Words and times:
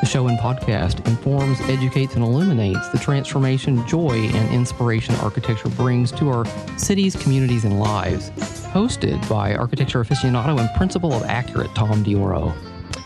The 0.00 0.06
show 0.06 0.26
and 0.26 0.38
podcast 0.38 1.06
informs, 1.08 1.58
educates, 1.62 2.16
and 2.16 2.22
illuminates 2.22 2.86
the 2.90 2.98
transformation, 2.98 3.84
joy, 3.88 4.28
and 4.34 4.54
inspiration 4.54 5.14
architecture 5.16 5.70
brings 5.70 6.12
to 6.12 6.28
our 6.28 6.44
cities, 6.78 7.16
communities, 7.16 7.64
and 7.64 7.80
lives. 7.80 8.30
Hosted 8.72 9.26
by 9.26 9.54
architecture 9.54 10.04
aficionado 10.04 10.60
and 10.60 10.68
principal 10.76 11.14
of 11.14 11.22
Accurate, 11.22 11.74
Tom 11.74 12.04
Dioro. 12.04 12.54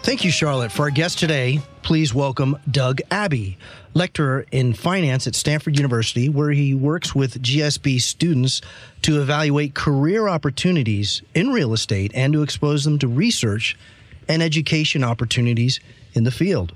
Thank 0.02 0.24
you, 0.24 0.32
Charlotte. 0.32 0.72
For 0.72 0.82
our 0.82 0.90
guest 0.90 1.20
today, 1.20 1.60
please 1.82 2.12
welcome 2.12 2.56
Doug 2.68 3.00
Abbey, 3.12 3.56
lecturer 3.94 4.44
in 4.50 4.72
finance 4.72 5.28
at 5.28 5.36
Stanford 5.36 5.76
University, 5.76 6.28
where 6.28 6.50
he 6.50 6.74
works 6.74 7.14
with 7.14 7.40
GSB 7.40 8.00
students 8.00 8.62
to 9.02 9.22
evaluate 9.22 9.74
career 9.74 10.26
opportunities 10.26 11.22
in 11.34 11.50
real 11.50 11.72
estate 11.72 12.10
and 12.16 12.32
to 12.32 12.42
expose 12.42 12.82
them 12.82 12.98
to 12.98 13.06
research 13.06 13.78
and 14.26 14.42
education 14.42 15.04
opportunities 15.04 15.78
in 16.14 16.24
the 16.24 16.30
field. 16.30 16.72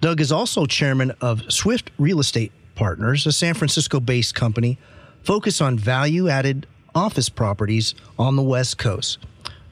Doug 0.00 0.20
is 0.20 0.32
also 0.32 0.66
chairman 0.66 1.12
of 1.20 1.42
Swift 1.52 1.90
Real 1.98 2.20
Estate 2.20 2.52
Partners, 2.74 3.26
a 3.26 3.32
San 3.32 3.54
Francisco 3.54 4.00
based 4.00 4.34
company 4.34 4.78
focused 5.22 5.62
on 5.62 5.78
value 5.78 6.28
added 6.28 6.66
office 6.94 7.28
properties 7.28 7.94
on 8.18 8.36
the 8.36 8.42
West 8.42 8.78
Coast. 8.78 9.18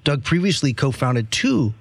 Doug 0.04 0.24
previously 0.24 0.72
co 0.72 0.90
founded 0.90 1.30
two 1.30 1.72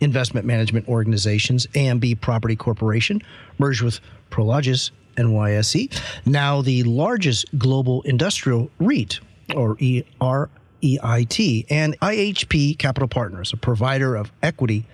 investment 0.00 0.46
management 0.46 0.88
organizations, 0.88 1.66
AMB 1.68 2.20
Property 2.20 2.54
Corporation, 2.56 3.22
merged 3.58 3.82
with 3.82 4.00
Prologis 4.30 4.90
NYSE, 5.16 5.98
now 6.26 6.60
the 6.62 6.82
largest 6.82 7.46
global 7.58 8.02
industrial 8.02 8.70
REIT, 8.78 9.20
or 9.54 9.76
EREIT, 9.76 11.66
and 11.70 11.98
IHP 12.00 12.78
Capital 12.78 13.08
Partners, 13.08 13.52
a 13.52 13.56
provider 13.56 14.14
of 14.14 14.30
equity 14.42 14.84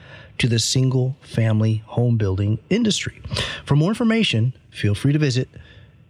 to 0.42 0.48
the 0.48 0.58
single 0.58 1.16
family 1.20 1.84
home 1.86 2.16
building 2.16 2.58
industry. 2.69 3.22
For 3.64 3.76
more 3.76 3.91
information, 3.91 4.53
feel 4.70 4.92
free 4.92 5.12
to 5.12 5.19
visit 5.20 5.48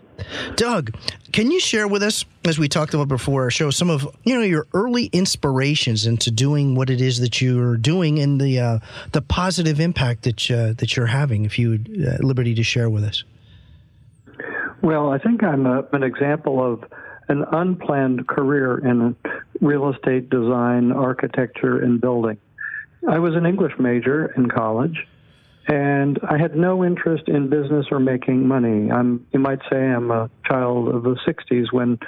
Doug, 0.55 0.95
can 1.31 1.51
you 1.51 1.59
share 1.59 1.87
with 1.87 2.03
us, 2.03 2.25
as 2.45 2.59
we 2.59 2.67
talked 2.67 2.93
about 2.93 3.07
before 3.07 3.43
our 3.43 3.51
show, 3.51 3.69
some 3.69 3.89
of 3.89 4.07
you 4.23 4.35
know 4.35 4.41
your 4.41 4.67
early 4.73 5.05
inspirations 5.05 6.05
into 6.05 6.31
doing 6.31 6.75
what 6.75 6.89
it 6.89 7.01
is 7.01 7.19
that 7.19 7.41
you're 7.41 7.77
doing 7.77 8.19
and 8.19 8.39
the 8.39 8.59
uh, 8.59 8.79
the 9.11 9.21
positive 9.21 9.79
impact 9.79 10.23
that 10.23 10.51
uh, 10.51 10.73
that 10.73 10.95
you're 10.95 11.07
having? 11.07 11.45
If 11.45 11.57
you 11.57 11.69
would 11.69 12.05
uh, 12.07 12.25
liberty 12.25 12.53
to 12.55 12.63
share 12.63 12.89
with 12.89 13.03
us. 13.03 13.23
Well, 14.81 15.11
I 15.11 15.17
think 15.17 15.43
I'm 15.43 15.65
a, 15.65 15.83
an 15.93 16.03
example 16.03 16.63
of 16.63 16.83
an 17.29 17.45
unplanned 17.51 18.27
career 18.27 18.77
in 18.85 19.15
real 19.61 19.89
estate 19.89 20.29
design, 20.29 20.91
architecture, 20.91 21.79
and 21.79 22.01
building. 22.01 22.37
I 23.09 23.19
was 23.19 23.35
an 23.35 23.45
English 23.45 23.73
major 23.79 24.33
in 24.37 24.49
college 24.49 25.07
and 25.67 26.19
I 26.29 26.37
had 26.37 26.55
no 26.55 26.83
interest 26.83 27.27
in 27.27 27.49
business 27.49 27.85
or 27.91 27.99
making 27.99 28.47
money. 28.47 28.91
I'm, 28.91 29.25
you 29.31 29.39
might 29.39 29.59
say, 29.69 29.77
I'm 29.77 30.11
a 30.11 30.29
child 30.45 30.89
of 30.89 31.03
the 31.03 31.15
'60s 31.25 31.71
when 31.71 31.99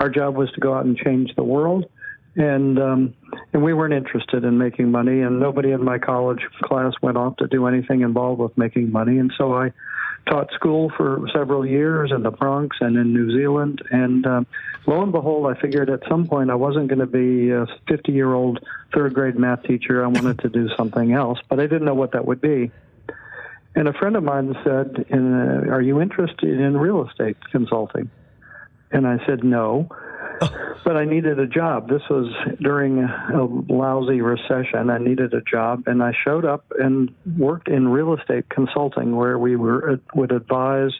our 0.00 0.08
job 0.08 0.36
was 0.36 0.50
to 0.52 0.60
go 0.60 0.74
out 0.74 0.84
and 0.84 0.96
change 0.96 1.34
the 1.36 1.44
world, 1.44 1.86
and 2.34 2.78
um, 2.78 3.14
and 3.52 3.62
we 3.62 3.72
weren't 3.72 3.94
interested 3.94 4.44
in 4.44 4.58
making 4.58 4.90
money, 4.90 5.20
and 5.20 5.38
nobody 5.38 5.70
in 5.70 5.84
my 5.84 5.98
college 5.98 6.40
class 6.62 6.92
went 7.02 7.16
off 7.16 7.36
to 7.36 7.46
do 7.46 7.66
anything 7.66 8.00
involved 8.00 8.40
with 8.40 8.56
making 8.58 8.90
money, 8.90 9.18
and 9.18 9.32
so 9.38 9.54
I 9.54 9.72
taught 10.26 10.50
school 10.54 10.90
for 10.96 11.28
several 11.34 11.66
years 11.66 12.10
in 12.10 12.22
the 12.22 12.30
Bronx 12.30 12.78
and 12.80 12.96
in 12.96 13.12
New 13.12 13.36
Zealand, 13.36 13.82
and 13.90 14.26
um, 14.26 14.46
lo 14.86 15.02
and 15.02 15.12
behold, 15.12 15.54
I 15.54 15.60
figured 15.60 15.90
at 15.90 16.00
some 16.08 16.26
point 16.26 16.50
I 16.50 16.54
wasn't 16.54 16.88
going 16.88 17.00
to 17.00 17.06
be 17.06 17.50
a 17.50 17.66
50 17.88 18.10
year 18.10 18.32
old 18.32 18.58
third 18.92 19.14
grade 19.14 19.38
math 19.38 19.62
teacher. 19.62 20.02
I 20.04 20.08
wanted 20.08 20.40
to 20.40 20.48
do 20.48 20.68
something 20.76 21.12
else, 21.12 21.38
but 21.48 21.60
I 21.60 21.66
didn't 21.66 21.84
know 21.84 21.94
what 21.94 22.12
that 22.12 22.26
would 22.26 22.40
be. 22.40 22.72
And 23.74 23.88
a 23.88 23.92
friend 23.92 24.16
of 24.16 24.22
mine 24.22 24.54
said, 24.64 25.06
Are 25.12 25.82
you 25.82 26.00
interested 26.00 26.60
in 26.60 26.76
real 26.76 27.06
estate 27.08 27.36
consulting? 27.50 28.10
And 28.90 29.06
I 29.06 29.18
said, 29.26 29.44
No. 29.44 29.88
But 30.84 30.98
I 30.98 31.06
needed 31.06 31.38
a 31.38 31.46
job. 31.46 31.88
This 31.88 32.02
was 32.10 32.30
during 32.60 32.98
a 32.98 33.44
lousy 33.72 34.20
recession. 34.20 34.90
I 34.90 34.98
needed 34.98 35.32
a 35.32 35.40
job, 35.40 35.84
and 35.86 36.02
I 36.02 36.12
showed 36.24 36.44
up 36.44 36.66
and 36.78 37.14
worked 37.38 37.68
in 37.68 37.88
real 37.88 38.12
estate 38.14 38.50
consulting, 38.50 39.16
where 39.16 39.38
we 39.38 39.56
were 39.56 39.92
uh, 39.92 39.96
would 40.14 40.30
advise 40.30 40.90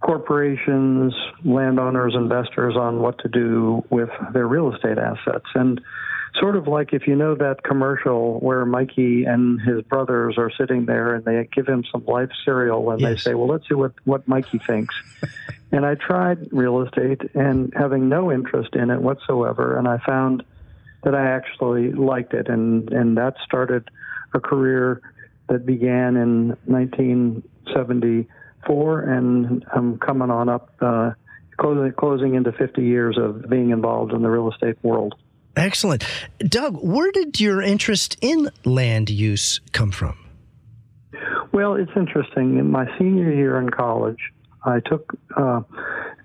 corporations, 0.00 1.14
landowners, 1.44 2.14
investors 2.16 2.74
on 2.76 3.00
what 3.00 3.18
to 3.20 3.28
do 3.28 3.84
with 3.88 4.10
their 4.32 4.48
real 4.48 4.74
estate 4.74 4.98
assets. 4.98 5.46
And 5.54 5.80
sort 6.38 6.56
of 6.56 6.66
like 6.66 6.92
if 6.92 7.06
you 7.06 7.14
know 7.14 7.36
that 7.36 7.62
commercial 7.62 8.40
where 8.40 8.66
Mikey 8.66 9.24
and 9.24 9.60
his 9.60 9.82
brothers 9.82 10.36
are 10.38 10.50
sitting 10.50 10.86
there 10.86 11.14
and 11.14 11.24
they 11.24 11.48
give 11.52 11.68
him 11.68 11.84
some 11.90 12.04
life 12.06 12.30
cereal 12.44 12.90
and 12.90 13.00
yes. 13.00 13.10
they 13.10 13.16
say, 13.16 13.34
"Well, 13.34 13.46
let's 13.48 13.68
see 13.68 13.74
what 13.74 13.92
what 14.04 14.26
Mikey 14.26 14.58
thinks." 14.58 14.94
and 15.72 15.86
I 15.86 15.94
tried 15.94 16.48
real 16.52 16.82
estate 16.82 17.22
and 17.34 17.72
having 17.76 18.08
no 18.08 18.32
interest 18.32 18.74
in 18.74 18.90
it 18.90 19.00
whatsoever, 19.00 19.78
and 19.78 19.86
I 19.86 19.98
found 19.98 20.42
that 21.02 21.14
I 21.14 21.30
actually 21.30 21.92
liked 21.92 22.34
it, 22.34 22.48
and 22.48 22.92
and 22.92 23.16
that 23.16 23.36
started 23.44 23.88
a 24.34 24.40
career 24.40 25.00
that 25.48 25.64
began 25.66 26.16
in 26.16 26.56
1974, 26.64 29.00
and 29.00 29.64
I'm 29.72 29.98
coming 29.98 30.30
on 30.30 30.48
up. 30.48 30.72
Uh, 30.80 31.12
closing, 31.56 31.92
closing 31.92 32.34
into 32.34 32.50
50 32.50 32.82
years 32.82 33.16
of 33.16 33.48
being 33.48 33.70
involved 33.70 34.12
in 34.12 34.22
the 34.22 34.28
real 34.28 34.50
estate 34.50 34.76
world. 34.82 35.14
Excellent. 35.56 36.04
Doug, 36.38 36.76
where 36.82 37.12
did 37.12 37.40
your 37.40 37.62
interest 37.62 38.16
in 38.20 38.50
land 38.64 39.10
use 39.10 39.60
come 39.72 39.90
from? 39.90 40.18
Well, 41.52 41.74
it's 41.74 41.92
interesting. 41.96 42.58
In 42.58 42.70
my 42.70 42.86
senior 42.98 43.32
year 43.32 43.60
in 43.60 43.70
college, 43.70 44.18
I 44.64 44.80
took 44.80 45.16
uh, 45.36 45.60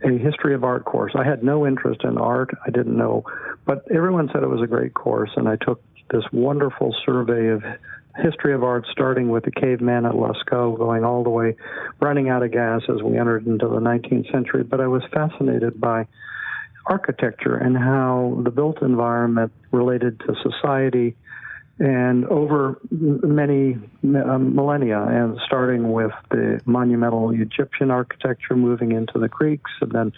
a 0.03 0.17
history 0.17 0.55
of 0.55 0.63
art 0.63 0.85
course. 0.85 1.13
I 1.15 1.23
had 1.23 1.43
no 1.43 1.67
interest 1.67 2.03
in 2.03 2.17
art. 2.17 2.49
I 2.65 2.71
didn't 2.71 2.97
know, 2.97 3.23
but 3.65 3.85
everyone 3.93 4.29
said 4.33 4.43
it 4.43 4.49
was 4.49 4.61
a 4.63 4.67
great 4.67 4.93
course, 4.93 5.29
and 5.35 5.47
I 5.47 5.57
took 5.57 5.83
this 6.09 6.23
wonderful 6.31 6.95
survey 7.05 7.49
of 7.49 7.63
history 8.21 8.53
of 8.53 8.63
art, 8.63 8.85
starting 8.91 9.29
with 9.29 9.45
the 9.45 9.51
caveman 9.51 10.05
at 10.05 10.13
Lascaux, 10.13 10.77
going 10.77 11.03
all 11.03 11.23
the 11.23 11.29
way, 11.29 11.55
running 12.01 12.29
out 12.29 12.43
of 12.43 12.51
gas 12.51 12.81
as 12.89 13.01
we 13.03 13.17
entered 13.17 13.45
into 13.45 13.67
the 13.67 13.79
19th 13.79 14.31
century. 14.31 14.63
But 14.63 14.81
I 14.81 14.87
was 14.87 15.03
fascinated 15.13 15.79
by 15.79 16.07
architecture 16.89 17.55
and 17.55 17.77
how 17.77 18.41
the 18.43 18.51
built 18.51 18.81
environment 18.81 19.51
related 19.71 20.19
to 20.21 20.35
society 20.41 21.15
And 21.79 22.25
over 22.25 22.77
many 22.91 23.77
millennia, 24.01 25.01
and 25.01 25.39
starting 25.45 25.93
with 25.93 26.11
the 26.29 26.59
monumental 26.65 27.31
Egyptian 27.31 27.89
architecture, 27.89 28.57
moving 28.57 28.91
into 28.91 29.17
the 29.17 29.29
Greeks, 29.29 29.71
and 29.79 29.91
then 29.93 30.11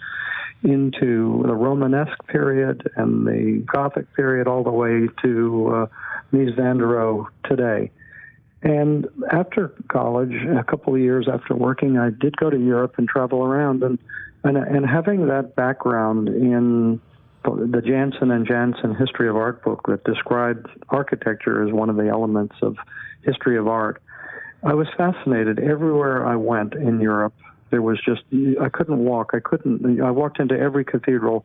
into 0.64 1.44
the 1.46 1.54
Romanesque 1.54 2.26
period 2.26 2.90
and 2.96 3.24
the 3.24 3.64
Gothic 3.72 4.12
period, 4.14 4.48
all 4.48 4.64
the 4.64 4.72
way 4.72 5.06
to 5.22 5.68
uh, 5.68 5.86
Rohe 6.32 7.26
today. 7.44 7.92
And 8.62 9.06
after 9.30 9.68
college, 9.86 10.34
a 10.34 10.64
couple 10.64 10.96
of 10.96 11.00
years 11.00 11.28
after 11.32 11.54
working, 11.54 11.96
I 11.96 12.10
did 12.10 12.36
go 12.36 12.50
to 12.50 12.58
Europe 12.58 12.94
and 12.98 13.08
travel 13.08 13.44
around, 13.44 13.84
and 13.84 14.00
and, 14.44 14.56
and 14.56 14.86
having 14.86 15.26
that 15.26 15.54
background 15.54 16.28
in 16.28 17.00
the 17.44 17.82
Janson 17.84 18.30
and 18.30 18.46
Janson 18.46 18.94
History 18.94 19.28
of 19.28 19.36
Art 19.36 19.64
book 19.64 19.86
that 19.88 20.04
described 20.04 20.66
architecture 20.88 21.66
as 21.66 21.72
one 21.72 21.90
of 21.90 21.96
the 21.96 22.08
elements 22.08 22.54
of 22.62 22.76
history 23.22 23.56
of 23.58 23.66
art, 23.66 24.00
I 24.62 24.74
was 24.74 24.86
fascinated 24.96 25.58
everywhere 25.58 26.26
I 26.26 26.36
went 26.36 26.74
in 26.74 27.00
Europe. 27.00 27.34
There 27.70 27.82
was 27.82 28.00
just 28.04 28.22
I 28.60 28.68
couldn't 28.68 28.98
walk. 28.98 29.30
I 29.34 29.40
couldn't. 29.40 30.00
I 30.00 30.10
walked 30.10 30.38
into 30.38 30.58
every 30.58 30.84
cathedral. 30.84 31.44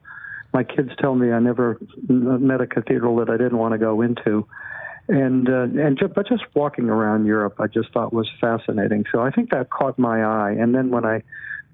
My 0.53 0.63
kids 0.63 0.91
tell 0.99 1.15
me 1.15 1.31
I 1.31 1.39
never 1.39 1.79
met 2.07 2.61
a 2.61 2.67
cathedral 2.67 3.15
that 3.17 3.29
I 3.29 3.37
didn't 3.37 3.57
want 3.57 3.71
to 3.73 3.77
go 3.77 4.01
into 4.01 4.47
and 5.07 5.49
uh, 5.49 5.67
and 5.81 5.97
just, 5.97 6.13
but 6.13 6.27
just 6.27 6.43
walking 6.53 6.89
around 6.89 7.25
Europe, 7.25 7.55
I 7.59 7.67
just 7.67 7.91
thought 7.93 8.11
was 8.11 8.29
fascinating. 8.41 9.05
So 9.11 9.21
I 9.21 9.31
think 9.31 9.51
that 9.51 9.69
caught 9.69 9.97
my 9.97 10.23
eye. 10.23 10.51
And 10.51 10.75
then 10.75 10.89
when 10.89 11.05
I 11.05 11.23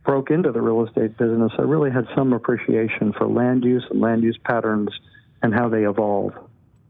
broke 0.06 0.32
into 0.32 0.52
the 0.52 0.62
real 0.62 0.86
estate 0.86 1.18
business, 1.18 1.52
I 1.58 1.64
really 1.64 1.92
had 1.92 2.08
some 2.16 2.34
appreciation 2.34 3.14
for 3.14 3.28
land 3.28 3.64
use 3.64 3.86
and 3.90 4.02
land 4.02 4.24
use 4.24 4.38
patterns 4.44 4.90
and 5.42 5.54
how 5.54 5.70
they 5.70 5.84
evolve. 5.84 6.34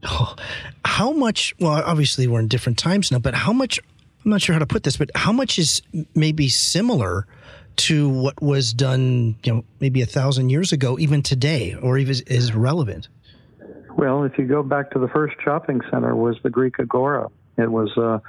Oh, 0.04 0.36
how 0.84 1.12
much? 1.12 1.54
Well, 1.60 1.72
obviously 1.72 2.28
we're 2.28 2.40
in 2.40 2.48
different 2.48 2.78
times 2.78 3.12
now, 3.12 3.20
but 3.20 3.34
how 3.34 3.54
much? 3.54 3.80
I'm 4.24 4.32
not 4.32 4.42
sure 4.42 4.54
how 4.54 4.60
to 4.60 4.66
put 4.66 4.84
this, 4.84 4.98
but 4.98 5.10
how 5.16 5.32
much 5.32 5.60
is 5.60 5.82
maybe 6.16 6.48
similar 6.48 7.28
to 7.76 8.08
what 8.08 8.42
was 8.42 8.74
done, 8.74 9.36
you 9.44 9.54
know, 9.54 9.66
maybe 9.80 10.02
a 10.02 10.06
thousand 10.06 10.50
years 10.50 10.72
ago, 10.72 10.98
even 11.00 11.22
today, 11.22 11.76
or 11.82 11.98
even 11.98 12.16
is 12.28 12.54
relevant? 12.54 13.10
Well, 13.98 14.24
if 14.24 14.38
you 14.38 14.46
go 14.46 14.64
back 14.64 14.92
to 14.92 15.00
the 15.00 15.08
first 15.08 15.36
shopping 15.44 15.82
center 15.92 16.16
was 16.16 16.38
the 16.44 16.50
Greek 16.50 16.80
agora. 16.80 17.30
It 17.58 17.72
was 17.72 17.92
uh, 17.98 18.20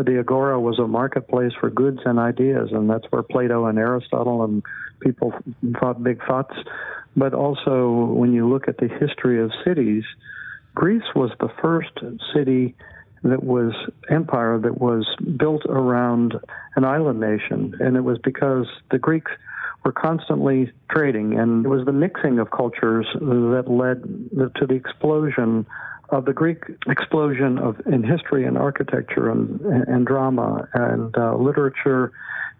the 0.00 0.18
agora 0.18 0.60
was 0.60 0.78
a 0.78 0.86
marketplace 0.86 1.52
for 1.60 1.70
goods 1.70 2.00
and 2.04 2.18
ideas, 2.18 2.70
and 2.72 2.90
that's 2.90 3.04
where 3.10 3.22
Plato 3.22 3.66
and 3.66 3.78
Aristotle 3.78 4.44
and 4.44 4.62
people 5.00 5.32
thought 5.80 6.02
big 6.02 6.20
thoughts. 6.26 6.54
But 7.16 7.34
also, 7.34 7.90
when 7.90 8.32
you 8.32 8.48
look 8.48 8.68
at 8.68 8.78
the 8.78 8.88
history 8.88 9.42
of 9.42 9.50
cities, 9.64 10.04
Greece 10.74 11.04
was 11.14 11.30
the 11.38 11.50
first 11.60 11.92
city 12.34 12.74
that 13.22 13.44
was 13.44 13.72
empire 14.10 14.58
that 14.58 14.80
was 14.80 15.06
built 15.36 15.64
around 15.66 16.34
an 16.74 16.84
island 16.84 17.20
nation, 17.20 17.74
and 17.78 17.96
it 17.96 18.00
was 18.00 18.18
because 18.24 18.66
the 18.90 18.98
Greeks 18.98 19.30
were 19.84 19.92
constantly 19.92 20.72
trading, 20.90 21.38
and 21.38 21.64
it 21.64 21.68
was 21.68 21.84
the 21.84 21.92
mixing 21.92 22.38
of 22.38 22.50
cultures 22.50 23.06
that 23.14 23.64
led 23.68 24.02
to 24.56 24.66
the 24.66 24.74
explosion 24.74 25.66
of 26.12 26.26
the 26.26 26.32
Greek 26.32 26.64
explosion 26.88 27.58
of 27.58 27.80
in 27.86 28.04
history 28.04 28.44
and 28.44 28.56
architecture 28.56 29.30
and, 29.30 29.60
and 29.60 30.06
drama 30.06 30.68
and 30.74 31.16
uh, 31.16 31.34
literature 31.36 32.12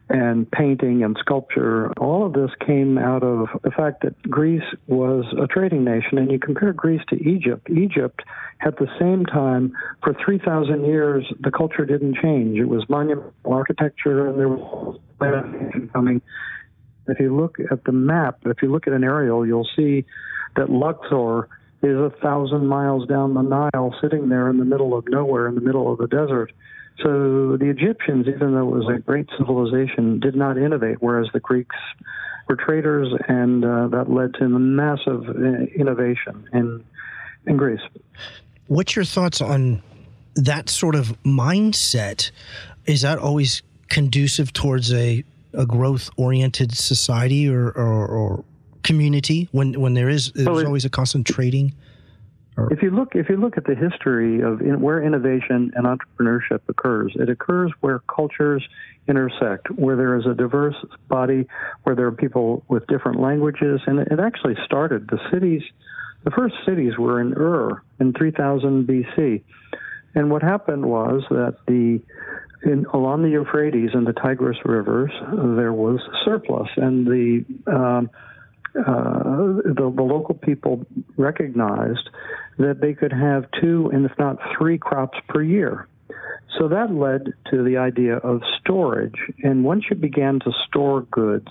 and 0.09 0.51
painting 0.51 1.05
and 1.05 1.17
sculpture. 1.21 1.93
All 1.95 2.27
of 2.27 2.33
this 2.33 2.51
came 2.67 2.99
out 2.99 3.23
of 3.23 3.49
the 3.63 3.71
fact 3.71 4.03
that 4.03 4.21
Greece 4.23 4.65
was 4.87 5.25
a 5.41 5.47
trading 5.47 5.85
nation. 5.85 6.19
And 6.19 6.31
you 6.31 6.39
compare 6.39 6.73
Greece 6.73 7.03
to 7.11 7.17
Egypt. 7.17 7.71
Egypt, 7.71 8.21
at 8.61 8.79
the 8.79 8.89
same 8.99 9.25
time, 9.25 9.73
for 10.03 10.15
3,000 10.25 10.85
years, 10.85 11.25
the 11.41 11.51
culture 11.51 11.87
didn't 11.87 12.17
change. 12.23 12.59
It 12.59 12.69
was 12.69 12.85
monumental 12.89 13.33
architecture, 13.47 14.29
and 14.29 14.39
there 14.39 14.49
was 14.49 14.99
coming 15.93 16.21
if 17.09 17.19
you 17.19 17.35
look 17.35 17.59
at 17.71 17.85
the 17.85 17.93
map, 17.93 18.39
if 18.47 18.63
you 18.63 18.71
look 18.71 18.87
at 18.87 18.93
an 18.93 19.05
aerial, 19.05 19.47
you'll 19.47 19.69
see 19.77 20.05
that 20.57 20.71
Luxor 20.71 21.49
is 21.83 21.97
a 21.97 22.13
thousand 22.23 22.67
miles 22.67 23.07
down 23.09 23.35
the 23.35 23.43
Nile, 23.43 23.95
sitting 24.01 24.29
there 24.29 24.49
in 24.49 24.59
the 24.59 24.65
middle 24.65 24.97
of 24.97 25.05
nowhere, 25.09 25.49
in 25.49 25.55
the 25.55 25.61
middle 25.61 25.93
of 25.93 25.99
the 25.99 26.07
desert. 26.07 26.53
So 27.03 27.57
the 27.57 27.69
Egyptians, 27.69 28.27
even 28.29 28.55
though 28.55 28.69
it 28.69 28.85
was 28.85 28.95
a 28.95 29.01
great 29.01 29.29
civilization, 29.37 30.21
did 30.21 30.37
not 30.37 30.59
innovate, 30.59 30.99
whereas 31.01 31.27
the 31.33 31.41
Greeks 31.41 31.77
were 32.49 32.57
traders, 32.57 33.09
and 33.29 33.65
uh, 33.65 33.89
that 33.89 34.11
led 34.11 34.35
to 34.35 34.49
massive 34.49 35.29
uh, 35.29 35.65
innovation 35.75 36.49
in 36.53 36.85
in 37.47 37.57
Greece. 37.57 37.81
What's 38.69 38.95
your 38.95 39.05
thoughts 39.05 39.41
on 39.41 39.83
that 40.35 40.69
sort 40.69 40.95
of 40.95 41.21
mindset? 41.25 42.31
Is 42.87 43.03
that 43.03 43.19
always 43.19 43.63
conducive 43.89 44.53
towards 44.53 44.93
a 44.93 45.25
a 45.55 45.67
growth 45.67 46.09
oriented 46.17 46.73
society 46.73 47.49
or, 47.49 47.71
or, 47.71 48.07
or, 48.07 48.45
community 48.83 49.49
when 49.53 49.81
when 49.81 49.95
there 49.95 50.09
is 50.09 50.33
there's 50.33 50.47
well, 50.47 50.67
always 50.67 50.85
a 50.85 50.91
constant 50.91 51.27
trading 51.27 51.73
or? 52.57 52.73
if 52.73 52.83
you 52.83 52.91
look 52.91 53.15
if 53.15 53.29
you 53.29 53.37
look 53.37 53.57
at 53.57 53.65
the 53.65 53.75
history 53.75 54.41
of 54.41 54.61
in, 54.61 54.81
where 54.81 55.03
innovation 55.03 55.73
and 55.75 55.87
entrepreneurship 55.87 56.61
occurs 56.69 57.13
it 57.17 57.29
occurs 57.29 57.73
where 57.81 58.01
cultures 58.01 58.67
intersect 59.09 59.71
where 59.71 59.97
there 59.97 60.17
is 60.17 60.27
a 60.27 60.35
diverse 60.35 60.77
body 61.09 61.47
where 61.83 61.95
there 61.95 62.07
are 62.07 62.13
people 62.13 62.65
with 62.69 62.87
different 62.87 63.21
languages 63.21 63.81
and 63.87 63.99
it 63.99 64.21
actually 64.21 64.57
started 64.65 65.09
the 65.09 65.19
cities 65.33 65.63
the 66.25 66.31
first 66.31 66.55
cities 66.65 66.97
were 66.99 67.21
in 67.21 67.35
Ur 67.35 67.83
in 68.01 68.13
3000 68.13 68.87
BC 68.87 69.43
and 70.15 70.31
what 70.31 70.43
happened 70.43 70.85
was 70.87 71.23
that 71.31 71.57
the 71.67 72.01
in, 72.65 72.87
along 72.93 73.23
the 73.23 73.31
Euphrates 73.31 73.91
and 73.93 74.07
the 74.07 74.13
Tigris 74.13 74.59
rivers, 74.65 75.11
there 75.57 75.73
was 75.73 76.01
surplus, 76.25 76.69
and 76.77 77.07
the, 77.07 77.45
um, 77.67 78.11
the 78.75 79.75
the 79.97 80.03
local 80.03 80.35
people 80.35 80.85
recognized 81.17 82.09
that 82.59 82.81
they 82.81 82.95
could 82.95 83.13
have 83.13 83.47
two, 83.61 83.91
and 83.93 84.05
if 84.05 84.13
not 84.19 84.39
three, 84.57 84.79
crops 84.79 85.19
per 85.29 85.43
year. 85.43 85.89
So 86.59 86.69
that 86.69 86.93
led 86.93 87.33
to 87.51 87.65
the 87.65 87.79
idea 87.79 88.17
of 88.17 88.43
storage, 88.61 89.19
and 89.43 89.65
once 89.65 89.85
you 89.91 89.97
began 89.97 90.39
to 90.41 90.53
store 90.69 91.03
goods, 91.03 91.49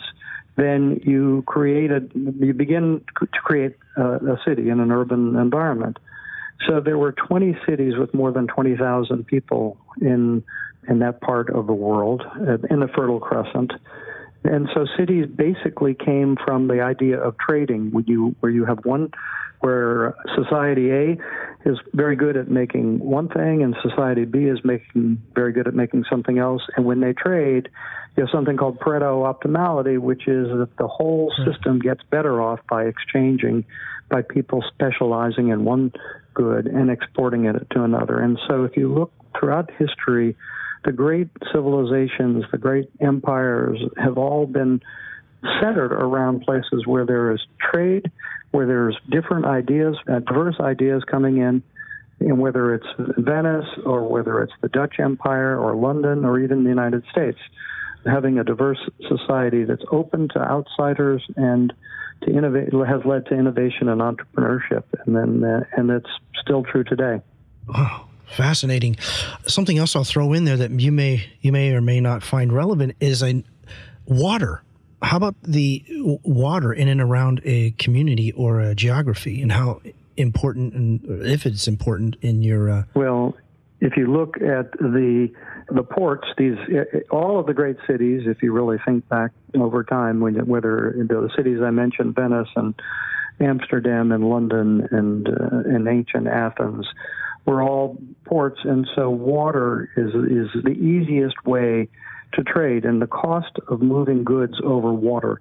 then 0.58 1.02
you 1.04 1.44
created 1.48 2.12
you 2.14 2.54
begin 2.54 3.04
to 3.20 3.28
create 3.28 3.76
a, 3.98 4.04
a 4.04 4.42
city 4.46 4.70
in 4.70 4.80
an 4.80 4.92
urban 4.92 5.36
environment. 5.36 5.98
So 6.68 6.80
there 6.80 6.98
were 6.98 7.12
20 7.12 7.58
cities 7.68 7.94
with 7.98 8.14
more 8.14 8.32
than 8.32 8.46
20,000 8.48 9.26
people 9.26 9.78
in 10.00 10.44
in 10.88 11.00
that 11.00 11.22
part 11.22 11.50
of 11.50 11.68
the 11.68 11.74
world, 11.74 12.24
uh, 12.26 12.58
in 12.70 12.80
the 12.80 12.88
Fertile 12.96 13.20
Crescent. 13.20 13.72
And 14.44 14.70
so 14.74 14.86
cities 14.98 15.26
basically 15.28 15.94
came 15.94 16.36
from 16.44 16.68
the 16.68 16.82
idea 16.82 17.20
of 17.20 17.38
trading, 17.38 17.92
where 17.92 18.04
you 18.06 18.36
where 18.40 18.52
you 18.52 18.66
have 18.66 18.80
one, 18.86 19.12
where 19.60 20.16
society 20.36 20.92
A 20.92 21.18
is 21.66 21.78
very 21.94 22.16
good 22.16 22.36
at 22.36 22.50
making 22.50 23.00
one 23.00 23.30
thing, 23.30 23.62
and 23.62 23.76
society 23.82 24.26
B 24.26 24.46
is 24.46 24.60
making 24.64 25.22
very 25.36 25.54
good 25.54 25.68
at 25.68 25.76
making 25.76 26.06
something 26.10 26.40
else. 26.40 26.64
And 26.76 26.86
when 26.86 27.02
they 27.02 27.14
trade, 27.14 27.70
you 28.18 28.24
have 28.24 28.30
something 28.32 28.58
called 28.58 28.80
Pareto 28.80 29.32
optimality, 29.32 30.00
which 30.00 30.28
is 30.28 30.48
that 30.48 30.70
the 30.78 30.88
whole 30.88 31.32
hmm. 31.36 31.50
system 31.50 31.80
gets 31.80 32.02
better 32.10 32.42
off 32.42 32.60
by 32.70 32.86
exchanging, 32.86 33.64
by 34.10 34.24
people 34.24 34.64
specializing 34.74 35.50
in 35.50 35.64
one 35.64 35.94
good 36.34 36.66
and 36.66 36.90
exporting 36.90 37.46
it 37.46 37.68
to 37.72 37.84
another. 37.84 38.20
And 38.20 38.40
so 38.48 38.64
if 38.64 38.76
you 38.76 38.92
look 38.92 39.12
throughout 39.40 39.70
history, 39.78 40.36
the 40.84 40.92
great 40.92 41.30
civilizations, 41.54 42.44
the 42.52 42.58
great 42.58 42.90
empires 43.00 43.80
have 43.98 44.18
all 44.18 44.46
been 44.46 44.82
centered 45.62 45.92
around 45.92 46.42
places 46.42 46.86
where 46.86 47.06
there 47.06 47.32
is 47.32 47.40
trade, 47.72 48.12
where 48.52 48.68
there's 48.68 48.98
different 49.10 49.46
ideas, 49.46 49.96
uh, 50.12 50.20
diverse 50.20 50.56
ideas 50.60 51.04
coming 51.10 51.38
in, 51.38 51.64
and 52.20 52.40
whether 52.40 52.76
it's 52.76 52.86
Venice 53.18 53.66
or 53.86 54.08
whether 54.08 54.42
it's 54.44 54.54
the 54.62 54.70
Dutch 54.70 54.96
Empire 55.00 55.60
or 55.60 55.76
London 55.76 56.26
or 56.26 56.40
even 56.40 56.64
the 56.64 56.70
United 56.70 57.04
States, 57.12 57.40
having 58.06 58.40
a 58.40 58.44
diverse 58.44 58.80
society 59.08 59.64
that's 59.64 59.84
open 59.92 60.30
to 60.30 60.40
outsiders 60.40 61.24
and 61.36 61.74
to 62.24 62.32
innovate 62.32 62.72
has 62.74 63.02
led 63.06 63.26
to 63.28 63.34
innovation 63.34 63.90
and 63.90 64.02
entrepreneurship, 64.02 64.84
and 65.06 65.16
then 65.16 65.44
uh, 65.44 65.64
and 65.76 65.90
it's 65.90 66.10
still 66.40 66.64
true 66.64 66.84
today. 66.84 67.20
Wow. 67.68 68.11
Fascinating. 68.36 68.98
Something 69.46 69.78
else 69.78 69.96
I'll 69.96 70.04
throw 70.04 70.34
in 70.34 70.46
there 70.46 70.58
that 70.58 70.72
you 70.72 70.92
may 70.92 71.26
you 71.42 71.52
may 71.52 71.74
or 71.74 71.82
may 71.82 72.00
not 72.00 72.24
find 72.24 72.52
relevant 72.52 72.96
is 73.00 73.22
a 73.24 73.44
water. 74.06 74.64
How 75.02 75.18
about 75.18 75.36
the 75.44 75.84
water 76.24 76.72
in 76.72 76.88
and 76.88 77.02
around 77.02 77.42
a 77.44 77.72
community 77.72 78.32
or 78.34 78.60
a 78.60 78.76
geography, 78.76 79.42
and 79.42 79.52
how 79.52 79.82
important, 80.16 80.74
and 80.74 81.02
if 81.26 81.46
it's 81.46 81.68
important 81.68 82.16
in 82.22 82.44
your 82.44 82.70
uh, 82.70 82.84
well, 82.94 83.36
if 83.80 83.98
you 83.98 84.12
look 84.12 84.38
at 84.38 84.72
the 84.74 85.30
the 85.70 85.84
ports, 85.84 86.28
these 86.38 86.58
all 87.10 87.40
of 87.40 87.48
the 87.48 87.54
great 87.54 87.78
cities, 87.88 88.24
if 88.26 88.44
you 88.44 88.52
really 88.54 88.78
think 88.86 89.08
back 89.10 89.32
over 89.56 89.84
time, 89.84 90.20
when, 90.20 90.46
whether 90.46 90.94
the 90.98 91.30
cities 91.36 91.60
I 91.64 91.72
mentioned, 91.72 92.16
Venice 92.16 92.50
and 92.56 92.76
Amsterdam 93.40 94.12
and 94.12 94.30
London 94.30 94.88
and 94.92 95.28
uh, 95.28 95.76
and 95.76 95.88
ancient 95.88 96.28
Athens, 96.28 96.88
were 97.52 97.62
all 97.62 97.98
ports, 98.26 98.60
and 98.64 98.88
so 98.96 99.10
water 99.10 99.90
is 99.98 100.10
is 100.10 100.64
the 100.64 100.72
easiest 100.72 101.46
way 101.46 101.90
to 102.34 102.44
trade, 102.44 102.86
and 102.86 103.02
the 103.02 103.08
cost 103.08 103.52
of 103.68 103.82
moving 103.82 104.24
goods 104.24 104.54
over 104.64 104.94
water 104.94 105.40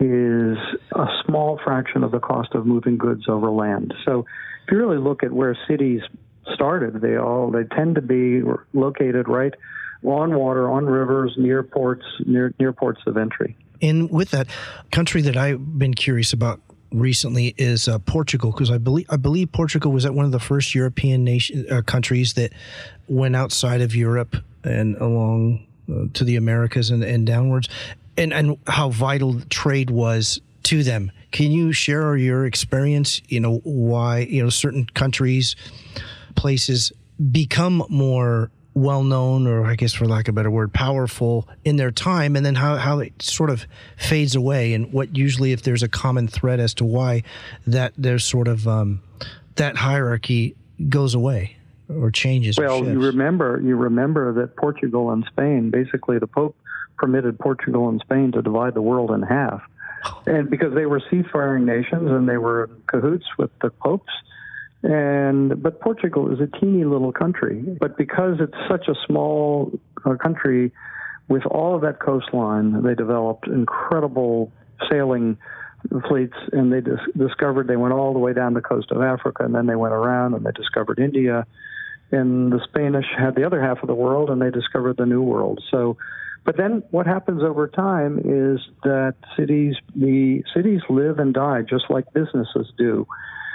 is 0.00 0.58
a 0.92 1.06
small 1.26 1.58
fraction 1.64 2.04
of 2.04 2.12
the 2.12 2.20
cost 2.20 2.54
of 2.54 2.66
moving 2.66 2.98
goods 2.98 3.28
over 3.28 3.50
land. 3.50 3.94
So 4.04 4.26
if 4.64 4.70
you 4.70 4.78
really 4.78 4.98
look 4.98 5.22
at 5.22 5.32
where 5.32 5.58
cities 5.66 6.02
started, 6.54 7.00
they 7.00 7.16
all 7.16 7.50
they 7.50 7.64
tend 7.64 7.96
to 7.96 8.02
be 8.02 8.42
located 8.72 9.28
right 9.28 9.54
on 10.04 10.34
water, 10.34 10.70
on 10.70 10.86
rivers, 10.86 11.34
near 11.36 11.62
ports, 11.62 12.04
near 12.24 12.54
near 12.60 12.72
ports 12.72 13.00
of 13.06 13.16
entry. 13.16 13.56
And 13.80 14.10
with 14.10 14.30
that, 14.30 14.48
country 14.90 15.22
that 15.22 15.36
I've 15.36 15.78
been 15.78 15.94
curious 15.94 16.32
about 16.32 16.60
recently 16.92 17.54
is 17.58 17.88
uh, 17.88 17.98
Portugal 18.00 18.52
because 18.52 18.70
I 18.70 18.78
believe 18.78 19.06
I 19.10 19.16
believe 19.16 19.52
Portugal 19.52 19.92
was 19.92 20.04
at 20.04 20.14
one 20.14 20.24
of 20.24 20.32
the 20.32 20.40
first 20.40 20.74
European 20.74 21.24
nation 21.24 21.66
uh, 21.70 21.82
countries 21.82 22.34
that 22.34 22.52
went 23.08 23.36
outside 23.36 23.80
of 23.80 23.94
Europe 23.94 24.36
and 24.64 24.96
along 24.96 25.66
uh, 25.90 26.04
to 26.14 26.24
the 26.24 26.36
Americas 26.36 26.90
and, 26.90 27.02
and 27.02 27.26
downwards, 27.26 27.68
and 28.16 28.32
and 28.32 28.58
how 28.66 28.90
vital 28.90 29.40
trade 29.50 29.90
was 29.90 30.40
to 30.64 30.82
them. 30.82 31.12
Can 31.30 31.50
you 31.50 31.72
share 31.72 32.16
your 32.16 32.46
experience? 32.46 33.20
You 33.28 33.40
know 33.40 33.58
why 33.64 34.20
you 34.20 34.42
know 34.42 34.50
certain 34.50 34.86
countries, 34.86 35.56
places 36.34 36.92
become 37.30 37.84
more 37.88 38.50
well 38.78 39.02
known, 39.02 39.46
or 39.46 39.64
I 39.64 39.74
guess 39.74 39.92
for 39.92 40.06
lack 40.06 40.28
of 40.28 40.34
a 40.34 40.36
better 40.36 40.50
word, 40.50 40.72
powerful 40.72 41.48
in 41.64 41.76
their 41.76 41.90
time, 41.90 42.36
and 42.36 42.44
then 42.44 42.54
how, 42.54 42.76
how 42.76 43.00
it 43.00 43.20
sort 43.20 43.50
of 43.50 43.66
fades 43.96 44.34
away, 44.34 44.74
and 44.74 44.92
what 44.92 45.16
usually, 45.16 45.52
if 45.52 45.62
there's 45.62 45.82
a 45.82 45.88
common 45.88 46.28
thread 46.28 46.60
as 46.60 46.74
to 46.74 46.84
why 46.84 47.22
that 47.66 47.92
there's 47.96 48.24
sort 48.24 48.48
of 48.48 48.66
um, 48.66 49.02
that 49.56 49.76
hierarchy 49.76 50.56
goes 50.88 51.14
away 51.14 51.56
or 51.88 52.10
changes. 52.10 52.58
Well, 52.58 52.84
or 52.84 52.90
you 52.90 53.00
remember 53.00 53.60
you 53.62 53.76
remember 53.76 54.32
that 54.34 54.56
Portugal 54.56 55.10
and 55.10 55.24
Spain, 55.30 55.70
basically, 55.70 56.18
the 56.18 56.26
Pope 56.26 56.56
permitted 56.96 57.38
Portugal 57.38 57.88
and 57.88 58.00
Spain 58.00 58.32
to 58.32 58.42
divide 58.42 58.74
the 58.74 58.82
world 58.82 59.10
in 59.10 59.22
half, 59.22 59.62
and 60.26 60.48
because 60.48 60.74
they 60.74 60.86
were 60.86 61.02
seafaring 61.10 61.64
nations 61.64 62.10
and 62.10 62.28
they 62.28 62.38
were 62.38 62.64
in 62.64 62.82
cahoots 62.86 63.26
with 63.36 63.50
the 63.60 63.70
popes 63.70 64.12
and 64.82 65.60
but 65.60 65.80
Portugal 65.80 66.32
is 66.32 66.40
a 66.40 66.46
teeny 66.58 66.84
little 66.84 67.12
country, 67.12 67.76
but 67.80 67.96
because 67.96 68.36
it's 68.40 68.56
such 68.68 68.86
a 68.88 68.94
small 69.06 69.72
uh, 70.04 70.14
country, 70.14 70.72
with 71.28 71.44
all 71.46 71.74
of 71.74 71.80
that 71.82 72.00
coastline, 72.00 72.82
they 72.82 72.94
developed 72.94 73.48
incredible 73.48 74.52
sailing 74.88 75.36
fleets, 76.08 76.36
and 76.52 76.72
they 76.72 76.80
dis- 76.80 77.00
discovered 77.16 77.66
they 77.66 77.76
went 77.76 77.92
all 77.92 78.12
the 78.12 78.18
way 78.20 78.32
down 78.32 78.54
the 78.54 78.60
coast 78.60 78.90
of 78.92 79.02
Africa, 79.02 79.44
and 79.44 79.54
then 79.54 79.66
they 79.66 79.76
went 79.76 79.94
around 79.94 80.34
and 80.34 80.46
they 80.46 80.52
discovered 80.52 81.00
India, 81.00 81.44
and 82.12 82.52
the 82.52 82.60
Spanish 82.68 83.06
had 83.16 83.34
the 83.34 83.44
other 83.44 83.60
half 83.60 83.82
of 83.82 83.88
the 83.88 83.94
world, 83.94 84.30
and 84.30 84.40
they 84.40 84.50
discovered 84.50 84.96
the 84.96 85.06
New 85.06 85.22
World. 85.22 85.62
So. 85.70 85.96
But 86.44 86.56
then 86.56 86.82
what 86.92 87.06
happens 87.06 87.42
over 87.42 87.68
time 87.68 88.16
is 88.20 88.60
that 88.82 89.16
cities, 89.36 89.74
the 89.94 90.42
cities 90.54 90.80
live 90.88 91.18
and 91.18 91.34
die 91.34 91.60
just 91.60 91.90
like 91.90 92.10
businesses 92.14 92.72
do 92.78 93.06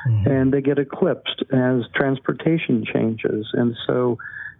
mm-hmm. 0.07 0.29
and 0.29 0.53
they 0.53 0.61
get 0.61 0.79
eclipsed 0.79 1.43
as 1.51 1.81
transportation 1.95 2.85
changes. 2.91 3.47
And 3.53 3.75
so, 3.87 4.17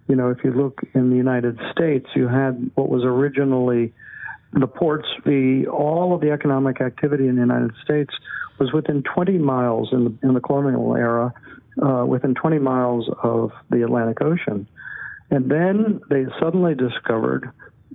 you 0.08 0.16
know, 0.16 0.30
if 0.30 0.44
you 0.44 0.52
look 0.52 0.82
in 0.94 1.10
the 1.10 1.16
United 1.16 1.60
States, 1.72 2.08
you 2.16 2.28
had 2.28 2.72
what 2.76 2.90
was 2.90 3.04
originally 3.04 3.94
the 4.54 4.68
ports, 4.68 5.08
the 5.26 5.68
all 5.68 6.14
of 6.14 6.22
the 6.22 6.32
economic 6.32 6.80
activity 6.82 7.28
in 7.28 7.36
the 7.36 7.42
United 7.42 7.72
States 7.84 8.14
was 8.60 8.72
within 8.72 9.04
20 9.04 9.40
miles 9.40 9.90
in 9.92 10.04
the, 10.04 10.28
in 10.28 10.34
the 10.36 10.40
colonial 10.40 10.96
era, 10.96 11.34
uh, 11.82 12.06
within 12.06 12.36
20 12.36 12.60
miles 12.60 13.10
of 13.24 13.52
the 13.72 13.84
Atlantic 13.84 14.22
Ocean. 14.22 14.68
And 15.32 15.50
then 15.50 16.02
they 16.10 16.26
suddenly 16.40 16.76
discovered 16.76 17.50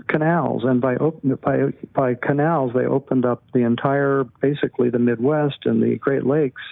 canals, 0.08 0.64
and 0.64 0.80
by 0.80 0.96
by 0.96 1.72
by 1.92 2.14
canals 2.14 2.72
they 2.74 2.86
opened 2.86 3.24
up 3.24 3.42
the 3.52 3.60
entire, 3.60 4.24
basically 4.40 4.90
the 4.90 4.98
Midwest 4.98 5.58
and 5.64 5.82
the 5.82 5.96
Great 5.96 6.26
Lakes 6.26 6.62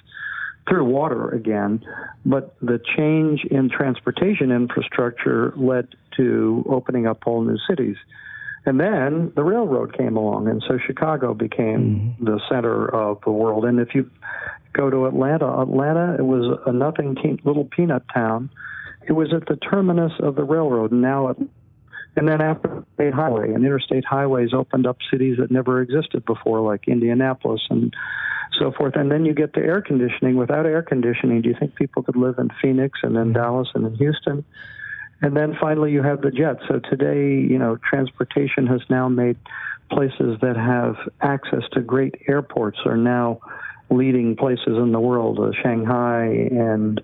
through 0.69 0.85
water 0.85 1.31
again, 1.31 1.85
but 2.25 2.57
the 2.61 2.81
change 2.97 3.45
in 3.51 3.71
transportation 3.71 4.51
infrastructure 4.51 5.53
led 5.57 5.89
to 6.17 6.65
opening 6.69 7.07
up 7.07 7.23
whole 7.23 7.43
new 7.43 7.59
cities. 7.69 7.97
And 8.65 8.81
then 8.81 9.33
the 9.37 9.45
railroad 9.45 9.97
came 9.97 10.17
along, 10.17 10.49
and 10.49 10.63
so 10.67 10.77
Chicago 10.85 11.35
became 11.35 12.17
mm-hmm. 12.19 12.25
the 12.25 12.41
center 12.51 12.93
of 12.93 13.21
the 13.25 13.31
world. 13.31 13.65
And 13.65 13.79
if 13.79 13.95
you 13.95 14.11
go 14.73 14.91
to 14.91 15.07
Atlanta, 15.07 15.61
Atlanta 15.61 16.17
it 16.19 16.25
was 16.25 16.59
a 16.67 16.73
nothing 16.73 17.15
te- 17.15 17.41
little 17.45 17.65
peanut 17.65 18.03
town. 18.13 18.51
It 19.09 19.13
was 19.13 19.33
at 19.33 19.47
the 19.47 19.55
terminus 19.55 20.13
of 20.19 20.35
the 20.35 20.43
railroad, 20.43 20.91
and 20.91 21.01
now 21.01 21.29
it, 21.29 21.37
and 22.17 22.27
then 22.27 22.41
after 22.41 22.85
state 22.95 23.15
highway 23.15 23.53
and 23.53 23.65
interstate 23.65 24.05
highways 24.05 24.53
opened 24.53 24.85
up 24.85 24.97
cities 25.13 25.37
that 25.39 25.53
never 25.53 25.81
existed 25.81 26.25
before, 26.25 26.61
like 26.61 26.89
Indianapolis 26.89 27.61
and 27.71 27.95
so 28.59 28.73
forth. 28.73 28.97
And 28.97 29.11
then 29.11 29.25
you 29.25 29.35
get 29.35 29.55
to 29.55 29.61
air 29.61 29.83
conditioning. 29.83 30.37
Without 30.37 30.67
air 30.67 30.83
conditioning, 30.83 31.43
do 31.43 31.49
you 31.49 31.57
think 31.59 31.75
people 31.75 32.03
could 32.03 32.17
live 32.17 32.39
in 32.39 32.51
Phoenix 32.61 33.01
and 33.03 33.17
then 33.17 33.33
Dallas 33.33 33.69
and 33.75 33.85
then 33.85 33.95
Houston? 33.95 34.45
And 35.23 35.37
then 35.37 35.57
finally, 35.61 35.93
you 35.93 36.03
have 36.03 36.21
the 36.21 36.31
jet. 36.31 36.57
So 36.69 36.81
today, 36.91 37.31
you 37.31 37.59
know, 37.59 37.79
transportation 37.89 38.67
has 38.67 38.81
now 38.91 39.09
made 39.09 39.37
places 39.91 40.39
that 40.43 40.57
have 40.57 40.97
access 41.21 41.63
to 41.73 41.81
great 41.81 42.15
airports 42.29 42.79
are 42.85 42.97
now 42.97 43.41
leading 43.89 44.37
places 44.37 44.67
in 44.67 44.93
the 44.93 45.01
world 45.01 45.39
uh, 45.39 45.53
Shanghai 45.63 46.27
and 46.51 47.01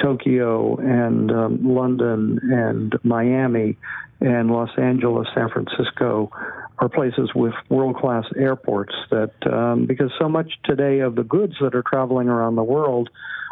Tokyo 0.00 0.76
and 0.76 1.30
um, 1.30 1.74
London 1.74 2.40
and 2.42 2.94
Miami 3.04 3.76
and 4.20 4.50
Los 4.50 4.70
Angeles, 4.78 5.28
San 5.34 5.50
Francisco 5.50 6.30
are 6.78 6.88
places 6.88 7.30
with 7.34 7.54
world 7.68 7.96
class 7.96 8.24
airports 8.36 8.94
that, 9.10 9.32
um, 9.52 9.86
because 9.86 10.10
so 10.18 10.28
much 10.28 10.50
today 10.64 11.00
of 11.00 11.14
the 11.14 11.22
goods 11.22 11.54
that 11.60 11.74
are 11.74 11.84
traveling 11.88 12.28
around 12.28 12.56
the 12.56 12.64
world 12.64 13.08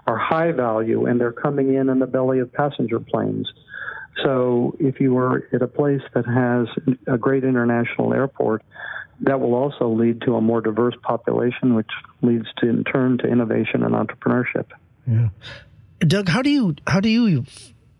are 0.06 0.18
high 0.18 0.50
value 0.50 1.06
and 1.06 1.20
they're 1.20 1.32
coming 1.32 1.74
in 1.74 1.88
in 1.88 1.98
the 2.00 2.06
belly 2.06 2.40
of 2.40 2.52
passenger 2.52 2.98
planes. 2.98 3.50
So 4.24 4.76
if 4.78 5.00
you 5.00 5.16
are 5.18 5.44
at 5.52 5.62
a 5.62 5.68
place 5.68 6.02
that 6.14 6.26
has 6.26 6.66
a 7.06 7.16
great 7.16 7.44
international 7.44 8.12
airport, 8.12 8.62
that 9.20 9.40
will 9.40 9.54
also 9.54 9.88
lead 9.88 10.20
to 10.22 10.34
a 10.34 10.40
more 10.40 10.60
diverse 10.60 10.94
population, 11.02 11.74
which 11.74 11.90
leads 12.22 12.46
to, 12.58 12.68
in 12.68 12.84
turn, 12.84 13.18
to 13.18 13.28
innovation 13.28 13.84
and 13.84 13.94
entrepreneurship. 13.94 14.66
Yeah. 15.06 15.28
Doug, 16.00 16.28
how 16.28 16.42
do 16.42 16.50
you 16.50 16.74
how 16.88 17.00
do 17.00 17.08
you 17.08 17.44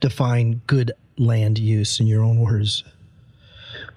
define 0.01 0.63
good 0.67 0.93
land 1.17 1.59
use 1.59 2.01
in 2.01 2.07
your 2.09 2.25
own 2.25 2.41
words? 2.41 2.83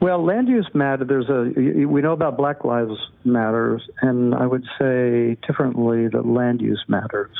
Well, 0.01 0.23
land 0.23 0.47
use 0.49 0.69
matter. 0.73 1.05
There's 1.05 1.29
a 1.29 1.51
we 1.87 2.01
know 2.01 2.11
about 2.11 2.37
Black 2.37 2.63
Lives 2.63 2.97
Matters, 3.23 3.81
and 4.01 4.35
I 4.35 4.45
would 4.45 4.65
say 4.79 5.37
differently 5.47 6.07
that 6.09 6.25
land 6.25 6.61
use 6.61 6.83
matters. 6.87 7.31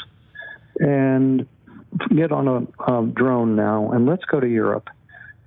And 0.80 1.48
get 2.14 2.32
on 2.32 2.48
a 2.48 2.92
um, 2.92 3.12
drone 3.12 3.56
now, 3.56 3.92
and 3.92 4.06
let's 4.06 4.26
go 4.26 4.40
to 4.40 4.48
Europe. 4.48 4.90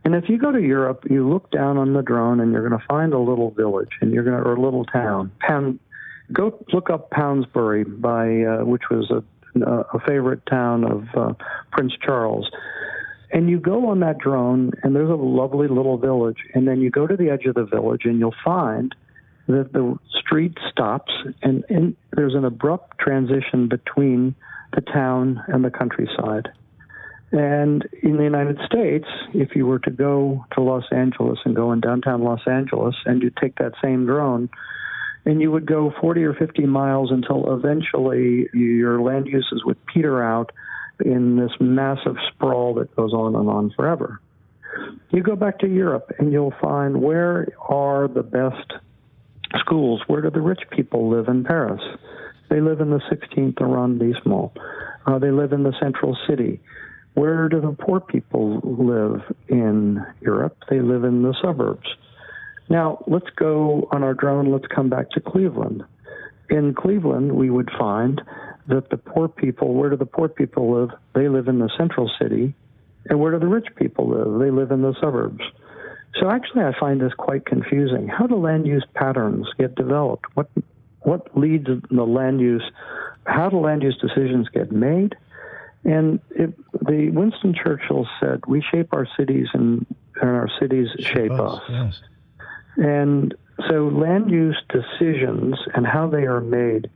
And 0.04 0.14
if 0.14 0.28
you 0.28 0.38
go 0.38 0.52
to 0.52 0.60
Europe, 0.60 1.04
you 1.10 1.28
look 1.28 1.50
down 1.50 1.76
on 1.76 1.92
the 1.92 2.02
drone, 2.02 2.40
and 2.40 2.52
you're 2.52 2.66
going 2.66 2.80
to 2.80 2.86
find 2.86 3.12
a 3.12 3.18
little 3.18 3.50
village, 3.50 3.90
and 4.00 4.12
you're 4.12 4.24
going 4.24 4.36
to 4.36 4.42
or 4.42 4.54
a 4.54 4.60
little 4.60 4.84
town. 4.84 5.32
Pound, 5.40 5.78
go 6.32 6.64
look 6.72 6.88
up 6.88 7.10
Poundsbury 7.10 7.84
by 8.00 8.42
uh, 8.42 8.64
which 8.64 8.84
was 8.90 9.10
a 9.10 9.22
a 9.62 9.98
favorite 10.06 10.44
town 10.46 10.84
of 10.84 11.04
uh, 11.14 11.32
Prince 11.72 11.94
Charles. 12.00 12.50
And 13.30 13.50
you 13.50 13.58
go 13.60 13.88
on 13.88 14.00
that 14.00 14.18
drone, 14.18 14.72
and 14.82 14.94
there's 14.94 15.10
a 15.10 15.14
lovely 15.14 15.68
little 15.68 15.98
village. 15.98 16.38
And 16.54 16.66
then 16.66 16.80
you 16.80 16.90
go 16.90 17.06
to 17.06 17.16
the 17.16 17.30
edge 17.30 17.44
of 17.44 17.54
the 17.54 17.64
village, 17.64 18.02
and 18.04 18.18
you'll 18.18 18.34
find 18.44 18.94
that 19.48 19.72
the 19.72 19.98
street 20.18 20.56
stops, 20.70 21.12
and, 21.42 21.64
and 21.68 21.96
there's 22.12 22.34
an 22.34 22.44
abrupt 22.44 22.98
transition 22.98 23.68
between 23.68 24.34
the 24.74 24.80
town 24.80 25.42
and 25.48 25.64
the 25.64 25.70
countryside. 25.70 26.48
And 27.32 27.86
in 28.02 28.16
the 28.16 28.24
United 28.24 28.58
States, 28.64 29.06
if 29.34 29.54
you 29.54 29.66
were 29.66 29.78
to 29.80 29.90
go 29.90 30.44
to 30.52 30.62
Los 30.62 30.84
Angeles 30.90 31.38
and 31.44 31.54
go 31.54 31.72
in 31.72 31.80
downtown 31.80 32.22
Los 32.22 32.40
Angeles, 32.46 32.94
and 33.04 33.22
you 33.22 33.30
take 33.30 33.56
that 33.56 33.72
same 33.82 34.06
drone, 34.06 34.48
and 35.24 35.40
you 35.40 35.50
would 35.50 35.66
go 35.66 35.92
40 36.00 36.24
or 36.24 36.34
50 36.34 36.64
miles 36.66 37.10
until 37.10 37.54
eventually 37.54 38.48
your 38.54 39.02
land 39.02 39.26
uses 39.26 39.62
would 39.64 39.84
peter 39.86 40.22
out 40.22 40.52
in 41.04 41.36
this 41.36 41.52
massive 41.60 42.16
sprawl 42.32 42.74
that 42.74 42.94
goes 42.96 43.12
on 43.12 43.34
and 43.34 43.48
on 43.48 43.70
forever. 43.70 44.20
You 45.10 45.22
go 45.22 45.36
back 45.36 45.58
to 45.60 45.68
Europe 45.68 46.12
and 46.18 46.32
you'll 46.32 46.54
find 46.60 47.00
where 47.00 47.48
are 47.60 48.08
the 48.08 48.22
best 48.22 48.72
schools? 49.58 50.02
Where 50.06 50.20
do 50.20 50.30
the 50.30 50.40
rich 50.40 50.62
people 50.70 51.08
live 51.08 51.28
in 51.28 51.44
Paris? 51.44 51.80
They 52.50 52.60
live 52.60 52.80
in 52.80 52.90
the 52.90 53.00
16th 53.10 53.60
arrondissement. 53.60 54.52
Uh, 55.06 55.18
they 55.18 55.30
live 55.30 55.52
in 55.52 55.62
the 55.62 55.74
central 55.80 56.16
city. 56.28 56.60
Where 57.14 57.48
do 57.48 57.60
the 57.60 57.72
poor 57.72 58.00
people 58.00 58.60
live 58.62 59.22
in 59.48 60.04
Europe? 60.20 60.56
They 60.70 60.80
live 60.80 61.04
in 61.04 61.22
the 61.22 61.34
suburbs. 61.42 61.88
Now, 62.68 63.02
let's 63.06 63.30
go 63.36 63.88
on 63.90 64.02
our 64.02 64.14
drone, 64.14 64.52
let's 64.52 64.66
come 64.66 64.90
back 64.90 65.10
to 65.10 65.20
Cleveland. 65.20 65.82
In 66.50 66.74
Cleveland, 66.74 67.32
we 67.32 67.50
would 67.50 67.70
find 67.78 68.20
that 68.68 68.90
the 68.90 68.96
poor 68.96 69.28
people, 69.28 69.74
where 69.74 69.90
do 69.90 69.96
the 69.96 70.06
poor 70.06 70.28
people 70.28 70.72
live? 70.72 70.90
They 71.14 71.28
live 71.28 71.48
in 71.48 71.58
the 71.58 71.70
central 71.76 72.10
city. 72.20 72.54
And 73.06 73.18
where 73.18 73.32
do 73.32 73.38
the 73.38 73.46
rich 73.46 73.68
people 73.76 74.08
live? 74.08 74.40
They 74.40 74.50
live 74.50 74.70
in 74.70 74.82
the 74.82 74.94
suburbs. 75.00 75.42
So 76.20 76.30
actually, 76.30 76.62
I 76.62 76.78
find 76.78 77.00
this 77.00 77.12
quite 77.14 77.46
confusing. 77.46 78.08
How 78.08 78.26
do 78.26 78.36
land 78.36 78.66
use 78.66 78.84
patterns 78.94 79.46
get 79.58 79.74
developed? 79.74 80.26
What 80.34 80.48
what 81.00 81.36
leads 81.38 81.66
the 81.90 82.04
land 82.04 82.40
use? 82.40 82.64
How 83.24 83.48
do 83.48 83.58
land 83.58 83.82
use 83.82 83.96
decisions 83.98 84.48
get 84.48 84.72
made? 84.72 85.16
And 85.84 86.20
it, 86.30 86.54
the 86.84 87.10
Winston 87.10 87.54
Churchill 87.54 88.06
said, 88.20 88.40
"We 88.46 88.62
shape 88.62 88.92
our 88.92 89.06
cities, 89.16 89.46
and, 89.54 89.86
and 90.20 90.30
our 90.30 90.48
cities 90.60 90.88
shape, 90.98 91.30
us." 91.30 91.62
Yes. 91.68 92.00
And 92.76 93.34
so, 93.68 93.88
land 93.88 94.30
use 94.30 94.60
decisions 94.68 95.56
and 95.74 95.86
how 95.86 96.08
they 96.08 96.24
are 96.24 96.40
made 96.40 96.90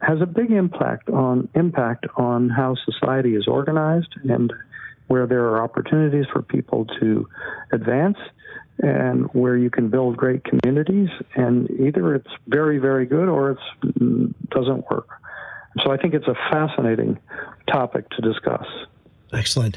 has 0.00 0.20
a 0.20 0.26
big 0.26 0.50
impact 0.50 1.08
on 1.10 1.48
impact 1.54 2.06
on 2.16 2.48
how 2.48 2.76
society 2.84 3.34
is 3.34 3.46
organized 3.46 4.14
and 4.28 4.52
where 5.08 5.26
there 5.26 5.44
are 5.46 5.62
opportunities 5.62 6.26
for 6.32 6.42
people 6.42 6.86
to 7.00 7.28
advance 7.72 8.18
and 8.78 9.26
where 9.32 9.56
you 9.56 9.70
can 9.70 9.88
build 9.88 10.16
great 10.16 10.42
communities. 10.44 11.08
And 11.34 11.70
either 11.70 12.14
it's 12.14 12.30
very 12.46 12.78
very 12.78 13.06
good 13.06 13.28
or 13.28 13.52
it 13.52 13.58
mm, 13.84 14.34
doesn't 14.50 14.90
work. 14.90 15.08
So 15.82 15.92
i 15.92 15.96
think 15.96 16.14
it's 16.14 16.26
a 16.26 16.34
fascinating 16.50 17.18
topic 17.70 18.08
to 18.10 18.22
discuss. 18.22 18.66
Excellent. 19.32 19.76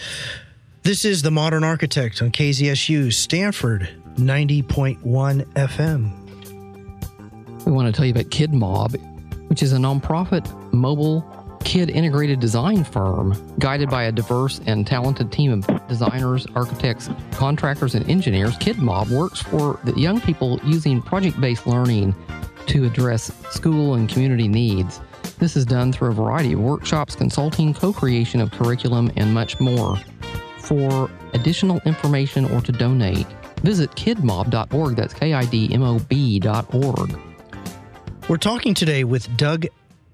This 0.82 1.06
is 1.06 1.22
the 1.22 1.32
modern 1.32 1.64
architect 1.64 2.22
on 2.22 2.32
kzsu 2.32 3.14
stanford 3.14 3.90
90.1 4.16 5.46
fm 5.54 6.24
we 7.66 7.72
want 7.72 7.88
to 7.88 7.94
tell 7.94 8.06
you 8.06 8.12
about 8.12 8.26
KidMob 8.26 9.13
which 9.54 9.62
is 9.62 9.72
a 9.72 9.78
nonprofit 9.78 10.50
mobile 10.74 11.22
kid 11.64 11.92
integrated 11.92 12.40
design 12.40 12.84
firm 12.84 13.36
guided 13.60 13.88
by 13.88 14.06
a 14.06 14.12
diverse 14.12 14.60
and 14.66 14.88
talented 14.88 15.32
team 15.32 15.52
of 15.52 15.88
designers, 15.88 16.48
architects, 16.56 17.08
contractors, 17.34 17.94
and 17.94 18.10
engineers. 18.10 18.58
KidMob 18.58 19.12
works 19.12 19.44
for 19.44 19.80
the 19.84 19.94
young 19.94 20.20
people 20.20 20.60
using 20.64 21.04
project 21.04 21.40
based 21.40 21.68
learning 21.68 22.16
to 22.66 22.86
address 22.86 23.32
school 23.52 23.94
and 23.94 24.10
community 24.10 24.48
needs. 24.48 25.00
This 25.38 25.56
is 25.56 25.68
done 25.68 25.94
through 25.94 26.10
a 26.10 26.14
variety 26.14 26.54
of 26.54 26.60
workshops, 26.60 27.16
consulting, 27.16 27.76
co 27.76 27.94
creation 27.94 28.42
of 28.42 28.50
curriculum, 28.50 29.12
and 29.18 29.36
much 29.36 29.60
more. 29.60 29.98
For 30.62 31.12
additional 31.36 31.80
information 31.86 32.46
or 32.46 32.60
to 32.62 32.72
donate, 32.72 33.28
visit 33.62 33.92
kidmob.org. 33.92 34.96
That's 34.96 35.14
K 35.14 35.34
I 35.36 35.46
D 35.46 35.72
M 35.72 35.84
O 35.84 36.00
B.org. 36.00 37.33
We're 38.30 38.38
talking 38.38 38.74
today 38.74 39.04
with 39.04 39.36
Doug 39.36 39.66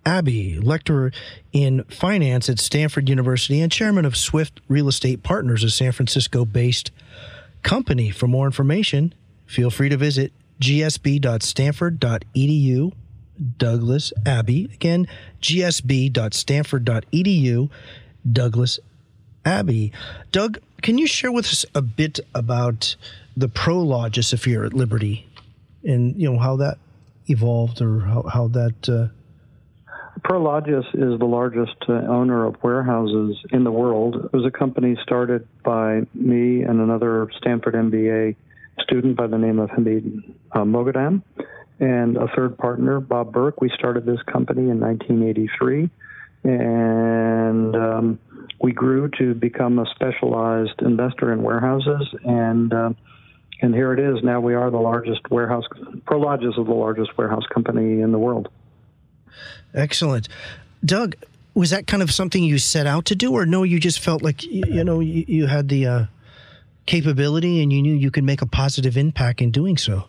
Abbey, 0.04 0.60
lecturer 0.60 1.12
in 1.54 1.84
finance 1.84 2.50
at 2.50 2.58
Stanford 2.60 3.08
University 3.08 3.62
and 3.62 3.72
chairman 3.72 4.04
of 4.04 4.18
Swift 4.18 4.62
Real 4.68 4.88
Estate 4.88 5.22
Partners, 5.22 5.64
a 5.64 5.70
San 5.70 5.92
Francisco 5.92 6.44
based 6.44 6.90
company. 7.62 8.10
For 8.10 8.26
more 8.26 8.48
information, 8.48 9.14
feel 9.46 9.70
free 9.70 9.90
to 9.90 9.98
visit 9.98 10.34
gsb.stanford.edu. 10.60 12.94
Douglas 13.58 14.12
Abbey. 14.26 14.66
Again, 14.74 15.08
gsb.stanford.edu. 15.42 17.70
Douglas 18.34 18.80
Abbey. 19.46 19.94
Doug, 20.32 20.58
can 20.82 20.98
you 20.98 21.06
share 21.06 21.32
with 21.32 21.46
us 21.46 21.64
a 21.76 21.84
bit 21.84 22.20
about 22.34 22.96
the 23.38 23.48
Prologis 23.48 24.34
at 24.66 24.74
Liberty 24.74 25.28
and 25.84 26.20
you 26.20 26.32
know 26.32 26.40
how 26.40 26.56
that 26.58 26.80
evolved 27.30 27.82
or 27.82 28.00
how, 28.02 28.24
how 28.24 28.48
that? 28.50 28.90
Uh... 28.90 29.08
Prologis 30.22 30.86
is 30.94 31.18
the 31.20 31.26
largest 31.26 31.78
uh, 31.88 31.94
owner 31.94 32.46
of 32.46 32.62
warehouses 32.62 33.38
in 33.52 33.64
the 33.64 33.72
world. 33.72 34.16
It 34.26 34.34
was 34.34 34.46
a 34.46 34.52
company 34.52 34.98
started 35.02 35.48
by 35.64 36.02
me 36.14 36.64
and 36.64 36.82
another 36.82 37.30
Stanford 37.38 37.74
MBA 37.74 38.36
student 38.82 39.16
by 39.16 39.28
the 39.28 39.38
name 39.38 39.60
of 39.60 39.70
Hamid 39.70 40.36
uh, 40.52 40.60
Moghadam 40.60 41.22
and 41.80 42.18
a 42.18 42.28
third 42.36 42.58
partner, 42.58 43.00
Bob 43.00 43.32
Burke. 43.32 43.62
We 43.62 43.70
started 43.70 44.06
this 44.06 44.22
company 44.24 44.70
in 44.70 44.80
1983, 44.80 45.90
and 46.44 47.76
um, 47.76 48.20
we 48.62 48.74
grew 48.74 49.10
to 49.18 49.34
become 49.34 49.80
a 49.80 49.86
specialized 49.96 50.82
investor 50.82 51.32
in 51.32 51.42
warehouses 51.42 52.14
and 52.26 52.74
uh, 52.74 52.90
and 53.62 53.74
here 53.74 53.94
it 53.94 54.00
is. 54.00 54.24
Now 54.24 54.40
we 54.40 54.54
are 54.54 54.70
the 54.70 54.78
largest 54.78 55.30
warehouse. 55.30 55.66
Prologis 56.06 56.50
is 56.50 56.56
the 56.56 56.62
largest 56.62 57.18
warehouse 57.18 57.46
company 57.54 58.02
in 58.02 58.12
the 58.12 58.20
world. 58.20 58.50
Excellent, 59.74 60.28
Doug. 60.84 61.16
Was 61.56 61.72
that 61.72 61.88
kind 61.88 62.02
of 62.02 62.12
something 62.12 62.44
you 62.44 62.58
set 62.58 62.88
out 62.88 63.06
to 63.06 63.16
do, 63.16 63.34
or 63.34 63.46
no? 63.46 63.64
You 63.64 63.80
just 63.80 64.00
felt 64.00 64.22
like 64.22 64.44
you, 64.44 64.84
know 64.84 65.00
you, 65.00 65.26
you 65.28 65.48
had 65.48 65.68
the 65.68 65.86
uh, 65.88 66.06
capability, 66.86 67.62
and 67.62 67.74
you 67.74 67.82
knew 67.82 67.94
you 67.94 68.12
could 68.12 68.24
make 68.24 68.42
a 68.42 68.46
positive 68.46 68.96
impact 68.96 69.42
in 69.42 69.52
doing 69.52 69.76
so. 69.76 70.06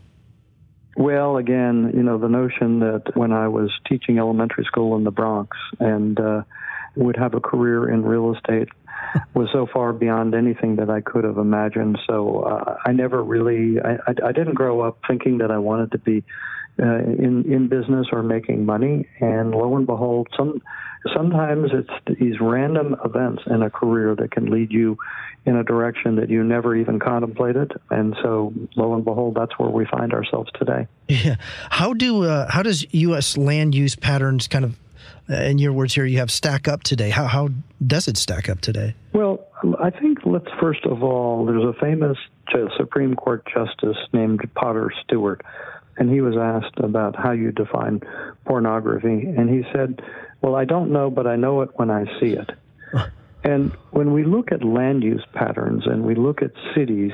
Well, 0.96 1.38
again, 1.38 1.92
you 1.94 2.02
know, 2.02 2.18
the 2.18 2.28
notion 2.28 2.80
that 2.80 3.16
when 3.16 3.32
I 3.32 3.48
was 3.48 3.70
teaching 3.88 4.18
elementary 4.18 4.64
school 4.64 4.96
in 4.96 5.04
the 5.04 5.10
Bronx 5.10 5.56
and 5.78 6.20
uh, 6.20 6.42
would 6.96 7.16
have 7.16 7.34
a 7.34 7.40
career 7.40 7.88
in 7.88 8.04
real 8.04 8.34
estate 8.34 8.68
was 9.34 9.48
so 9.52 9.66
far 9.72 9.92
beyond 9.92 10.34
anything 10.34 10.76
that 10.76 10.90
I 10.90 11.00
could 11.00 11.24
have 11.24 11.38
imagined. 11.38 11.98
So 12.06 12.40
uh, 12.40 12.76
I 12.84 12.92
never 12.92 13.22
really, 13.22 13.80
I, 13.80 13.94
I, 14.06 14.28
I 14.28 14.32
didn't 14.32 14.54
grow 14.54 14.80
up 14.80 14.98
thinking 15.06 15.38
that 15.38 15.50
I 15.50 15.58
wanted 15.58 15.92
to 15.92 15.98
be 15.98 16.24
uh, 16.80 16.98
in 16.98 17.44
in 17.52 17.68
business 17.68 18.06
or 18.12 18.22
making 18.22 18.64
money. 18.64 19.06
And 19.20 19.50
lo 19.50 19.76
and 19.76 19.86
behold, 19.86 20.28
some 20.36 20.62
sometimes 21.14 21.70
it's 21.72 22.18
these 22.18 22.40
random 22.40 22.96
events 23.04 23.42
in 23.46 23.62
a 23.62 23.70
career 23.70 24.14
that 24.16 24.30
can 24.30 24.50
lead 24.50 24.70
you 24.70 24.96
in 25.46 25.56
a 25.56 25.64
direction 25.64 26.16
that 26.16 26.28
you 26.28 26.44
never 26.44 26.76
even 26.76 26.98
contemplated. 26.98 27.72
And 27.90 28.14
so, 28.22 28.52
lo 28.76 28.94
and 28.94 29.04
behold, 29.04 29.34
that's 29.34 29.58
where 29.58 29.70
we 29.70 29.86
find 29.86 30.12
ourselves 30.12 30.50
today. 30.58 30.86
Yeah. 31.08 31.36
How 31.70 31.92
do 31.92 32.24
uh, 32.24 32.50
how 32.50 32.62
does 32.62 32.86
U.S. 32.94 33.36
land 33.36 33.74
use 33.74 33.96
patterns 33.96 34.48
kind 34.48 34.64
of 34.64 34.78
Uh, 35.30 35.34
in 35.42 35.58
your 35.58 35.72
words 35.72 35.94
here, 35.94 36.04
you 36.04 36.18
have 36.18 36.30
stack 36.30 36.66
up 36.66 36.82
today. 36.82 37.10
How, 37.10 37.26
how 37.26 37.50
does 37.86 38.08
it 38.08 38.16
stack 38.16 38.48
up 38.48 38.60
today? 38.60 38.94
Well, 39.12 39.46
um, 39.62 39.76
I 39.78 39.90
think 39.90 40.18
let's 40.24 40.48
first 40.60 40.84
of 40.84 41.02
all, 41.04 41.46
there's 41.46 41.62
a 41.62 41.78
famous 41.80 42.16
Supreme 42.76 43.14
Court 43.14 43.46
justice 43.46 43.96
named 44.12 44.40
Potter 44.54 44.90
Stewart, 45.04 45.42
and 45.96 46.10
he 46.10 46.20
was 46.20 46.34
asked 46.36 46.78
about 46.78 47.14
how 47.14 47.30
you 47.30 47.52
define 47.52 48.00
pornography, 48.44 49.26
and 49.26 49.48
he 49.48 49.62
said, 49.72 50.02
Well, 50.42 50.56
I 50.56 50.64
don't 50.64 50.90
know, 50.90 51.10
but 51.10 51.28
I 51.28 51.36
know 51.36 51.62
it 51.62 51.70
when 51.74 51.90
I 51.90 52.06
see 52.18 52.32
it. 52.32 52.50
and 53.44 53.70
when 53.92 54.12
we 54.12 54.24
look 54.24 54.50
at 54.50 54.64
land 54.64 55.04
use 55.04 55.24
patterns 55.32 55.84
and 55.86 56.04
we 56.04 56.16
look 56.16 56.42
at 56.42 56.50
cities, 56.74 57.12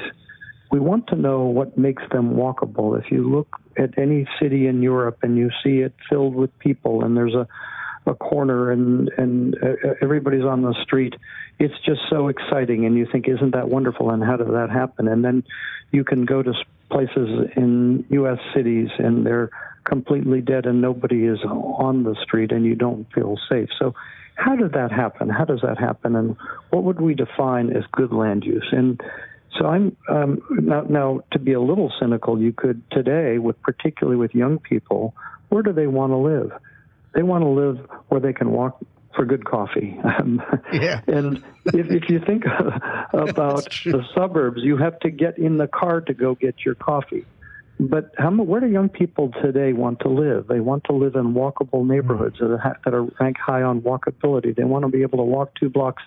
we 0.70 0.80
want 0.80 1.06
to 1.08 1.16
know 1.16 1.42
what 1.44 1.76
makes 1.76 2.02
them 2.12 2.34
walkable. 2.34 2.98
If 2.98 3.10
you 3.10 3.28
look 3.28 3.48
at 3.76 3.98
any 3.98 4.26
city 4.40 4.68
in 4.68 4.82
Europe 4.82 5.18
and 5.22 5.36
you 5.36 5.50
see 5.62 5.80
it 5.80 5.94
filled 6.08 6.34
with 6.34 6.56
people 6.58 7.04
and 7.04 7.14
there's 7.14 7.34
a 7.34 7.46
a 8.06 8.14
corner 8.14 8.70
and 8.70 9.10
and 9.16 9.56
uh, 9.62 9.94
everybody's 10.00 10.44
on 10.44 10.62
the 10.62 10.74
street. 10.82 11.14
It's 11.58 11.74
just 11.84 12.00
so 12.10 12.28
exciting 12.28 12.86
and 12.86 12.96
you 12.96 13.06
think 13.10 13.28
isn't 13.28 13.54
that 13.54 13.68
wonderful? 13.68 14.10
And 14.10 14.22
how 14.22 14.36
did 14.36 14.48
that 14.48 14.70
happen? 14.70 15.08
And 15.08 15.24
then 15.24 15.44
you 15.90 16.04
can 16.04 16.24
go 16.24 16.42
to 16.42 16.52
places 16.90 17.50
in 17.56 18.04
US 18.10 18.38
cities 18.54 18.88
and 18.98 19.26
they're 19.26 19.50
completely 19.84 20.40
dead 20.40 20.66
and 20.66 20.80
nobody 20.80 21.24
is 21.24 21.38
on 21.44 22.04
the 22.04 22.16
street 22.22 22.52
and 22.52 22.64
you 22.64 22.74
don't 22.74 23.06
feel 23.12 23.36
safe. 23.48 23.68
So 23.78 23.94
how 24.36 24.54
did 24.54 24.72
that 24.72 24.92
happen? 24.92 25.28
How 25.28 25.44
does 25.44 25.60
that 25.62 25.78
happen? 25.78 26.14
And 26.14 26.36
what 26.70 26.84
would 26.84 27.00
we 27.00 27.14
define 27.14 27.70
as 27.70 27.84
good 27.92 28.12
land 28.12 28.44
use? 28.44 28.68
And 28.70 29.00
so 29.58 29.66
I'm 29.66 29.96
um, 30.08 30.42
now, 30.50 30.82
now 30.82 31.20
to 31.32 31.38
be 31.38 31.54
a 31.54 31.60
little 31.60 31.90
cynical. 31.98 32.40
You 32.40 32.52
could 32.52 32.82
today, 32.90 33.38
with 33.38 33.60
particularly 33.62 34.18
with 34.18 34.34
young 34.34 34.58
people, 34.58 35.14
where 35.48 35.62
do 35.62 35.72
they 35.72 35.86
want 35.86 36.12
to 36.12 36.16
live? 36.16 36.52
They 37.16 37.22
want 37.22 37.42
to 37.42 37.48
live 37.48 37.78
where 38.08 38.20
they 38.20 38.32
can 38.32 38.52
walk 38.52 38.78
for 39.16 39.24
good 39.24 39.44
coffee. 39.44 39.98
Um, 40.16 40.40
yeah. 40.72 41.00
and 41.08 41.42
if, 41.66 41.90
if 41.90 42.08
you 42.08 42.20
think 42.20 42.44
about 43.12 43.64
the 43.84 44.02
suburbs, 44.14 44.60
you 44.62 44.76
have 44.76 44.98
to 45.00 45.10
get 45.10 45.36
in 45.36 45.58
the 45.58 45.66
car 45.66 46.00
to 46.02 46.14
go 46.14 46.34
get 46.34 46.64
your 46.64 46.74
coffee. 46.74 47.26
But 47.78 48.12
how, 48.16 48.30
where 48.30 48.60
do 48.60 48.66
young 48.68 48.88
people 48.88 49.32
today 49.42 49.72
want 49.72 50.00
to 50.00 50.08
live? 50.08 50.46
They 50.46 50.60
want 50.60 50.84
to 50.84 50.92
live 50.94 51.14
in 51.14 51.34
walkable 51.34 51.86
neighborhoods 51.86 52.38
that 52.38 52.50
are, 52.50 52.80
that 52.84 52.94
are 52.94 53.04
ranked 53.20 53.40
high 53.40 53.62
on 53.62 53.82
walkability. 53.82 54.56
They 54.56 54.64
want 54.64 54.84
to 54.84 54.90
be 54.90 55.02
able 55.02 55.18
to 55.18 55.24
walk 55.24 55.54
two 55.60 55.68
blocks 55.68 56.02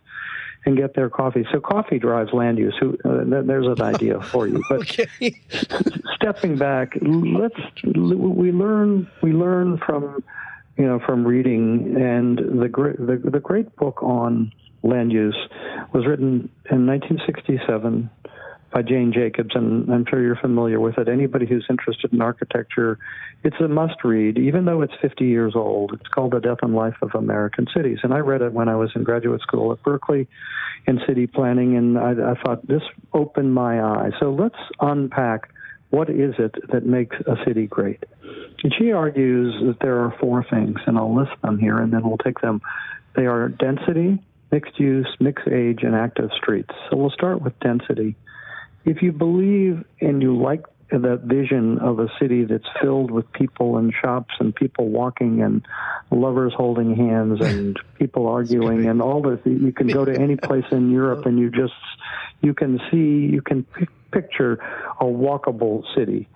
and 0.66 0.76
get 0.76 0.96
their 0.96 1.10
coffee. 1.10 1.46
So 1.52 1.60
coffee 1.60 2.00
drives 2.00 2.34
land 2.34 2.58
use. 2.58 2.76
Who, 2.80 2.98
uh, 3.06 3.42
there's 3.44 3.68
an 3.68 3.82
idea 3.82 4.22
for 4.32 4.48
you. 4.48 4.64
But 4.70 4.82
okay. 4.82 5.08
stepping 6.16 6.58
back, 6.58 6.98
let's 7.02 7.56
we 7.84 8.52
learn 8.52 9.08
we 9.22 9.32
learn 9.32 9.78
from 9.86 10.24
you 10.80 10.86
know, 10.86 11.00
from 11.06 11.28
reading. 11.28 11.96
And 11.98 12.38
the 12.38 12.70
the, 12.98 13.30
the 13.30 13.40
great 13.40 13.76
book 13.76 14.02
on 14.02 14.52
land 14.82 15.12
use 15.12 15.38
was 15.94 16.08
written 16.08 16.50
in 16.72 16.88
1967 16.88 18.10
by 18.72 18.84
Jane 18.84 19.12
Jacobs, 19.12 19.56
and 19.56 19.92
I'm 19.92 20.06
sure 20.08 20.22
you're 20.22 20.36
familiar 20.36 20.80
with 20.80 20.98
it. 20.98 21.10
Anybody 21.10 21.48
who's 21.48 21.66
interested 21.70 22.14
in 22.14 22.22
architecture, 22.22 23.00
it's 23.44 23.56
a 23.60 23.68
must 23.68 24.04
read, 24.04 24.38
even 24.38 24.66
though 24.66 24.82
it's 24.84 24.94
50 25.02 25.26
years 25.26 25.54
old. 25.56 25.92
It's 25.94 26.08
called 26.08 26.34
The 26.34 26.40
Death 26.40 26.60
and 26.62 26.76
Life 26.76 26.96
of 27.02 27.16
American 27.16 27.68
Cities. 27.76 27.98
And 28.04 28.14
I 28.14 28.20
read 28.20 28.42
it 28.42 28.54
when 28.54 28.70
I 28.70 28.76
was 28.76 28.92
in 28.96 29.04
graduate 29.04 29.42
school 29.42 29.72
at 29.72 29.82
Berkeley 29.82 30.28
in 30.86 31.02
city 31.08 31.26
planning, 31.28 31.76
and 31.78 31.98
I, 31.98 32.12
I 32.12 32.36
thought 32.44 32.66
this 32.68 32.84
opened 33.12 33.54
my 33.54 33.82
eyes. 33.82 34.12
So 34.20 34.32
let's 34.32 34.56
unpack 34.80 35.50
what 35.90 36.10
is 36.10 36.36
it 36.38 36.56
that 36.72 36.86
makes 36.86 37.16
a 37.28 37.36
city 37.46 37.68
great. 37.68 38.04
And 38.64 38.74
she 38.78 38.92
argues 38.92 39.56
that 39.66 39.78
there 39.82 40.00
are 40.00 40.16
four 40.20 40.46
things, 40.50 40.80
and 40.86 40.98
I'll 40.98 41.16
list 41.16 41.32
them 41.42 41.58
here, 41.58 41.80
and 41.80 41.92
then 41.92 42.08
we'll 42.08 42.18
take 42.18 42.42
them. 42.42 42.62
They 43.16 43.26
are 43.26 43.50
density, 43.50 44.20
mixed 44.52 44.80
use, 44.80 45.08
mixed 45.20 45.48
age, 45.48 45.80
and 45.84 45.96
active 45.96 46.30
streets. 46.36 46.70
So 46.90 46.98
we'll 46.98 47.10
start 47.10 47.42
with 47.42 47.60
density. 47.60 48.16
If 48.86 49.02
you 49.02 49.12
believe 49.12 49.84
and 50.02 50.22
you 50.22 50.38
like 50.38 50.66
that 50.92 51.22
vision 51.24 51.78
of 51.80 52.00
a 52.00 52.08
city 52.20 52.46
that's 52.46 52.68
filled 52.82 53.12
with 53.12 53.32
people 53.34 53.78
and 53.78 53.94
shops 53.94 54.34
and 54.40 54.56
people 54.56 54.90
walking 54.90 55.42
and 55.42 55.66
lovers 56.12 56.54
holding 56.56 56.96
hands 56.96 57.40
and 57.42 57.80
people 58.00 58.28
arguing 58.28 58.88
and 58.88 59.02
all 59.02 59.22
this. 59.22 59.40
You 59.46 59.72
can 59.72 59.88
go 59.88 60.06
to 60.06 60.20
any 60.20 60.36
place 60.36 60.66
in 60.72 60.92
Europe 60.92 61.26
and 61.26 61.38
you 61.38 61.50
just 61.50 61.74
you 62.42 62.54
can 62.54 62.80
see 62.90 63.32
you 63.32 63.42
can 63.42 63.66
picture 64.12 64.54
a 65.00 65.06
walkable 65.06 65.84
city. 65.96 66.28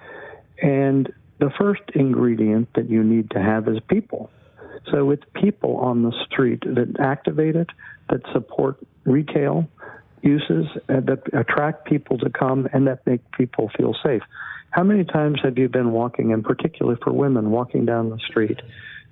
And 0.62 1.12
the 1.40 1.50
first 1.58 1.82
ingredient 1.96 2.70
that 2.76 2.90
you 2.90 3.04
need 3.04 3.32
to 3.32 3.42
have 3.42 3.68
is 3.68 3.80
people. 3.88 4.30
So 4.92 5.12
it's 5.12 5.24
people 5.34 5.78
on 5.78 6.04
the 6.04 6.14
street 6.26 6.62
that 6.66 7.00
activate 7.00 7.56
it 7.56 7.70
that 8.10 8.22
support 8.32 8.78
retail 9.06 9.68
uses 10.24 10.66
uh, 10.90 11.02
that 11.02 11.22
attract 11.34 11.86
people 11.86 12.18
to 12.18 12.30
come 12.30 12.68
and 12.74 12.88
that 12.88 13.06
make 13.06 13.20
people 13.32 13.70
feel 13.78 13.94
safe. 14.04 14.22
How 14.72 14.84
many 14.84 15.04
times 15.04 15.40
have 15.44 15.58
you 15.58 15.70
been 15.70 15.92
walking, 15.92 16.34
and 16.34 16.44
particularly 16.44 16.98
for 17.04 17.14
women, 17.14 17.52
walking 17.52 17.86
down 17.86 18.10
the 18.10 18.18
street, 18.28 18.60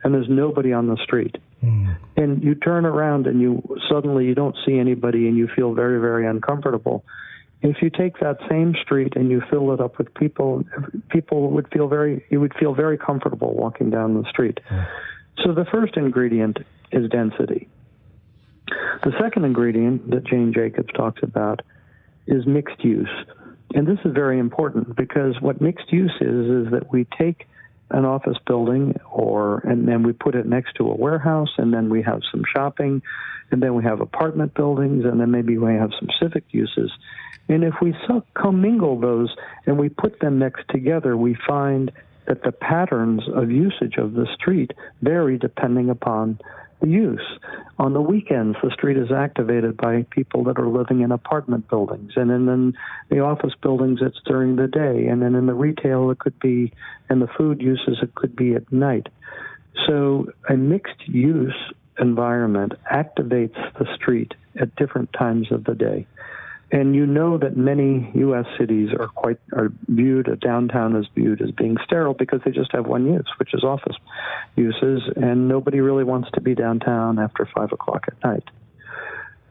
and 0.04 0.14
there's 0.14 0.30
nobody 0.30 0.74
on 0.74 0.88
the 0.88 0.98
street, 1.04 1.38
mm. 1.64 1.96
and 2.18 2.44
you 2.44 2.56
turn 2.56 2.86
around 2.86 3.28
and 3.28 3.40
you 3.40 3.62
suddenly 3.88 4.26
you 4.26 4.34
don't 4.34 4.56
see 4.66 4.80
anybody, 4.80 5.28
and 5.28 5.38
you 5.38 5.48
feel 5.56 5.74
very 5.74 6.00
very 6.00 6.26
uncomfortable. 6.26 7.04
If 7.62 7.84
you 7.84 7.92
take 7.92 8.20
that 8.22 8.38
same 8.50 8.74
street 8.82 9.14
and 9.16 9.30
you 9.30 9.44
fill 9.52 9.72
it 9.72 9.80
up 9.80 10.00
with 10.00 10.12
people, 10.16 10.64
people 11.10 11.52
would 11.52 11.68
feel 11.72 11.88
very 11.88 12.26
you 12.32 12.40
would 12.40 12.56
feel 12.60 12.74
very 12.74 12.98
comfortable 12.98 13.54
walking 13.54 13.92
down 13.92 14.20
the 14.20 14.28
street. 14.30 14.60
Mm. 14.70 14.88
So 15.44 15.54
the 15.54 15.66
first 15.66 15.96
ingredient 15.96 16.58
is 16.92 17.08
density. 17.10 17.70
The 19.04 19.14
second 19.20 19.46
ingredient 19.46 20.12
that 20.12 20.26
Jane 20.26 20.54
Jacobs 20.54 20.94
talks 20.94 21.24
about 21.24 21.62
is 22.28 22.46
mixed 22.46 22.84
use. 22.84 23.10
And 23.74 23.88
this 23.88 23.98
is 24.06 24.14
very 24.14 24.38
important 24.38 24.96
because 24.96 25.40
what 25.42 25.60
mixed 25.60 25.92
use 25.92 26.14
is 26.22 26.66
is 26.66 26.72
that 26.72 26.92
we 26.92 27.08
take 27.18 27.48
an 27.90 28.06
office 28.06 28.38
building 28.46 29.00
or 29.12 29.60
and 29.60 29.88
then 29.88 30.04
we 30.04 30.14
put 30.14 30.36
it 30.36 30.46
next 30.46 30.76
to 30.76 30.88
a 30.90 30.96
warehouse 30.96 31.50
and 31.58 31.74
then 31.74 31.90
we 31.90 32.02
have 32.04 32.22
some 32.32 32.44
shopping 32.54 33.02
and 33.50 33.62
then 33.62 33.74
we 33.76 33.84
have 33.84 34.02
apartment 34.02 34.54
buildings 34.54 35.04
and 35.04 35.20
then 35.20 35.32
maybe 35.32 35.58
we 35.58 35.74
have 35.74 35.92
some 36.00 36.10
civic 36.22 36.44
uses. 36.52 36.92
And 37.50 37.64
if 37.64 37.74
we 37.82 37.96
commingle 38.34 39.00
those 39.00 39.34
and 39.66 39.80
we 39.80 39.90
put 39.90 40.20
them 40.20 40.40
next 40.40 40.68
together, 40.70 41.18
we 41.18 41.36
find 41.48 41.92
that 42.28 42.44
the 42.44 42.52
patterns 42.52 43.24
of 43.34 43.50
usage 43.52 43.98
of 43.98 44.14
the 44.14 44.28
street 44.36 44.72
vary 45.02 45.38
depending 45.38 45.90
upon 45.90 46.40
use. 46.84 47.26
On 47.80 47.94
the 47.94 48.02
weekends, 48.02 48.58
the 48.62 48.72
street 48.72 48.98
is 48.98 49.12
activated 49.12 49.78
by 49.78 50.06
people 50.10 50.44
that 50.46 50.60
are 50.60 50.68
living 50.68 51.02
in 51.02 51.12
apartment 51.12 51.70
buildings, 51.70 52.14
and 52.16 52.30
then 52.30 52.48
in 52.48 52.74
the 53.10 53.20
office 53.20 53.54
buildings, 53.62 54.00
it's 54.02 54.20
during 54.26 54.56
the 54.56 54.68
day, 54.68 55.08
and 55.08 55.22
then 55.22 55.36
in 55.36 55.46
the 55.46 55.54
retail, 55.54 56.12
it 56.12 56.20
could 56.20 56.40
be, 56.40 56.72
and 57.10 57.22
the 57.22 57.30
food 57.38 57.62
uses, 57.62 58.00
it 58.02 58.14
could 58.16 58.36
be 58.36 58.54
at 58.56 58.72
night. 58.72 59.08
So 59.88 60.28
a 60.50 60.56
mixed 60.56 61.08
use 61.08 61.56
environment 62.00 62.74
activates 62.92 63.58
the 63.78 63.88
street 63.96 64.34
at 64.60 64.76
different 64.76 65.14
times 65.14 65.52
of 65.52 65.64
the 65.64 65.76
day. 65.76 66.08
And 66.72 66.96
you 66.96 67.06
know 67.06 67.38
that 67.38 67.58
many 67.58 68.10
U.S. 68.16 68.46
cities 68.58 68.90
are 68.98 69.08
quite 69.08 69.40
are 69.52 69.74
viewed 69.90 70.30
a 70.30 70.38
downtown 70.38 70.96
as 70.96 71.06
viewed 71.14 71.42
as 71.42 71.52
being 71.52 71.76
sterile 71.84 72.14
because 72.14 72.40
they 72.46 72.52
just 72.52 72.72
have 72.72 72.86
one 72.86 73.06
use, 73.06 73.28
which 73.38 73.54
is 73.54 73.64
office 73.64 73.98
uses, 74.56 75.02
and 75.18 75.50
nobody 75.50 75.82
really 75.82 76.06
wants 76.06 76.30
to 76.36 76.42
be 76.42 76.56
downtown 76.56 77.20
after 77.20 77.48
five 77.54 77.74
o'clock 77.74 78.06
at 78.08 78.24
night. 78.24 78.48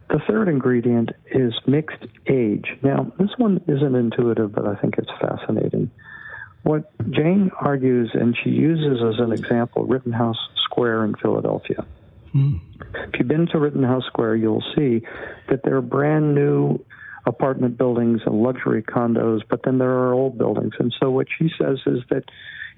The 0.08 0.20
third 0.26 0.48
ingredient 0.48 1.10
is 1.30 1.52
mixed 1.66 2.04
age. 2.26 2.66
Now, 2.82 3.12
this 3.18 3.30
one 3.36 3.60
isn't 3.68 3.94
intuitive, 3.94 4.52
but 4.52 4.66
I 4.66 4.74
think 4.76 4.96
it's 4.98 5.10
fascinating. 5.20 5.90
What 6.62 6.90
Jane 7.10 7.50
argues, 7.60 8.10
and 8.14 8.36
she 8.42 8.50
uses 8.50 9.02
as 9.02 9.20
an 9.20 9.32
example, 9.32 9.84
Rittenhouse 9.84 10.38
Square 10.64 11.04
in 11.04 11.14
Philadelphia. 11.16 11.86
Hmm. 12.32 12.56
If 12.94 13.18
you've 13.18 13.28
been 13.28 13.46
to 13.48 13.58
Rittenhouse 13.58 14.04
Square, 14.06 14.36
you'll 14.36 14.64
see 14.74 15.02
that 15.48 15.62
there 15.64 15.76
are 15.76 15.82
brand 15.82 16.34
new 16.34 16.84
apartment 17.26 17.76
buildings 17.76 18.20
and 18.26 18.42
luxury 18.42 18.82
condos, 18.82 19.42
but 19.48 19.62
then 19.64 19.78
there 19.78 19.90
are 19.90 20.12
old 20.12 20.38
buildings. 20.38 20.74
And 20.78 20.94
so 21.00 21.10
what 21.10 21.26
she 21.38 21.50
says 21.58 21.78
is 21.86 22.00
that 22.10 22.24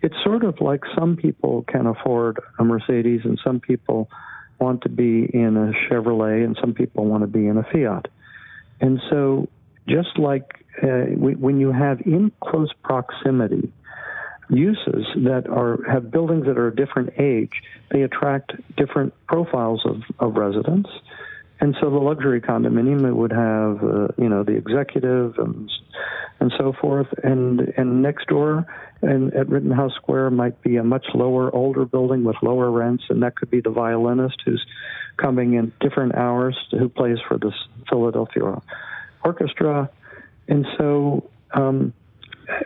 it's 0.02 0.16
sort 0.24 0.44
of 0.44 0.60
like 0.60 0.82
some 0.98 1.16
people 1.16 1.64
can 1.68 1.86
afford 1.86 2.40
a 2.58 2.64
Mercedes 2.64 3.20
and 3.24 3.38
some 3.44 3.60
people 3.60 4.10
want 4.58 4.82
to 4.82 4.88
be 4.88 5.24
in 5.32 5.56
a 5.56 5.72
Chevrolet 5.88 6.44
and 6.44 6.56
some 6.60 6.74
people 6.74 7.04
want 7.06 7.22
to 7.22 7.28
be 7.28 7.46
in 7.46 7.56
a 7.56 7.62
Fiat. 7.62 8.06
And 8.80 9.00
so 9.10 9.48
just 9.86 10.18
like 10.18 10.64
uh, 10.82 11.06
when 11.16 11.60
you 11.60 11.72
have 11.72 12.00
in 12.00 12.32
close 12.40 12.72
proximity 12.82 13.72
uses 14.50 15.06
that 15.16 15.46
are 15.48 15.78
have 15.90 16.10
buildings 16.10 16.46
that 16.46 16.58
are 16.58 16.68
a 16.68 16.74
different 16.74 17.14
age, 17.18 17.62
they 17.90 18.02
attract 18.02 18.52
different 18.76 19.14
profiles 19.26 19.82
of, 19.86 20.02
of 20.18 20.36
residents 20.36 20.90
and 21.62 21.76
so 21.80 21.90
the 21.90 21.96
luxury 21.96 22.40
condominium 22.40 23.14
would 23.14 23.30
have, 23.30 23.84
uh, 23.84 24.08
you 24.18 24.28
know, 24.28 24.42
the 24.42 24.52
executive 24.52 25.38
and 25.38 25.70
and 26.40 26.52
so 26.58 26.72
forth, 26.72 27.06
and 27.22 27.60
and 27.76 28.02
next 28.02 28.26
door, 28.26 28.66
and 29.00 29.32
at 29.32 29.48
Rittenhouse 29.48 29.94
Square 29.94 30.30
might 30.30 30.60
be 30.62 30.76
a 30.76 30.82
much 30.82 31.06
lower, 31.14 31.54
older 31.54 31.84
building 31.84 32.24
with 32.24 32.34
lower 32.42 32.68
rents, 32.68 33.04
and 33.10 33.22
that 33.22 33.36
could 33.36 33.48
be 33.48 33.60
the 33.60 33.70
violinist 33.70 34.42
who's 34.44 34.66
coming 35.18 35.54
in 35.54 35.72
different 35.80 36.16
hours, 36.16 36.58
who 36.72 36.88
plays 36.88 37.18
for 37.28 37.38
the 37.38 37.52
Philadelphia 37.88 38.60
Orchestra, 39.24 39.88
and 40.48 40.66
so. 40.76 41.30
Um, 41.54 41.94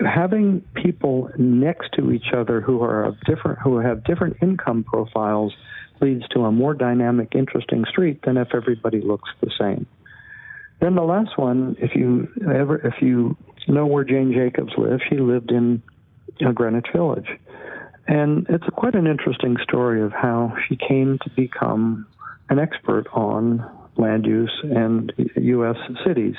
having 0.01 0.63
people 0.75 1.31
next 1.37 1.93
to 1.93 2.11
each 2.11 2.33
other 2.35 2.63
who 2.63 2.83
are 2.83 3.05
of 3.05 3.21
different 3.27 3.59
who 3.59 3.79
have 3.79 4.03
different 4.05 4.37
income 4.41 4.83
profiles 4.83 5.55
leads 6.01 6.27
to 6.29 6.45
a 6.45 6.53
more 6.53 6.75
dynamic, 6.75 7.35
interesting 7.35 7.85
street 7.89 8.21
than 8.25 8.37
if 8.37 8.49
everybody 8.55 9.01
looks 9.01 9.31
the 9.41 9.51
same. 9.59 9.87
Then 10.81 10.95
the 10.95 11.03
last 11.03 11.39
one, 11.39 11.77
if 11.81 11.95
you 11.95 12.29
ever, 12.43 12.77
if 12.77 13.01
you 13.01 13.37
know 13.67 13.87
where 13.87 14.05
Jane 14.05 14.33
Jacobs 14.33 14.73
lived, 14.77 15.03
she 15.09 15.17
lived 15.17 15.51
in 15.51 15.83
uh, 16.45 16.53
Greenwich 16.53 16.89
Village, 16.95 17.29
and 18.07 18.47
it's 18.49 18.67
quite 18.77 18.95
an 18.95 19.07
interesting 19.07 19.57
story 19.63 20.03
of 20.03 20.13
how 20.13 20.55
she 20.69 20.77
came 20.77 21.19
to 21.25 21.31
become 21.31 22.07
an 22.51 22.59
expert 22.59 23.07
on 23.13 23.65
land 23.97 24.27
use 24.27 24.53
and 24.63 25.13
U.S. 25.37 25.77
cities, 26.07 26.37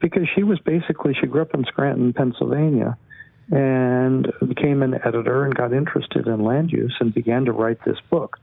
because 0.00 0.28
she 0.34 0.44
was 0.44 0.60
basically 0.60 1.14
she 1.20 1.26
grew 1.26 1.42
up 1.42 1.52
in 1.52 1.64
Scranton, 1.64 2.12
Pennsylvania, 2.12 2.96
and 3.50 4.32
became 4.46 4.82
an 4.82 4.94
editor 5.04 5.44
and 5.44 5.54
got 5.54 5.72
interested 5.72 6.26
in 6.26 6.44
land 6.44 6.70
use 6.70 6.94
and 7.00 7.12
began 7.12 7.44
to 7.44 7.52
write 7.52 7.84
this 7.84 7.98
book. 8.10 8.38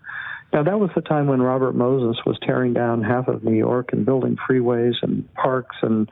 Now, 0.53 0.61
that 0.61 0.79
was 0.79 0.91
the 0.93 1.01
time 1.01 1.25
when 1.25 1.41
Robert 1.41 1.73
Moses 1.73 2.21
was 2.27 2.37
tearing 2.43 2.73
down 2.73 3.01
half 3.01 3.27
of 3.27 3.43
New 3.43 3.57
York 3.57 3.91
and 3.91 4.05
building 4.05 4.37
freeways 4.47 4.93
and 5.01 5.27
parks 5.33 5.75
and 5.81 6.07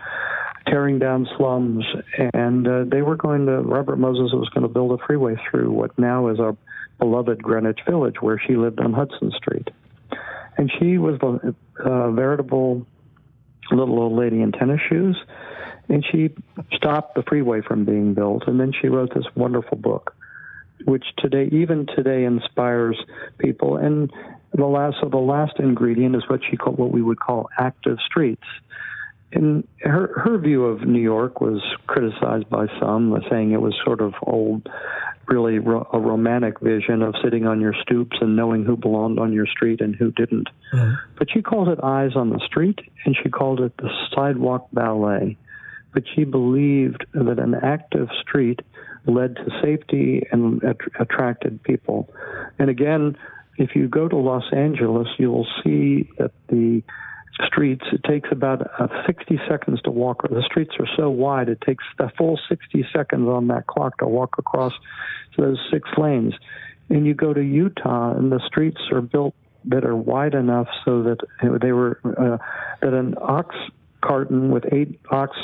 tearing 0.65 0.97
down 0.97 1.27
slums. 1.37 1.85
And 2.33 2.67
uh, 2.67 2.83
they 2.91 3.03
were 3.03 3.15
going 3.15 3.45
to, 3.45 3.61
Robert 3.61 3.97
Moses 3.97 4.33
was 4.33 4.49
going 4.49 4.63
to 4.63 4.67
build 4.67 4.99
a 4.99 5.05
freeway 5.05 5.35
through 5.49 5.71
what 5.71 5.97
now 5.99 6.29
is 6.29 6.39
our 6.39 6.57
beloved 6.97 7.43
Greenwich 7.43 7.81
Village, 7.87 8.15
where 8.19 8.41
she 8.47 8.55
lived 8.55 8.79
on 8.79 8.93
Hudson 8.93 9.31
Street. 9.37 9.69
And 10.57 10.71
she 10.79 10.97
was 10.97 11.19
a 11.21 11.87
uh, 11.87 12.11
veritable 12.11 12.87
little 13.71 13.99
old 13.99 14.13
lady 14.13 14.41
in 14.41 14.51
tennis 14.51 14.81
shoes. 14.89 15.17
And 15.87 16.03
she 16.11 16.31
stopped 16.73 17.13
the 17.13 17.21
freeway 17.27 17.61
from 17.61 17.85
being 17.85 18.15
built. 18.15 18.47
And 18.47 18.59
then 18.59 18.71
she 18.81 18.87
wrote 18.87 19.13
this 19.13 19.25
wonderful 19.35 19.77
book 19.77 20.15
which 20.85 21.05
today, 21.17 21.49
even 21.51 21.85
today, 21.95 22.23
inspires 22.23 22.97
people. 23.37 23.77
And 23.77 24.11
the 24.53 24.65
last, 24.65 24.97
so 25.01 25.09
the 25.09 25.17
last 25.17 25.59
ingredient 25.59 26.15
is 26.15 26.23
what 26.27 26.41
she 26.49 26.57
called, 26.57 26.77
what 26.77 26.91
we 26.91 27.01
would 27.01 27.19
call 27.19 27.49
active 27.57 27.97
streets. 28.05 28.43
And 29.33 29.65
her 29.79 30.11
her 30.25 30.37
view 30.37 30.65
of 30.65 30.81
New 30.81 31.01
York 31.01 31.39
was 31.39 31.61
criticized 31.87 32.49
by 32.49 32.67
some, 32.81 33.17
saying 33.29 33.51
it 33.51 33.61
was 33.61 33.73
sort 33.85 34.01
of 34.01 34.13
old, 34.23 34.67
really 35.27 35.57
ro- 35.57 35.87
a 35.93 35.99
romantic 35.99 36.59
vision 36.59 37.01
of 37.01 37.15
sitting 37.23 37.47
on 37.47 37.61
your 37.61 37.73
stoops 37.81 38.17
and 38.19 38.35
knowing 38.35 38.65
who 38.65 38.75
belonged 38.75 39.19
on 39.19 39.31
your 39.31 39.45
street 39.47 39.79
and 39.79 39.95
who 39.95 40.11
didn't. 40.11 40.49
Mm-hmm. 40.73 40.95
But 41.17 41.31
she 41.31 41.41
called 41.41 41.69
it 41.69 41.79
eyes 41.81 42.11
on 42.17 42.29
the 42.29 42.41
street, 42.45 42.79
and 43.05 43.15
she 43.23 43.29
called 43.29 43.61
it 43.61 43.71
the 43.77 43.89
sidewalk 44.13 44.67
ballet 44.73 45.37
but 45.93 46.03
she 46.15 46.23
believed 46.23 47.05
that 47.13 47.39
an 47.39 47.55
active 47.55 48.09
street 48.21 48.61
led 49.05 49.35
to 49.35 49.49
safety 49.61 50.23
and 50.31 50.63
att- 50.63 50.99
attracted 50.99 51.61
people. 51.63 52.09
And 52.59 52.69
again, 52.69 53.17
if 53.57 53.75
you 53.75 53.87
go 53.87 54.07
to 54.07 54.15
Los 54.15 54.51
Angeles, 54.53 55.07
you'll 55.17 55.47
see 55.63 56.09
that 56.17 56.31
the 56.47 56.83
streets, 57.45 57.85
it 57.91 58.03
takes 58.03 58.29
about 58.31 58.61
uh, 58.79 58.87
60 59.05 59.39
seconds 59.49 59.81
to 59.83 59.91
walk. 59.91 60.27
The 60.29 60.43
streets 60.43 60.71
are 60.79 60.87
so 60.95 61.09
wide, 61.09 61.49
it 61.49 61.61
takes 61.61 61.83
a 61.99 62.09
full 62.17 62.39
60 62.49 62.85
seconds 62.93 63.27
on 63.27 63.47
that 63.47 63.67
clock 63.67 63.97
to 63.99 64.07
walk 64.07 64.35
across 64.37 64.73
those 65.37 65.57
six 65.71 65.89
lanes. 65.97 66.33
And 66.89 67.05
you 67.05 67.13
go 67.13 67.33
to 67.33 67.41
Utah, 67.41 68.15
and 68.15 68.31
the 68.31 68.41
streets 68.45 68.81
are 68.91 69.01
built 69.01 69.33
that 69.65 69.85
are 69.85 69.95
wide 69.95 70.33
enough 70.33 70.67
so 70.83 71.03
that 71.03 71.17
they 71.61 71.71
were 71.71 71.99
uh, 72.03 72.37
that 72.81 72.93
an 72.93 73.15
ox 73.21 73.55
carton 74.11 74.51
with 74.51 74.65
eight 74.73 74.99
ox 75.09 75.37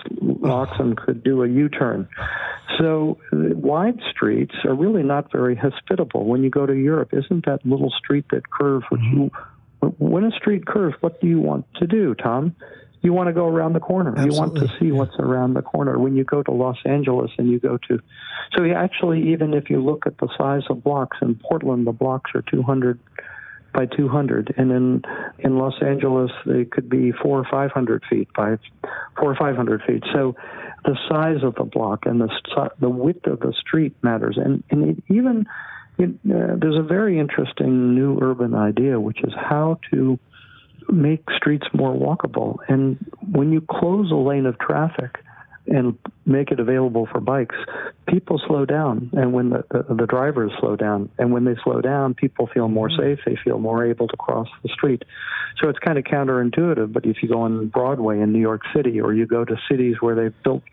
oxen 0.43 0.93
could 0.93 1.23
do 1.23 1.41
a 1.41 1.47
U-turn. 1.47 2.05
So 2.77 3.17
uh, 3.31 3.55
wide 3.55 3.99
streets 4.11 4.53
are 4.65 4.75
really 4.75 5.03
not 5.03 5.31
very 5.31 5.55
hospitable. 5.55 6.25
When 6.25 6.43
you 6.43 6.49
go 6.49 6.65
to 6.65 6.73
Europe, 6.73 7.11
isn't 7.13 7.45
that 7.45 7.65
little 7.65 7.93
street 7.97 8.25
that 8.31 8.49
curves? 8.49 8.85
Which 8.89 9.01
you, 9.13 9.31
when 9.99 10.25
a 10.25 10.31
street 10.31 10.65
curves, 10.65 10.95
what 10.99 11.21
do 11.21 11.27
you 11.27 11.39
want 11.39 11.65
to 11.75 11.87
do, 11.87 12.13
Tom? 12.13 12.57
You 13.01 13.13
want 13.13 13.27
to 13.27 13.33
go 13.33 13.47
around 13.47 13.71
the 13.71 13.79
corner. 13.79 14.11
Absolutely. 14.11 14.35
You 14.35 14.41
want 14.41 14.55
to 14.55 14.67
see 14.79 14.91
what's 14.91 15.15
around 15.17 15.53
the 15.53 15.61
corner. 15.61 15.97
When 15.97 16.17
you 16.17 16.25
go 16.25 16.43
to 16.43 16.51
Los 16.51 16.77
Angeles 16.83 17.31
and 17.37 17.49
you 17.49 17.59
go 17.59 17.77
to, 17.87 18.01
so 18.57 18.65
actually, 18.65 19.31
even 19.31 19.53
if 19.53 19.69
you 19.69 19.81
look 19.81 20.05
at 20.05 20.17
the 20.17 20.27
size 20.37 20.63
of 20.69 20.83
blocks 20.83 21.17
in 21.21 21.35
Portland, 21.35 21.87
the 21.87 21.93
blocks 21.93 22.31
are 22.35 22.41
200 22.41 22.99
by 23.73 23.85
200, 23.85 24.53
and 24.57 24.71
in 24.71 25.01
in 25.39 25.57
Los 25.57 25.75
Angeles 25.81 26.31
they 26.45 26.65
could 26.65 26.89
be 26.89 27.11
four 27.11 27.39
or 27.39 27.47
500 27.49 28.03
feet 28.09 28.27
by 28.35 28.57
four 29.17 29.31
or 29.31 29.35
500 29.35 29.83
feet. 29.83 30.03
So 30.13 30.35
the 30.85 30.97
size 31.09 31.43
of 31.43 31.55
the 31.55 31.63
block 31.63 32.05
and 32.05 32.21
the 32.21 32.69
the 32.79 32.89
width 32.89 33.27
of 33.27 33.39
the 33.39 33.53
street 33.59 33.95
matters, 34.01 34.37
and 34.37 34.63
and 34.69 34.89
it 34.89 35.03
even 35.09 35.45
it, 35.97 36.09
uh, 36.09 36.55
there's 36.59 36.77
a 36.77 36.83
very 36.83 37.19
interesting 37.19 37.95
new 37.95 38.19
urban 38.21 38.53
idea, 38.53 38.99
which 38.99 39.23
is 39.23 39.33
how 39.35 39.79
to 39.91 40.19
make 40.89 41.23
streets 41.35 41.67
more 41.73 41.93
walkable. 41.93 42.57
And 42.67 42.97
when 43.31 43.51
you 43.51 43.61
close 43.61 44.11
a 44.11 44.15
lane 44.15 44.45
of 44.45 44.57
traffic 44.59 45.19
and 45.67 45.97
make 46.25 46.51
it 46.51 46.59
available 46.59 47.07
for 47.11 47.19
bikes, 47.19 47.55
people 48.07 48.41
slow 48.47 48.65
down. 48.65 49.09
And 49.13 49.33
when 49.33 49.49
the, 49.49 49.63
the, 49.69 49.95
the 49.95 50.05
drivers 50.05 50.51
slow 50.59 50.75
down, 50.75 51.09
and 51.17 51.31
when 51.31 51.45
they 51.45 51.55
slow 51.63 51.81
down, 51.81 52.13
people 52.13 52.49
feel 52.53 52.67
more 52.67 52.89
mm-hmm. 52.89 53.15
safe. 53.15 53.19
They 53.25 53.37
feel 53.43 53.59
more 53.59 53.85
able 53.85 54.07
to 54.07 54.17
cross 54.17 54.47
the 54.63 54.69
street. 54.69 55.03
So 55.61 55.69
it's 55.69 55.79
kind 55.79 55.97
of 55.97 56.03
counterintuitive. 56.03 56.93
But 56.93 57.05
if 57.05 57.17
you 57.21 57.29
go 57.29 57.41
on 57.41 57.67
Broadway 57.67 58.19
in 58.19 58.31
New 58.31 58.39
York 58.39 58.61
City, 58.75 59.01
or 59.01 59.13
you 59.13 59.25
go 59.25 59.43
to 59.45 59.55
cities 59.69 59.95
where 59.99 60.15
they've 60.15 60.43
built 60.43 60.63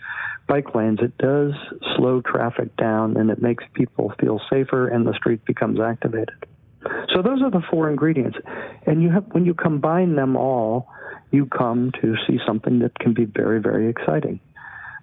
bike 0.46 0.74
lanes, 0.74 0.98
it 1.00 1.16
does 1.18 1.52
slow 1.96 2.20
traffic 2.20 2.76
down, 2.76 3.16
and 3.16 3.30
it 3.30 3.40
makes 3.40 3.64
people 3.74 4.12
feel 4.20 4.40
safer, 4.50 4.88
and 4.88 5.06
the 5.06 5.14
street 5.14 5.44
becomes 5.44 5.80
activated. 5.80 6.46
So 7.14 7.22
those 7.22 7.40
are 7.42 7.50
the 7.50 7.62
four 7.70 7.88
ingredients, 7.88 8.36
and 8.86 9.02
you 9.02 9.10
have 9.10 9.24
when 9.32 9.46
you 9.46 9.54
combine 9.54 10.16
them 10.16 10.36
all, 10.36 10.88
you 11.30 11.46
come 11.46 11.92
to 12.02 12.14
see 12.26 12.38
something 12.46 12.80
that 12.80 12.98
can 12.98 13.14
be 13.14 13.24
very, 13.24 13.60
very 13.60 13.88
exciting. 13.88 14.40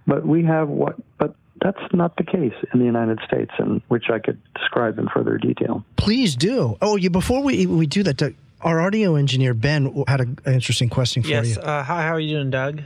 But 0.07 0.25
we 0.25 0.43
have 0.43 0.67
what, 0.67 0.95
but 1.17 1.35
that's 1.61 1.79
not 1.93 2.17
the 2.17 2.23
case 2.23 2.53
in 2.73 2.79
the 2.79 2.85
United 2.85 3.19
States, 3.27 3.51
and 3.59 3.81
which 3.87 4.09
I 4.09 4.19
could 4.19 4.39
describe 4.55 4.97
in 4.97 5.07
further 5.09 5.37
detail. 5.37 5.83
Please 5.95 6.35
do. 6.35 6.77
Oh, 6.81 6.95
you 6.95 7.09
before 7.09 7.43
we 7.43 7.65
we 7.67 7.85
do 7.85 8.03
that, 8.03 8.17
Doug, 8.17 8.33
our 8.61 8.81
audio 8.81 9.15
engineer 9.15 9.53
Ben 9.53 10.03
had 10.07 10.21
a, 10.21 10.23
an 10.23 10.53
interesting 10.53 10.89
question 10.89 11.21
for 11.23 11.29
Yes. 11.29 11.55
you. 11.55 11.61
Uh, 11.61 11.83
hi, 11.83 12.03
how 12.03 12.13
are 12.13 12.19
you 12.19 12.35
doing, 12.37 12.49
Doug? 12.49 12.81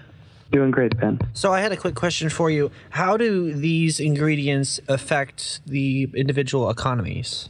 Doing 0.51 0.71
great, 0.71 0.95
Ben. 0.97 1.19
So 1.34 1.51
I 1.54 1.62
had 1.62 1.71
a 1.71 1.78
quick 1.78 1.95
question 1.95 2.30
for 2.30 2.49
you. 2.51 2.69
How 2.91 3.17
do 3.17 3.51
these 3.54 3.99
ingredients 3.99 4.80
affect 4.88 5.62
the 5.65 6.08
individual 6.13 6.69
economies? 6.69 7.49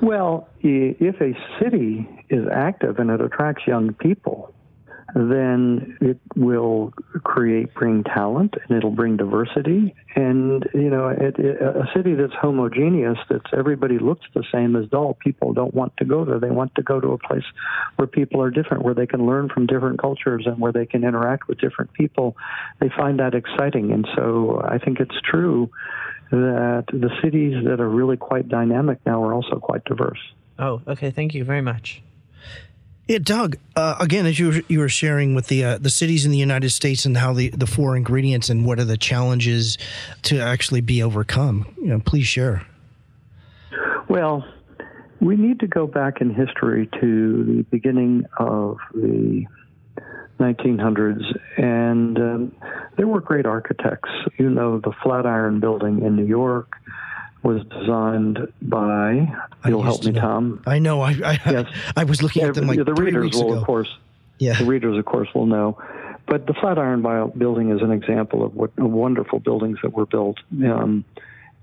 Well, 0.00 0.48
if 0.62 1.20
a 1.20 1.32
city 1.60 2.08
is 2.30 2.46
active 2.52 2.98
and 2.98 3.10
it 3.10 3.20
attracts 3.20 3.66
young 3.66 3.92
people, 3.94 4.54
then 5.14 5.96
it 6.00 6.18
will 6.36 6.92
create, 7.24 7.72
bring 7.74 8.04
talent, 8.04 8.54
and 8.62 8.76
it'll 8.76 8.90
bring 8.90 9.16
diversity. 9.16 9.94
And 10.14 10.68
you 10.74 10.90
know, 10.90 11.08
it, 11.08 11.38
it, 11.38 11.60
a 11.60 11.88
city 11.96 12.14
that's 12.14 12.34
homogeneous, 12.34 13.18
that's 13.30 13.50
everybody 13.56 13.98
looks 13.98 14.26
the 14.34 14.44
same, 14.52 14.76
is 14.76 14.88
dull. 14.90 15.14
People 15.14 15.54
don't 15.54 15.72
want 15.72 15.96
to 15.98 16.04
go 16.04 16.24
there. 16.24 16.38
They 16.38 16.50
want 16.50 16.74
to 16.74 16.82
go 16.82 17.00
to 17.00 17.08
a 17.08 17.18
place 17.18 17.44
where 17.96 18.06
people 18.06 18.42
are 18.42 18.50
different, 18.50 18.84
where 18.84 18.94
they 18.94 19.06
can 19.06 19.26
learn 19.26 19.48
from 19.48 19.66
different 19.66 20.00
cultures, 20.00 20.44
and 20.46 20.58
where 20.58 20.72
they 20.72 20.86
can 20.86 21.04
interact 21.04 21.48
with 21.48 21.58
different 21.58 21.92
people. 21.94 22.36
They 22.80 22.90
find 22.96 23.18
that 23.20 23.34
exciting, 23.34 23.92
and 23.92 24.06
so 24.14 24.62
I 24.62 24.78
think 24.78 25.00
it's 25.00 25.18
true 25.24 25.70
that 26.30 26.84
the 26.92 27.10
cities 27.22 27.64
that 27.64 27.80
are 27.80 27.88
really 27.88 28.18
quite 28.18 28.48
dynamic 28.48 28.98
now 29.06 29.24
are 29.24 29.32
also 29.32 29.58
quite 29.58 29.84
diverse. 29.84 30.20
Oh, 30.58 30.82
okay. 30.86 31.10
Thank 31.10 31.34
you 31.34 31.44
very 31.44 31.62
much. 31.62 32.02
Yeah, 33.08 33.18
Doug. 33.22 33.56
Uh, 33.74 33.96
again, 34.00 34.26
as 34.26 34.38
you 34.38 34.48
were, 34.48 34.60
you 34.68 34.78
were 34.80 34.90
sharing 34.90 35.34
with 35.34 35.46
the 35.46 35.64
uh, 35.64 35.78
the 35.78 35.88
cities 35.88 36.26
in 36.26 36.30
the 36.30 36.36
United 36.36 36.68
States 36.70 37.06
and 37.06 37.16
how 37.16 37.32
the, 37.32 37.48
the 37.48 37.66
four 37.66 37.96
ingredients 37.96 38.50
and 38.50 38.66
what 38.66 38.78
are 38.78 38.84
the 38.84 38.98
challenges 38.98 39.78
to 40.24 40.38
actually 40.40 40.82
be 40.82 41.02
overcome. 41.02 41.74
You 41.78 41.86
know, 41.86 42.00
please 42.00 42.26
share. 42.26 42.66
Well, 44.10 44.44
we 45.20 45.36
need 45.36 45.60
to 45.60 45.66
go 45.66 45.86
back 45.86 46.20
in 46.20 46.34
history 46.34 46.86
to 47.00 47.44
the 47.44 47.62
beginning 47.70 48.26
of 48.38 48.76
the 48.92 49.46
1900s, 50.38 51.24
and 51.56 52.18
um, 52.18 52.52
there 52.98 53.06
were 53.06 53.22
great 53.22 53.46
architects. 53.46 54.10
You 54.38 54.50
know, 54.50 54.80
the 54.80 54.92
Flatiron 55.02 55.60
Building 55.60 56.02
in 56.02 56.14
New 56.14 56.26
York 56.26 56.74
was 57.42 57.64
designed 57.66 58.38
by. 58.62 59.28
You'll 59.66 59.82
help 59.82 60.00
to 60.02 60.08
me, 60.08 60.12
know. 60.14 60.20
Tom. 60.20 60.62
I 60.66 60.78
know. 60.78 61.00
I 61.00 61.10
I, 61.24 61.38
Yes. 61.50 61.66
I 61.96 62.04
was 62.04 62.22
looking 62.22 62.42
at 62.42 62.54
them 62.54 62.66
like 62.66 62.78
the 62.78 62.84
three 62.94 63.06
readers 63.06 63.24
weeks 63.24 63.36
will, 63.36 63.52
ago. 63.52 63.60
of 63.60 63.64
course. 63.66 63.88
Yeah. 64.38 64.54
The 64.58 64.64
readers, 64.66 64.96
of 64.98 65.04
course, 65.04 65.28
will 65.34 65.46
know. 65.46 65.78
But 66.26 66.46
the 66.46 66.54
Flatiron 66.54 67.00
Bio- 67.02 67.28
Building 67.28 67.70
is 67.70 67.80
an 67.82 67.90
example 67.90 68.44
of 68.44 68.54
what 68.54 68.76
wonderful 68.78 69.40
buildings 69.40 69.78
that 69.82 69.92
were 69.94 70.06
built 70.06 70.38
um, 70.64 71.04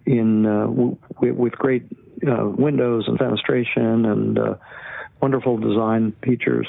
in 0.06 0.46
uh, 0.46 0.66
w- 0.68 0.98
with 1.22 1.54
great 1.54 1.84
uh, 2.28 2.48
windows 2.48 3.06
and 3.08 3.18
fenestration 3.20 4.12
and 4.12 4.40
uh, 4.40 4.56
wonderful 5.22 5.58
design 5.58 6.14
features. 6.24 6.68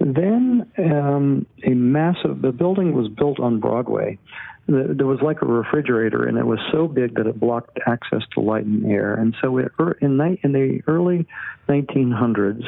Then 0.00 0.66
um, 0.78 1.46
a 1.64 1.70
massive 1.70 2.40
the 2.42 2.50
building 2.52 2.94
was 2.94 3.08
built 3.08 3.38
on 3.40 3.60
Broadway. 3.60 4.18
The- 4.66 4.94
There 4.94 5.06
was 5.06 5.20
like 5.20 5.42
a 5.42 5.46
refrigerator, 5.46 6.24
and 6.24 6.38
it 6.38 6.46
was 6.46 6.58
so 6.72 6.88
big 6.88 7.14
that 7.16 7.26
it 7.26 7.38
blocked 7.38 7.78
access 7.86 8.22
to 8.34 8.40
light 8.40 8.64
and 8.64 8.86
air. 8.90 9.14
And 9.14 9.34
so, 9.42 9.58
it, 9.58 9.72
in, 10.00 10.20
in 10.42 10.52
the 10.52 10.82
early 10.86 11.26
1900s, 11.68 12.64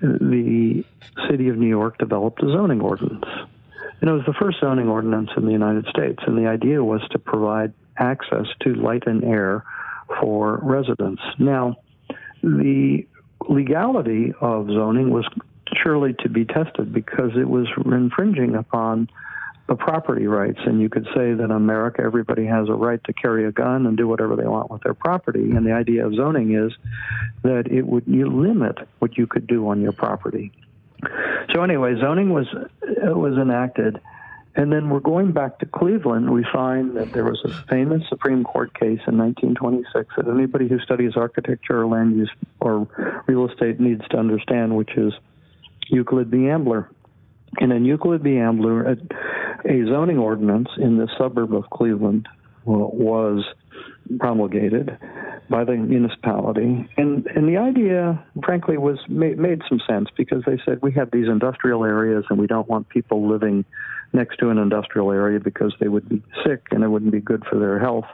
the 0.00 0.84
city 1.28 1.48
of 1.48 1.56
New 1.56 1.68
York 1.68 1.98
developed 1.98 2.42
a 2.42 2.46
zoning 2.46 2.80
ordinance. 2.80 3.24
And 4.00 4.10
it 4.10 4.12
was 4.12 4.24
the 4.26 4.34
first 4.34 4.58
zoning 4.60 4.88
ordinance 4.88 5.30
in 5.36 5.46
the 5.46 5.52
United 5.52 5.86
States. 5.86 6.18
And 6.26 6.36
the 6.36 6.48
idea 6.48 6.82
was 6.82 7.00
to 7.12 7.18
provide 7.18 7.72
access 7.96 8.46
to 8.62 8.74
light 8.74 9.06
and 9.06 9.22
air 9.22 9.64
for 10.20 10.58
residents. 10.62 11.22
Now, 11.38 11.76
the 12.42 13.06
legality 13.48 14.34
of 14.40 14.66
zoning 14.66 15.10
was 15.10 15.24
surely 15.82 16.14
to 16.14 16.28
be 16.28 16.44
tested 16.44 16.92
because 16.92 17.30
it 17.36 17.48
was 17.48 17.68
infringing 17.86 18.56
upon 18.56 19.08
the 19.72 19.76
property 19.76 20.26
rights. 20.26 20.58
And 20.66 20.82
you 20.82 20.90
could 20.90 21.06
say 21.14 21.32
that 21.32 21.44
in 21.44 21.50
America, 21.50 22.02
everybody 22.02 22.44
has 22.44 22.68
a 22.68 22.74
right 22.74 23.02
to 23.04 23.12
carry 23.14 23.46
a 23.46 23.52
gun 23.52 23.86
and 23.86 23.96
do 23.96 24.06
whatever 24.06 24.36
they 24.36 24.46
want 24.46 24.70
with 24.70 24.82
their 24.82 24.92
property. 24.92 25.50
And 25.50 25.64
the 25.66 25.72
idea 25.72 26.06
of 26.06 26.14
zoning 26.14 26.54
is 26.54 26.72
that 27.42 27.68
it 27.70 27.86
would 27.86 28.04
you 28.06 28.26
limit 28.28 28.76
what 28.98 29.16
you 29.16 29.26
could 29.26 29.46
do 29.46 29.66
on 29.68 29.80
your 29.80 29.92
property. 29.92 30.52
So 31.54 31.62
anyway, 31.62 31.94
zoning 31.98 32.34
was 32.34 32.46
uh, 32.54 33.16
was 33.16 33.38
enacted, 33.38 33.98
and 34.54 34.70
then 34.70 34.90
we're 34.90 35.00
going 35.00 35.32
back 35.32 35.58
to 35.60 35.66
Cleveland. 35.66 36.30
We 36.30 36.46
find 36.52 36.94
that 36.96 37.12
there 37.12 37.24
was 37.24 37.40
a 37.44 37.50
famous 37.68 38.02
Supreme 38.10 38.44
Court 38.44 38.74
case 38.74 39.00
in 39.08 39.16
1926 39.18 40.14
that 40.16 40.28
anybody 40.28 40.68
who 40.68 40.78
studies 40.80 41.12
architecture 41.16 41.80
or 41.80 41.86
land 41.86 42.16
use 42.16 42.30
or 42.60 42.86
real 43.26 43.48
estate 43.48 43.80
needs 43.80 44.06
to 44.10 44.18
understand, 44.18 44.76
which 44.76 44.92
is 44.96 45.14
Euclid 45.88 46.28
v. 46.28 46.50
Ambler. 46.50 46.90
In 47.60 47.84
Euclid 47.84 48.22
v. 48.22 48.38
Ambler, 48.38 48.82
a, 48.84 48.96
a 49.66 49.86
zoning 49.86 50.18
ordinance 50.18 50.68
in 50.78 50.96
the 50.96 51.08
suburb 51.18 51.54
of 51.54 51.68
Cleveland 51.70 52.28
wa- 52.64 52.88
was 52.88 53.44
promulgated 54.18 54.98
by 55.50 55.64
the 55.64 55.72
municipality. 55.72 56.88
And 56.96 57.26
and 57.26 57.48
the 57.48 57.58
idea, 57.58 58.24
frankly, 58.44 58.78
was 58.78 58.98
made, 59.08 59.38
made 59.38 59.60
some 59.68 59.80
sense 59.86 60.08
because 60.16 60.42
they 60.46 60.58
said 60.64 60.80
we 60.82 60.92
have 60.92 61.10
these 61.10 61.28
industrial 61.28 61.84
areas 61.84 62.24
and 62.30 62.38
we 62.38 62.46
don't 62.46 62.68
want 62.68 62.88
people 62.88 63.28
living 63.28 63.64
next 64.12 64.38
to 64.38 64.48
an 64.50 64.58
industrial 64.58 65.10
area 65.10 65.40
because 65.40 65.74
they 65.80 65.88
would 65.88 66.08
be 66.08 66.22
sick 66.44 66.66
and 66.70 66.82
it 66.82 66.88
wouldn't 66.88 67.12
be 67.12 67.20
good 67.20 67.44
for 67.50 67.58
their 67.58 67.78
health. 67.78 68.06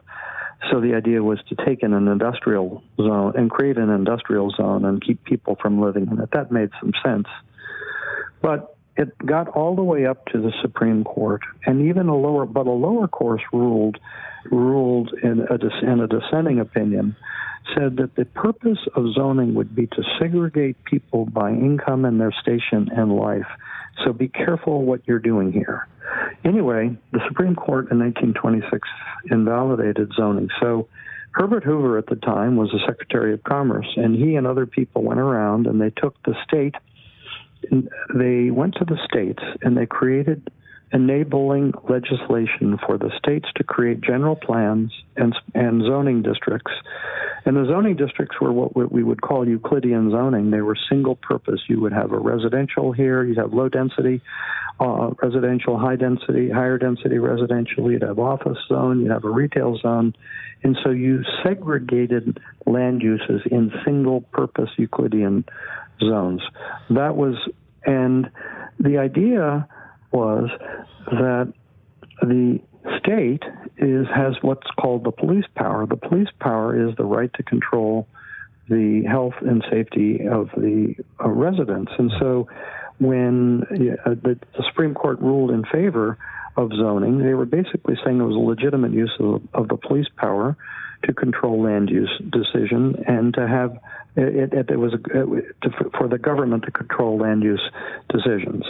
So 0.71 0.81
the 0.81 0.95
idea 0.95 1.23
was 1.23 1.39
to 1.49 1.57
take 1.65 1.83
in 1.83 1.93
an 1.93 2.09
industrial 2.09 2.83
zone 2.97 3.35
and 3.37 3.49
create 3.51 3.79
an 3.79 3.91
industrial 3.91 4.51
zone 4.51 4.85
and 4.85 5.01
keep 5.01 5.25
people 5.25 5.57
from 5.61 5.81
living 5.81 6.09
in 6.11 6.21
it. 6.21 6.31
That 6.33 6.51
made 6.51 6.71
some 6.81 6.93
sense. 7.05 7.27
But 8.43 8.77
it 8.99 9.17
got 9.25 9.49
all 9.49 9.77
the 9.77 9.83
way 9.83 10.07
up 10.07 10.27
to 10.27 10.41
the 10.41 10.53
Supreme 10.61 11.05
Court, 11.05 11.41
and 11.65 11.89
even 11.89 12.09
a 12.09 12.17
lower, 12.17 12.45
but 12.45 12.67
a 12.67 12.73
lower 12.73 13.09
court 13.09 13.41
ruled 13.53 13.99
ruled 14.51 15.13
in 15.23 15.41
a, 15.41 15.91
in 15.91 16.01
a 16.01 16.07
dissenting 16.07 16.61
opinion 16.61 17.17
said 17.75 17.97
that 17.97 18.15
the 18.17 18.25
purpose 18.25 18.79
of 18.97 19.13
zoning 19.15 19.55
would 19.55 19.75
be 19.75 19.87
to 19.87 20.03
segregate 20.19 20.83
people 20.85 21.27
by 21.27 21.51
income 21.51 22.05
and 22.05 22.21
their 22.21 22.33
station 22.41 22.89
in 22.97 23.11
life. 23.11 23.47
So 24.05 24.13
be 24.13 24.29
careful 24.29 24.83
what 24.83 25.07
you're 25.07 25.19
doing 25.19 25.53
here. 25.53 25.87
Anyway, 26.45 26.97
the 27.13 27.21
Supreme 27.29 27.55
Court 27.55 27.91
in 27.91 27.99
1926 27.99 28.89
invalidated 29.31 30.13
zoning. 30.17 30.49
So 30.61 30.89
Herbert 31.33 31.65
Hoover 31.65 31.99
at 31.99 32.07
the 32.07 32.17
time 32.17 32.57
was 32.57 32.71
the 32.71 32.81
Secretary 32.87 33.35
of 33.35 33.43
Commerce, 33.45 33.89
and 33.97 34.15
he 34.15 34.37
and 34.37 34.47
other 34.47 34.67
people 34.67 35.03
went 35.03 35.21
around 35.21 35.67
and 35.67 35.81
they 35.81 35.91
took 35.91 36.21
the 36.23 36.35
state, 36.45 36.75
they 38.15 38.51
went 38.51 38.75
to 38.75 38.85
the 38.85 38.99
states 39.11 39.43
and 39.63 39.77
they 39.77 39.87
created 39.87 40.51
enabling 40.93 41.75
legislation 41.89 42.79
for 42.87 42.97
the 42.97 43.11
states 43.19 43.47
to 43.57 43.65
create 43.65 44.01
general 44.01 44.37
plans 44.37 44.91
and, 45.17 45.35
and 45.55 45.83
zoning 45.83 46.23
districts. 46.23 46.73
And 47.45 47.57
the 47.57 47.67
zoning 47.67 47.97
districts 47.97 48.37
were 48.41 48.53
what 48.53 48.91
we 48.91 49.03
would 49.03 49.21
call 49.21 49.47
Euclidean 49.47 50.11
zoning. 50.11 50.51
They 50.51 50.63
were 50.63 50.77
single 50.89 51.17
purpose. 51.17 51.61
You 51.69 51.81
would 51.81 51.93
have 51.93 52.13
a 52.13 52.19
residential 52.19 52.93
here, 52.93 53.23
you'd 53.25 53.39
have 53.39 53.53
low 53.53 53.69
density 53.69 54.23
uh, 54.81 55.11
residential, 55.23 55.79
high 55.79 55.97
density, 55.97 56.51
higher 56.51 56.79
density 56.79 57.19
residential, 57.19 57.91
you'd 57.91 58.03
have 58.03 58.19
office 58.19 58.59
zone, 58.69 59.01
you'd 59.01 59.11
have 59.11 59.25
a 59.25 59.31
retail 59.31 59.77
zone. 59.79 60.15
And 60.63 60.77
so 60.85 60.91
you 60.91 61.23
segregated 61.45 62.39
land 62.67 63.03
uses 63.03 63.43
in 63.51 63.73
single 63.85 64.21
purpose 64.21 64.71
Euclidean 64.77 65.45
zones. 66.01 66.43
That 66.91 67.17
was, 67.17 67.35
and 67.85 68.31
the 68.79 68.99
idea 68.99 69.69
was 70.13 70.49
that 71.07 71.53
the 72.23 72.61
state 72.99 73.43
is 73.77 74.07
has 74.15 74.35
what's 74.43 74.67
called 74.81 75.05
the 75.05 75.13
police 75.13 75.45
power. 75.55 75.87
The 75.87 75.97
police 75.97 76.29
power 76.41 76.89
is 76.89 76.97
the 76.97 77.05
right 77.05 77.31
to 77.35 77.43
control 77.43 78.07
the 78.69 79.05
health 79.09 79.35
and 79.41 79.65
safety 79.71 80.27
of 80.31 80.51
the 80.57 80.95
uh, 81.23 81.29
residents. 81.29 81.93
And 81.99 82.11
so 82.19 82.49
when 82.99 83.63
uh, 84.05 84.15
the, 84.23 84.39
Supreme 84.69 84.95
Court 84.95 85.21
ruled 85.21 85.51
in 85.51 85.65
favor 85.65 86.19
of 86.57 86.71
zoning, 86.77 87.19
they 87.19 87.35
were 87.35 87.47
basically 87.47 87.95
saying 88.05 88.21
it 88.21 88.25
was 88.25 88.35
a 88.35 88.39
legitimate 88.39 88.93
use 88.93 89.13
of, 89.21 89.43
of 89.55 89.69
the 89.69 89.77
police 89.77 90.09
power 90.17 90.57
to 91.05 91.15
control 91.15 91.63
land 91.63 91.89
use 91.89 92.11
decision 92.31 93.05
and 93.07 93.33
to 93.35 93.47
have 93.47 93.79
it, 94.19 94.53
it, 94.53 94.71
it 94.71 94.79
was 94.79 94.95
a, 94.95 94.99
to, 94.99 95.91
for 95.97 96.09
the 96.09 96.19
government 96.19 96.65
to 96.65 96.71
control 96.71 97.19
land 97.19 97.43
use 97.43 97.63
decisions. 98.09 98.65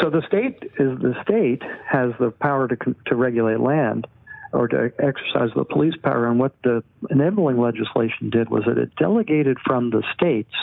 So 0.00 0.10
the 0.10 0.22
state 0.26 0.62
is 0.78 0.98
the 1.00 1.14
state 1.22 1.62
has 1.86 2.12
the 2.20 2.30
power 2.30 2.68
to 2.68 2.76
to 3.06 3.14
regulate 3.16 3.60
land 3.60 4.06
or 4.52 4.68
to 4.68 4.92
exercise 4.98 5.50
the 5.54 5.64
police 5.64 5.94
power. 6.02 6.26
And 6.28 6.38
what 6.38 6.54
the 6.62 6.82
enabling 7.10 7.58
legislation 7.58 8.30
did 8.30 8.48
was 8.50 8.64
that 8.66 8.78
it 8.78 8.94
delegated 8.96 9.58
from 9.64 9.90
the 9.90 10.02
states 10.14 10.54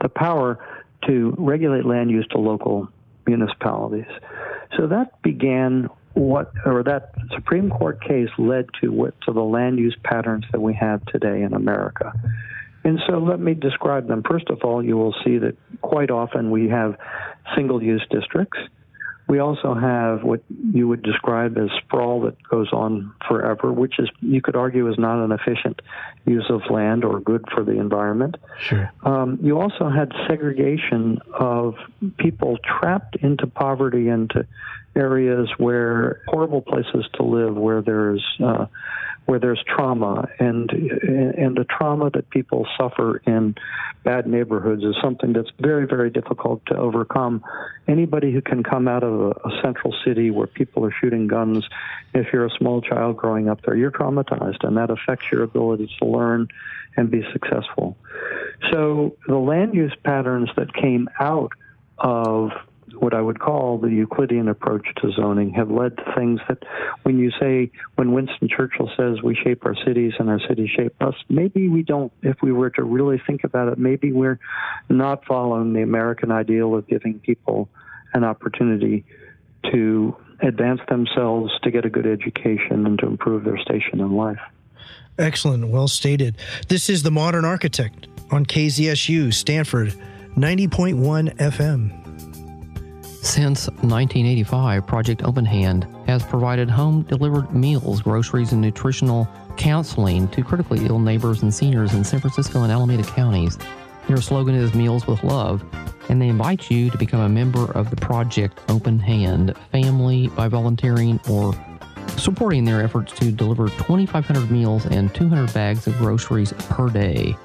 the 0.00 0.08
power 0.08 0.58
to 1.06 1.34
regulate 1.38 1.84
land 1.84 2.10
use 2.10 2.26
to 2.28 2.38
local 2.38 2.88
municipalities. 3.26 4.10
So 4.76 4.86
that 4.86 5.20
began 5.22 5.88
what, 6.14 6.52
or 6.66 6.82
that 6.82 7.12
Supreme 7.34 7.70
Court 7.70 8.02
case 8.02 8.28
led 8.38 8.66
to 8.80 8.88
what 8.88 9.20
to 9.22 9.32
the 9.32 9.42
land 9.42 9.78
use 9.78 9.96
patterns 10.02 10.44
that 10.52 10.60
we 10.60 10.74
have 10.74 11.04
today 11.06 11.42
in 11.42 11.54
America. 11.54 12.12
And 12.84 12.98
so 13.06 13.18
let 13.18 13.40
me 13.40 13.54
describe 13.54 14.08
them. 14.08 14.22
First 14.28 14.48
of 14.48 14.60
all, 14.64 14.82
you 14.84 14.96
will 14.96 15.14
see 15.24 15.38
that 15.38 15.56
quite 15.82 16.10
often 16.10 16.50
we 16.50 16.68
have 16.68 16.96
single 17.54 17.82
use 17.82 18.04
districts. 18.10 18.58
We 19.28 19.38
also 19.38 19.74
have 19.74 20.24
what 20.24 20.42
you 20.48 20.88
would 20.88 21.04
describe 21.04 21.56
as 21.56 21.68
sprawl 21.84 22.22
that 22.22 22.36
goes 22.50 22.72
on 22.72 23.12
forever, 23.28 23.72
which 23.72 24.00
is, 24.00 24.10
you 24.20 24.42
could 24.42 24.56
argue, 24.56 24.88
is 24.90 24.98
not 24.98 25.24
an 25.24 25.30
efficient 25.30 25.80
use 26.26 26.46
of 26.50 26.62
land 26.68 27.04
or 27.04 27.20
good 27.20 27.44
for 27.54 27.62
the 27.62 27.78
environment. 27.78 28.36
Sure. 28.60 28.90
Um, 29.04 29.38
you 29.40 29.60
also 29.60 29.88
had 29.88 30.10
segregation 30.26 31.18
of 31.38 31.74
people 32.18 32.58
trapped 32.80 33.16
into 33.22 33.46
poverty 33.46 34.08
into 34.08 34.48
areas 34.96 35.48
where 35.58 36.22
horrible 36.26 36.62
places 36.62 37.06
to 37.14 37.22
live, 37.22 37.54
where 37.54 37.82
there's 37.82 38.24
uh, 38.44 38.66
where 39.30 39.38
there's 39.38 39.62
trauma 39.64 40.28
and 40.40 40.68
and 40.70 41.56
the 41.56 41.64
trauma 41.64 42.10
that 42.10 42.28
people 42.30 42.66
suffer 42.76 43.18
in 43.28 43.54
bad 44.02 44.26
neighborhoods 44.26 44.82
is 44.82 44.96
something 45.00 45.32
that's 45.32 45.50
very 45.60 45.86
very 45.86 46.10
difficult 46.10 46.66
to 46.66 46.76
overcome. 46.76 47.40
Anybody 47.86 48.32
who 48.32 48.42
can 48.42 48.64
come 48.64 48.88
out 48.88 49.04
of 49.04 49.20
a, 49.20 49.30
a 49.30 49.60
central 49.62 49.94
city 50.04 50.32
where 50.32 50.48
people 50.48 50.84
are 50.84 50.92
shooting 51.00 51.28
guns, 51.28 51.64
if 52.12 52.32
you're 52.32 52.44
a 52.44 52.50
small 52.58 52.80
child 52.80 53.18
growing 53.18 53.48
up 53.48 53.60
there, 53.64 53.76
you're 53.76 53.92
traumatized, 53.92 54.66
and 54.66 54.76
that 54.76 54.90
affects 54.90 55.26
your 55.30 55.44
ability 55.44 55.88
to 56.00 56.06
learn 56.06 56.48
and 56.96 57.08
be 57.08 57.22
successful. 57.32 57.96
So 58.72 59.16
the 59.28 59.36
land 59.36 59.74
use 59.74 59.94
patterns 60.02 60.50
that 60.56 60.74
came 60.74 61.08
out 61.20 61.52
of 61.98 62.50
what 62.98 63.14
I 63.14 63.20
would 63.20 63.38
call 63.38 63.78
the 63.78 63.88
Euclidean 63.88 64.48
approach 64.48 64.86
to 65.02 65.12
zoning 65.12 65.50
have 65.54 65.70
led 65.70 65.96
to 65.96 66.12
things 66.16 66.40
that 66.48 66.58
when 67.02 67.18
you 67.18 67.30
say, 67.40 67.70
when 67.96 68.12
Winston 68.12 68.48
Churchill 68.48 68.90
says 68.96 69.22
we 69.22 69.34
shape 69.34 69.64
our 69.64 69.74
cities 69.86 70.12
and 70.18 70.28
our 70.28 70.40
cities 70.48 70.70
shape 70.76 70.94
us, 71.00 71.14
maybe 71.28 71.68
we 71.68 71.82
don't, 71.82 72.12
if 72.22 72.36
we 72.42 72.52
were 72.52 72.70
to 72.70 72.82
really 72.82 73.20
think 73.26 73.44
about 73.44 73.68
it, 73.68 73.78
maybe 73.78 74.12
we're 74.12 74.38
not 74.88 75.24
following 75.24 75.72
the 75.72 75.82
American 75.82 76.30
ideal 76.30 76.74
of 76.74 76.86
giving 76.86 77.18
people 77.20 77.68
an 78.12 78.24
opportunity 78.24 79.04
to 79.72 80.16
advance 80.42 80.80
themselves, 80.88 81.52
to 81.62 81.70
get 81.70 81.84
a 81.84 81.90
good 81.90 82.06
education, 82.06 82.86
and 82.86 82.98
to 82.98 83.06
improve 83.06 83.44
their 83.44 83.58
station 83.58 84.00
in 84.00 84.12
life. 84.16 84.40
Excellent. 85.18 85.68
Well 85.68 85.88
stated. 85.88 86.36
This 86.68 86.88
is 86.88 87.02
The 87.02 87.10
Modern 87.10 87.44
Architect 87.44 88.08
on 88.30 88.46
KZSU, 88.46 89.34
Stanford, 89.34 89.94
90.1 90.36 91.36
FM. 91.36 92.09
Since 93.22 93.66
1985, 93.68 94.86
Project 94.86 95.22
Open 95.24 95.44
Hand 95.44 95.86
has 96.06 96.22
provided 96.22 96.70
home 96.70 97.02
delivered 97.02 97.54
meals, 97.54 98.00
groceries, 98.00 98.52
and 98.52 98.62
nutritional 98.62 99.28
counseling 99.58 100.26
to 100.28 100.42
critically 100.42 100.86
ill 100.86 100.98
neighbors 100.98 101.42
and 101.42 101.52
seniors 101.52 101.92
in 101.92 102.02
San 102.02 102.20
Francisco 102.20 102.62
and 102.62 102.72
Alameda 102.72 103.02
counties. 103.02 103.58
Their 104.08 104.22
slogan 104.22 104.54
is 104.54 104.74
Meals 104.74 105.06
with 105.06 105.22
Love, 105.22 105.62
and 106.08 106.20
they 106.20 106.28
invite 106.28 106.70
you 106.70 106.88
to 106.88 106.96
become 106.96 107.20
a 107.20 107.28
member 107.28 107.70
of 107.72 107.90
the 107.90 107.96
Project 107.96 108.58
Open 108.70 108.98
Hand 108.98 109.54
family 109.70 110.28
by 110.28 110.48
volunteering 110.48 111.20
or 111.28 111.52
supporting 112.16 112.64
their 112.64 112.82
efforts 112.82 113.12
to 113.18 113.30
deliver 113.30 113.68
2,500 113.68 114.50
meals 114.50 114.86
and 114.86 115.14
200 115.14 115.52
bags 115.52 115.86
of 115.86 115.96
groceries 115.98 116.54
per 116.70 116.88
day. 116.88 117.36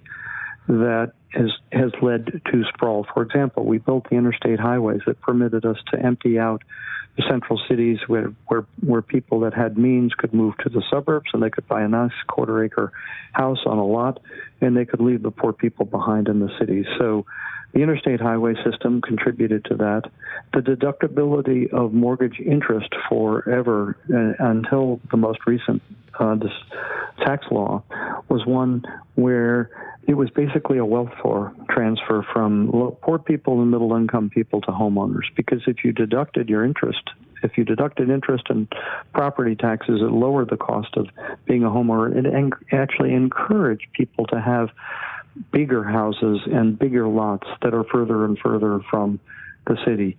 that 0.66 1.12
has 1.32 1.50
has 1.72 1.92
led 2.02 2.26
to 2.26 2.64
sprawl. 2.74 3.06
For 3.14 3.22
example, 3.22 3.64
we 3.64 3.78
built 3.78 4.08
the 4.10 4.16
interstate 4.16 4.60
highways 4.60 5.00
that 5.06 5.20
permitted 5.20 5.64
us 5.64 5.78
to 5.92 5.98
empty 5.98 6.38
out 6.38 6.62
the 7.16 7.24
central 7.28 7.60
cities 7.68 7.98
where 8.06 8.32
where 8.46 8.66
where 8.84 9.02
people 9.02 9.40
that 9.40 9.54
had 9.54 9.76
means 9.76 10.14
could 10.14 10.32
move 10.32 10.56
to 10.58 10.68
the 10.68 10.82
suburbs 10.90 11.30
and 11.32 11.42
they 11.42 11.50
could 11.50 11.66
buy 11.66 11.82
a 11.82 11.88
nice 11.88 12.12
quarter 12.28 12.62
acre 12.64 12.92
house 13.32 13.58
on 13.66 13.78
a 13.78 13.84
lot 13.84 14.20
and 14.60 14.76
they 14.76 14.84
could 14.84 15.00
leave 15.00 15.22
the 15.22 15.30
poor 15.30 15.52
people 15.52 15.84
behind 15.84 16.28
in 16.28 16.40
the 16.40 16.50
cities. 16.58 16.86
So 16.98 17.24
the 17.72 17.82
interstate 17.82 18.20
highway 18.20 18.54
system 18.64 19.00
contributed 19.00 19.64
to 19.66 19.76
that. 19.76 20.10
The 20.54 20.60
deductibility 20.60 21.72
of 21.72 21.92
mortgage 21.92 22.40
interest 22.40 22.88
forever 23.08 23.96
uh, 24.12 24.44
until 24.44 25.00
the 25.10 25.16
most 25.16 25.40
recent 25.46 25.82
uh, 26.18 26.36
tax 27.24 27.46
law 27.50 27.82
was 28.28 28.46
one 28.46 28.82
where 29.14 29.70
it 30.06 30.14
was 30.14 30.30
basically 30.30 30.78
a 30.78 30.84
wealth 30.84 31.12
transfer 31.68 32.26
from 32.32 32.70
poor 33.02 33.18
people 33.18 33.60
and 33.60 33.70
middle 33.70 33.94
income 33.94 34.30
people 34.30 34.60
to 34.62 34.68
homeowners 34.68 35.26
because 35.36 35.60
if 35.66 35.84
you 35.84 35.92
deducted 35.92 36.48
your 36.48 36.64
interest 36.64 37.10
if 37.42 37.56
you 37.56 37.64
deducted 37.64 38.10
interest 38.10 38.44
and 38.48 38.68
property 39.12 39.56
taxes, 39.56 40.00
it 40.00 40.12
lowered 40.12 40.50
the 40.50 40.56
cost 40.56 40.96
of 40.96 41.08
being 41.46 41.64
a 41.64 41.68
homeowner. 41.68 42.16
It 42.16 42.26
en- 42.26 42.52
actually 42.72 43.12
encouraged 43.14 43.86
people 43.92 44.26
to 44.26 44.40
have 44.40 44.70
bigger 45.52 45.84
houses 45.84 46.40
and 46.46 46.78
bigger 46.78 47.06
lots 47.06 47.46
that 47.62 47.74
are 47.74 47.84
further 47.84 48.24
and 48.24 48.38
further 48.38 48.80
from 48.90 49.20
the 49.66 49.76
city. 49.86 50.16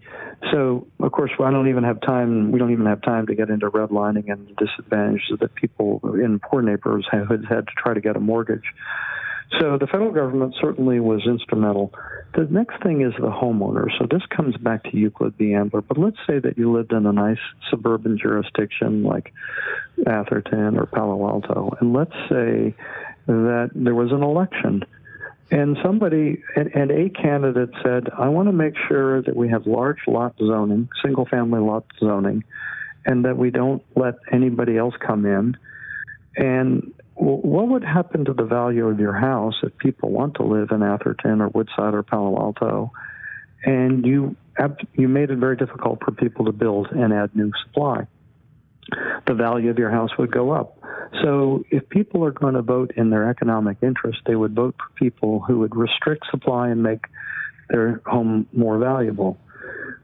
So, 0.51 0.87
of 0.99 1.11
course, 1.11 1.31
I 1.39 1.51
don't 1.51 1.67
even 1.69 1.83
have 1.83 1.99
time. 2.01 2.51
We 2.51 2.59
don't 2.59 2.71
even 2.71 2.85
have 2.85 3.01
time 3.01 3.27
to 3.27 3.35
get 3.35 3.49
into 3.49 3.69
redlining 3.69 4.31
and 4.31 4.47
the 4.47 4.65
disadvantages 4.65 5.39
that 5.39 5.55
people 5.55 5.99
in 6.13 6.39
poor 6.39 6.61
neighborhoods 6.61 7.05
have 7.11 7.29
had 7.29 7.67
to 7.67 7.73
try 7.75 7.93
to 7.93 8.01
get 8.01 8.15
a 8.15 8.19
mortgage. 8.19 8.63
So 9.57 9.77
the 9.79 9.87
federal 9.87 10.11
government 10.11 10.55
certainly 10.61 10.99
was 10.99 11.25
instrumental. 11.25 11.91
The 12.35 12.45
next 12.51 12.83
thing 12.83 13.01
is 13.01 13.13
the 13.19 13.31
homeowner. 13.31 13.87
So 13.97 14.05
this 14.09 14.21
comes 14.29 14.55
back 14.57 14.83
to 14.83 14.95
Euclid 14.95 15.35
v. 15.37 15.55
Ambler. 15.55 15.81
But 15.81 15.97
let's 15.97 16.17
say 16.27 16.37
that 16.39 16.57
you 16.57 16.71
lived 16.71 16.91
in 16.91 17.05
a 17.07 17.11
nice 17.11 17.39
suburban 17.69 18.17
jurisdiction 18.19 19.03
like 19.03 19.33
Atherton 20.05 20.77
or 20.77 20.85
Palo 20.85 21.27
Alto, 21.27 21.75
and 21.79 21.93
let's 21.93 22.13
say 22.29 22.75
that 23.25 23.71
there 23.73 23.95
was 23.95 24.11
an 24.11 24.23
election. 24.23 24.83
And 25.51 25.77
somebody, 25.83 26.43
and, 26.55 26.75
and 26.75 26.91
a 26.91 27.09
candidate 27.09 27.71
said, 27.83 28.09
I 28.15 28.29
want 28.29 28.49
to 28.49 28.53
make 28.53 28.75
sure 28.87 29.23
that 29.23 29.35
we 29.35 29.49
have 29.49 29.65
large 29.65 29.97
lot 30.07 30.35
zoning, 30.37 30.89
single 31.03 31.25
family 31.25 31.59
lot 31.59 31.85
zoning, 31.99 32.43
and 33.05 33.25
that 33.25 33.35
we 33.35 33.49
don't 33.49 33.83
let 33.95 34.15
anybody 34.31 34.77
else 34.77 34.93
come 34.99 35.25
in. 35.25 35.57
And 36.37 36.93
what 37.19 37.67
would 37.67 37.83
happen 37.83 38.23
to 38.25 38.33
the 38.33 38.45
value 38.45 38.87
of 38.87 38.99
your 38.99 39.13
house 39.13 39.55
if 39.61 39.77
people 39.77 40.09
want 40.09 40.35
to 40.35 40.43
live 40.43 40.71
in 40.71 40.81
Atherton 40.81 41.41
or 41.41 41.49
Woodside 41.49 41.93
or 41.93 42.01
Palo 42.01 42.39
Alto, 42.39 42.91
and 43.65 44.05
you 44.05 44.35
you 44.93 45.07
made 45.07 45.29
it 45.29 45.37
very 45.37 45.55
difficult 45.55 45.99
for 46.03 46.11
people 46.11 46.45
to 46.45 46.51
build 46.51 46.87
and 46.91 47.13
add 47.13 47.35
new 47.35 47.51
supply? 47.65 48.07
The 49.27 49.33
value 49.33 49.69
of 49.69 49.77
your 49.77 49.91
house 49.91 50.11
would 50.17 50.31
go 50.31 50.51
up. 50.51 50.77
So, 51.21 51.63
if 51.69 51.87
people 51.89 52.23
are 52.23 52.31
going 52.31 52.53
to 52.53 52.61
vote 52.61 52.93
in 52.95 53.09
their 53.09 53.29
economic 53.29 53.77
interest, 53.81 54.19
they 54.25 54.35
would 54.35 54.55
vote 54.55 54.75
for 54.77 54.93
people 54.95 55.41
who 55.41 55.59
would 55.59 55.75
restrict 55.75 56.25
supply 56.31 56.69
and 56.69 56.81
make 56.81 57.05
their 57.69 58.01
home 58.05 58.47
more 58.53 58.77
valuable. 58.77 59.37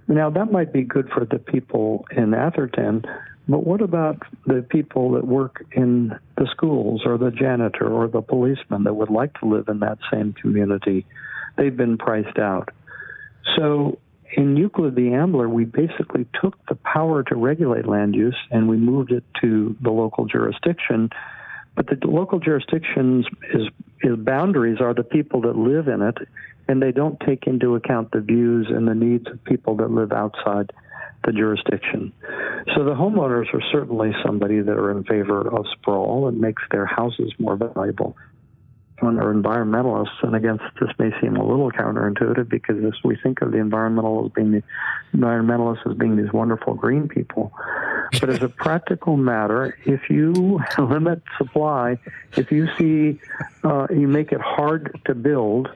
Now, 0.07 0.29
that 0.31 0.51
might 0.51 0.73
be 0.73 0.83
good 0.83 1.09
for 1.09 1.25
the 1.25 1.39
people 1.39 2.05
in 2.15 2.33
Atherton, 2.33 3.05
but 3.47 3.65
what 3.65 3.81
about 3.81 4.23
the 4.45 4.65
people 4.67 5.11
that 5.11 5.27
work 5.27 5.65
in 5.71 6.17
the 6.35 6.47
schools 6.51 7.03
or 7.05 7.17
the 7.17 7.31
janitor 7.31 7.87
or 7.87 8.07
the 8.07 8.21
policeman 8.21 8.83
that 8.85 8.95
would 8.95 9.11
like 9.11 9.39
to 9.39 9.45
live 9.45 9.67
in 9.67 9.79
that 9.79 9.99
same 10.11 10.33
community? 10.33 11.05
They've 11.55 11.75
been 11.75 11.97
priced 11.97 12.39
out. 12.39 12.69
So 13.55 13.99
in 14.35 14.57
Euclid 14.57 14.95
the 14.95 15.13
Ambler, 15.13 15.47
we 15.47 15.63
basically 15.63 16.25
took 16.41 16.57
the 16.67 16.75
power 16.75 17.23
to 17.23 17.35
regulate 17.35 17.87
land 17.87 18.15
use 18.15 18.37
and 18.49 18.67
we 18.67 18.77
moved 18.77 19.11
it 19.11 19.23
to 19.41 19.75
the 19.79 19.91
local 19.91 20.25
jurisdiction. 20.25 21.11
But 21.75 21.87
the 21.87 21.99
local 22.07 22.39
jurisdiction's 22.39 23.27
is, 23.53 23.67
is 24.01 24.17
boundaries 24.17 24.79
are 24.81 24.93
the 24.93 25.03
people 25.03 25.41
that 25.41 25.55
live 25.55 25.87
in 25.87 26.01
it, 26.01 26.17
and 26.67 26.81
they 26.81 26.91
don't 26.91 27.19
take 27.19 27.47
into 27.47 27.75
account 27.75 28.11
the 28.11 28.21
views 28.21 28.67
and 28.69 28.87
the 28.87 28.95
needs 28.95 29.27
of 29.27 29.43
people 29.43 29.75
that 29.77 29.91
live 29.91 30.11
outside 30.11 30.71
the 31.25 31.31
jurisdiction. 31.31 32.13
So 32.75 32.83
the 32.83 32.93
homeowners 32.93 33.53
are 33.53 33.61
certainly 33.71 34.13
somebody 34.23 34.61
that 34.61 34.71
are 34.71 34.91
in 34.91 35.03
favor 35.03 35.47
of 35.47 35.65
sprawl 35.73 36.27
and 36.27 36.39
makes 36.39 36.63
their 36.71 36.85
houses 36.85 37.31
more 37.39 37.55
valuable. 37.55 38.15
When 38.99 39.19
are 39.19 39.33
environmentalists, 39.33 40.23
and 40.23 40.35
again, 40.35 40.57
this 40.79 40.89
may 40.97 41.11
seem 41.19 41.35
a 41.35 41.45
little 41.45 41.69
counterintuitive 41.69 42.47
because 42.47 42.81
as 42.83 42.93
we 43.03 43.17
think 43.17 43.41
of 43.41 43.51
the 43.51 43.57
environmentalists 43.57 44.33
being 44.33 44.51
the 44.51 44.63
environmentalists 45.13 45.89
as 45.89 45.97
being 45.97 46.15
these 46.15 46.31
wonderful 46.31 46.75
green 46.75 47.09
people, 47.09 47.51
but 48.21 48.29
as 48.29 48.41
a 48.41 48.47
practical 48.63 49.17
matter, 49.17 49.77
if 49.85 50.09
you 50.09 50.61
limit 50.77 51.21
supply, 51.37 51.97
if 52.37 52.51
you 52.53 52.69
see 52.77 53.19
uh, 53.65 53.87
you 53.89 54.07
make 54.07 54.31
it 54.31 54.41
hard 54.41 54.97
to 55.05 55.13
build, 55.13 55.67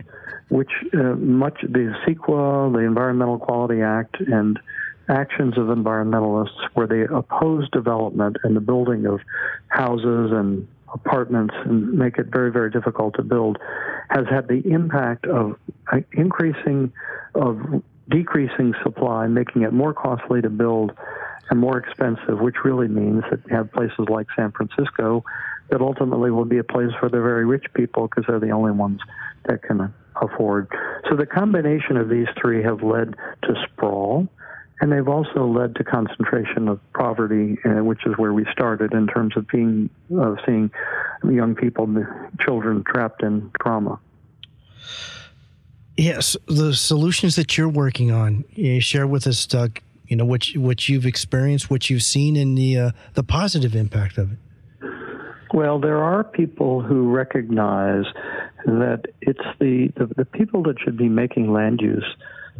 which 0.47 0.71
uh, 0.93 1.15
much 1.15 1.59
the 1.61 1.93
CEQA, 2.07 2.71
the 2.73 2.79
Environmental 2.79 3.37
Quality 3.37 3.81
Act, 3.81 4.19
and 4.21 4.59
actions 5.09 5.57
of 5.57 5.65
environmentalists 5.65 6.69
where 6.73 6.87
they 6.87 7.01
oppose 7.01 7.69
development 7.71 8.37
and 8.43 8.55
the 8.55 8.61
building 8.61 9.05
of 9.05 9.19
houses 9.67 10.31
and 10.31 10.67
apartments 10.93 11.53
and 11.65 11.93
make 11.93 12.17
it 12.17 12.27
very, 12.27 12.51
very 12.51 12.69
difficult 12.71 13.15
to 13.15 13.23
build 13.23 13.57
has 14.09 14.25
had 14.29 14.47
the 14.47 14.61
impact 14.65 15.25
of 15.25 15.55
uh, 15.91 15.97
increasing, 16.13 16.91
of 17.35 17.59
decreasing 18.09 18.73
supply, 18.83 19.27
making 19.27 19.61
it 19.63 19.73
more 19.73 19.93
costly 19.93 20.41
to 20.41 20.49
build 20.49 20.91
and 21.49 21.59
more 21.59 21.77
expensive, 21.77 22.39
which 22.39 22.55
really 22.63 22.87
means 22.87 23.23
that 23.29 23.39
you 23.47 23.55
have 23.55 23.71
places 23.71 24.07
like 24.09 24.27
San 24.35 24.51
Francisco 24.51 25.23
that 25.69 25.81
ultimately 25.81 26.31
will 26.31 26.45
be 26.45 26.57
a 26.57 26.63
place 26.63 26.91
for 26.99 27.09
the 27.09 27.19
very 27.19 27.45
rich 27.45 27.65
people 27.73 28.07
because 28.07 28.23
they're 28.27 28.39
the 28.39 28.51
only 28.51 28.71
ones 28.71 28.99
that 29.45 29.61
can 29.63 29.93
afford. 30.21 30.67
So 31.09 31.15
the 31.15 31.25
combination 31.25 31.97
of 31.97 32.09
these 32.09 32.27
three 32.39 32.63
have 32.63 32.81
led 32.81 33.15
to 33.43 33.53
sprawl 33.65 34.27
and 34.81 34.91
they've 34.91 35.07
also 35.07 35.45
led 35.45 35.75
to 35.75 35.83
concentration 35.83 36.67
of 36.67 36.79
poverty, 36.93 37.57
uh, 37.65 37.83
which 37.83 38.05
is 38.05 38.13
where 38.17 38.33
we 38.33 38.45
started 38.51 38.93
in 38.93 39.07
terms 39.07 39.35
of 39.35 39.47
being 39.47 39.89
of 40.17 40.37
seeing 40.45 40.71
young 41.23 41.55
people, 41.55 41.87
children 42.39 42.83
trapped 42.85 43.21
in 43.21 43.51
trauma. 43.61 43.99
Yes, 45.97 46.37
the 46.47 46.73
solutions 46.73 47.35
that 47.35 47.57
you're 47.57 47.67
working 47.67 48.11
on, 48.11 48.45
you 48.51 48.79
share 48.79 49.05
with 49.05 49.27
us, 49.27 49.45
Doug. 49.45 49.79
You 50.07 50.15
know 50.15 50.25
what 50.25 50.47
what 50.55 50.87
you've 50.87 51.05
experienced, 51.05 51.69
what 51.69 51.89
you've 51.89 52.03
seen, 52.03 52.35
and 52.37 52.57
the 52.57 52.77
uh, 52.77 52.91
the 53.15 53.23
positive 53.23 53.75
impact 53.75 54.17
of 54.17 54.31
it. 54.31 54.37
Well, 55.53 55.79
there 55.79 56.01
are 56.01 56.23
people 56.23 56.81
who 56.81 57.09
recognize 57.09 58.05
that 58.65 59.05
it's 59.21 59.39
the, 59.59 59.91
the, 59.97 60.05
the 60.15 60.25
people 60.25 60.61
that 60.63 60.75
should 60.79 60.95
be 60.97 61.09
making 61.09 61.51
land 61.51 61.81
use 61.81 62.05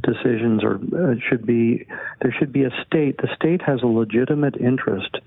decisions 0.02 0.64
or 0.64 0.76
uh, 0.76 1.16
should 1.28 1.45
be 1.45 1.86
there 2.22 2.34
should 2.38 2.52
be 2.52 2.64
a 2.64 2.72
state 2.86 3.18
the 3.18 3.30
state 3.36 3.62
has 3.62 3.82
a 3.82 3.88
legitimate 3.88 4.56
interest 4.58 5.18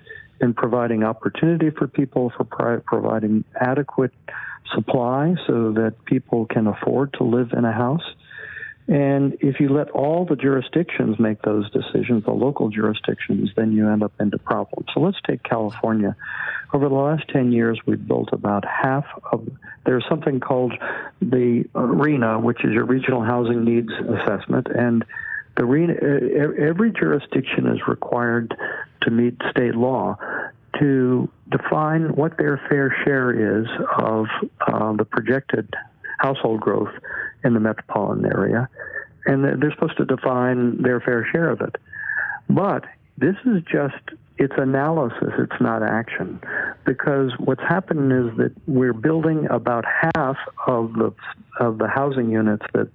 in 0.40 0.52
providing 0.54 1.04
opportunity 1.04 1.70
for 1.70 1.86
people 1.86 2.32
for 2.36 2.44
pri- 2.44 2.80
providing 2.84 3.44
adequate 3.60 4.12
supply 4.74 5.34
so 5.46 5.72
that 5.72 5.94
people 6.04 6.46
can 6.46 6.66
afford 6.66 7.12
to 7.14 7.24
live 7.24 7.52
in 7.52 7.64
a 7.64 7.72
house 7.72 8.14
and 8.88 9.36
if 9.40 9.60
you 9.60 9.68
let 9.68 9.90
all 9.90 10.24
the 10.24 10.34
jurisdictions 10.34 11.18
make 11.18 11.40
those 11.42 11.70
decisions, 11.70 12.24
the 12.24 12.32
local 12.32 12.68
jurisdictions, 12.68 13.50
then 13.56 13.72
you 13.72 13.88
end 13.88 14.02
up 14.02 14.12
into 14.18 14.38
problems. 14.38 14.88
So 14.92 15.00
let's 15.00 15.18
take 15.26 15.42
California. 15.44 16.16
Over 16.72 16.88
the 16.88 16.94
last 16.94 17.28
10 17.28 17.52
years, 17.52 17.78
we've 17.86 18.06
built 18.06 18.30
about 18.32 18.64
half 18.64 19.04
of, 19.30 19.48
there's 19.86 20.04
something 20.08 20.40
called 20.40 20.72
the 21.20 21.64
RHNA, 21.74 22.42
which 22.42 22.64
is 22.64 22.72
your 22.72 22.84
Regional 22.84 23.22
Housing 23.22 23.64
Needs 23.64 23.92
Assessment. 23.92 24.66
And 24.66 25.04
the 25.56 25.62
RHNA, 25.62 26.58
every 26.58 26.90
jurisdiction 26.92 27.68
is 27.68 27.86
required 27.86 28.56
to 29.02 29.10
meet 29.10 29.36
state 29.50 29.76
law 29.76 30.16
to 30.80 31.30
define 31.50 32.16
what 32.16 32.36
their 32.36 32.60
fair 32.68 32.94
share 33.04 33.60
is 33.60 33.66
of 33.98 34.26
uh, 34.66 34.92
the 34.94 35.04
projected 35.04 35.72
household 36.18 36.60
growth 36.60 36.92
in 37.44 37.54
the 37.54 37.60
metropolitan 37.60 38.26
area, 38.26 38.68
and 39.26 39.44
they're 39.44 39.72
supposed 39.72 39.96
to 39.98 40.04
define 40.04 40.82
their 40.82 41.00
fair 41.00 41.26
share 41.30 41.50
of 41.50 41.60
it. 41.60 41.76
But 42.48 42.84
this 43.18 43.36
is 43.44 43.62
just 43.70 44.18
it's 44.38 44.54
analysis, 44.56 45.28
it's 45.38 45.60
not 45.60 45.82
action. 45.82 46.40
Because 46.84 47.32
what's 47.38 47.62
happening 47.62 48.10
is 48.10 48.36
that 48.38 48.52
we're 48.66 48.92
building 48.92 49.46
about 49.50 49.84
half 50.14 50.36
of 50.66 50.94
the 50.94 51.14
of 51.60 51.78
the 51.78 51.88
housing 51.88 52.30
units 52.30 52.64
that 52.74 52.88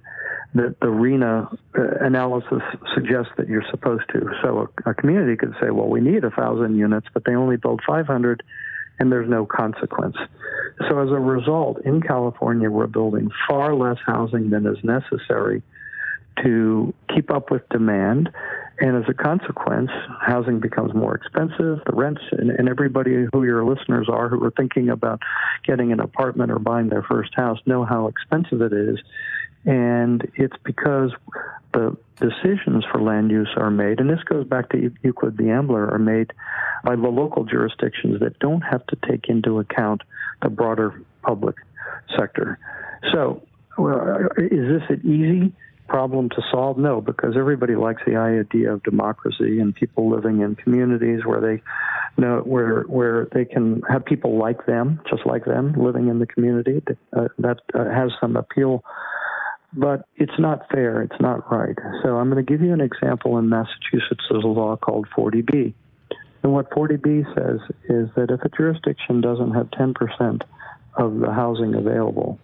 that 0.56 0.80
the 0.80 0.88
RHNA 0.88 1.58
uh, 1.78 2.06
analysis 2.06 2.62
suggests 2.94 3.32
that 3.38 3.48
you're 3.48 3.66
supposed 3.70 4.04
to. 4.14 4.30
So 4.42 4.70
a, 4.86 4.90
a 4.90 4.94
community 4.94 5.36
could 5.36 5.54
say, 5.62 5.70
well, 5.70 5.88
we 5.88 6.02
need 6.02 6.24
a 6.24 6.32
thousand 6.32 6.78
units, 6.78 7.08
but 7.14 7.26
they 7.26 7.36
only 7.36 7.58
build 7.58 7.82
500, 7.86 8.44
and 9.00 9.12
there's 9.12 9.30
no 9.30 9.46
consequence. 9.46 10.16
So 10.90 11.00
as 11.00 11.10
a 11.10 11.20
result, 11.20 11.82
in 11.86 12.02
California, 12.02 12.70
we're 12.70 12.88
building 12.88 13.30
far 13.48 13.76
less 13.76 13.98
housing 14.06 14.50
than 14.50 14.66
is 14.66 14.78
necessary 14.84 15.64
to 16.44 16.94
keep 17.14 17.32
up 17.32 17.50
with 17.50 17.68
demand. 17.70 18.30
And 18.80 18.96
as 18.96 19.10
a 19.10 19.14
consequence, 19.14 19.90
housing 20.22 20.60
becomes 20.60 20.94
more 20.94 21.16
expensive. 21.16 21.80
The 21.86 21.94
rents, 21.94 22.22
and, 22.32 22.52
and, 22.52 22.70
everybody 22.70 23.26
who 23.34 23.44
your 23.44 23.66
listeners 23.66 24.08
are 24.08 24.30
who 24.30 24.44
are 24.44 24.52
thinking 24.52 24.90
about 24.90 25.20
getting 25.66 25.92
an 25.92 26.00
apartment 26.00 26.52
or 26.52 26.60
buying 26.60 26.90
their 26.90 27.02
first 27.02 27.34
house 27.36 27.58
know 27.66 27.86
how 27.86 28.08
expensive 28.08 28.62
it 28.62 28.74
is. 28.74 29.00
And 29.66 30.30
it's 30.36 30.56
because 30.64 31.12
the 31.74 31.98
decisions 32.20 32.84
for 32.92 33.02
land 33.02 33.32
use 33.32 33.50
are 33.58 33.72
made, 33.72 34.00
and 34.00 34.10
this 34.10 34.24
goes 34.24 34.48
back 34.48 34.70
to 34.70 34.92
Euclid 35.04 35.38
the 35.38 35.50
Ambler, 35.50 35.90
are 35.92 36.00
made 36.00 36.34
by 36.84 36.96
the 36.96 37.08
local 37.08 37.46
jurisdictions 37.46 38.20
that 38.20 38.40
don't 38.40 38.62
have 38.62 38.86
to 38.88 38.98
take 39.08 39.30
into 39.30 39.60
account 39.60 40.02
the 40.42 40.50
broader 40.50 41.02
public 41.22 41.56
sector. 42.18 42.58
So, 43.14 43.44
well, 43.78 44.30
is 44.38 44.80
this 44.80 44.84
an 44.90 45.02
easy 45.04 45.54
problem 45.88 46.30
to 46.30 46.42
solve? 46.52 46.78
No, 46.78 47.02
because 47.02 47.36
everybody 47.38 47.76
likes 47.76 48.02
the 48.06 48.16
idea 48.16 48.74
of 48.74 48.84
democracy 48.84 49.60
and 49.60 49.74
people 49.74 50.10
living 50.10 50.42
in 50.42 50.56
communities 50.56 51.26
where 51.26 51.42
they 51.42 51.62
know 52.22 52.40
where 52.40 52.82
where 52.84 53.28
they 53.32 53.46
can 53.46 53.82
have 53.90 54.06
people 54.06 54.38
like 54.38 54.66
them, 54.66 55.00
just 55.10 55.26
like 55.26 55.46
them, 55.46 55.74
living 55.74 56.08
in 56.08 56.20
the 56.20 56.26
community. 56.26 56.82
Uh, 57.16 57.28
that 57.40 57.60
uh, 57.74 57.86
has 57.86 58.12
some 58.20 58.36
appeal, 58.36 58.84
but 59.74 60.08
it's 60.16 60.40
not 60.40 60.70
fair. 60.72 61.02
It's 61.02 61.20
not 61.20 61.52
right. 61.52 61.78
So 62.04 62.18
I'm 62.18 62.30
going 62.30 62.44
to 62.44 62.52
give 62.52 62.62
you 62.62 62.74
an 62.74 62.82
example 62.82 63.38
in 63.38 63.50
Massachusetts. 63.50 64.24
There's 64.30 64.44
a 64.44 64.48
law 64.48 64.76
called 64.78 65.08
40B. 65.16 65.74
And 66.44 66.54
what 66.54 66.70
40B 66.72 67.26
says 67.36 67.60
is 67.90 68.10
that 68.16 68.32
if 68.32 68.42
a 68.42 68.50
jurisdiction 68.56 69.22
doesn't 69.22 69.52
have 69.52 69.70
10% 69.72 70.42
of 70.96 71.20
the 71.20 71.32
housing 71.32 71.76
available 71.76 72.40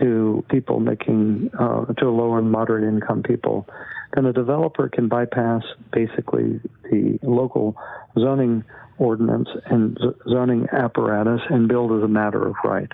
to 0.00 0.44
people 0.48 0.80
making 0.80 1.50
uh, 1.58 1.84
to 1.84 2.10
low 2.10 2.36
and 2.36 2.50
moderate 2.50 2.84
income 2.84 3.22
people, 3.22 3.68
then 4.14 4.26
a 4.26 4.32
developer 4.32 4.88
can 4.88 5.08
bypass 5.08 5.62
basically 5.92 6.60
the 6.90 7.18
local 7.22 7.76
zoning 8.18 8.64
ordinance 8.98 9.48
and 9.66 9.98
zoning 10.28 10.68
apparatus 10.72 11.40
and 11.50 11.68
build 11.68 11.92
as 11.92 12.02
a 12.02 12.08
matter 12.08 12.46
of 12.46 12.54
right. 12.64 12.92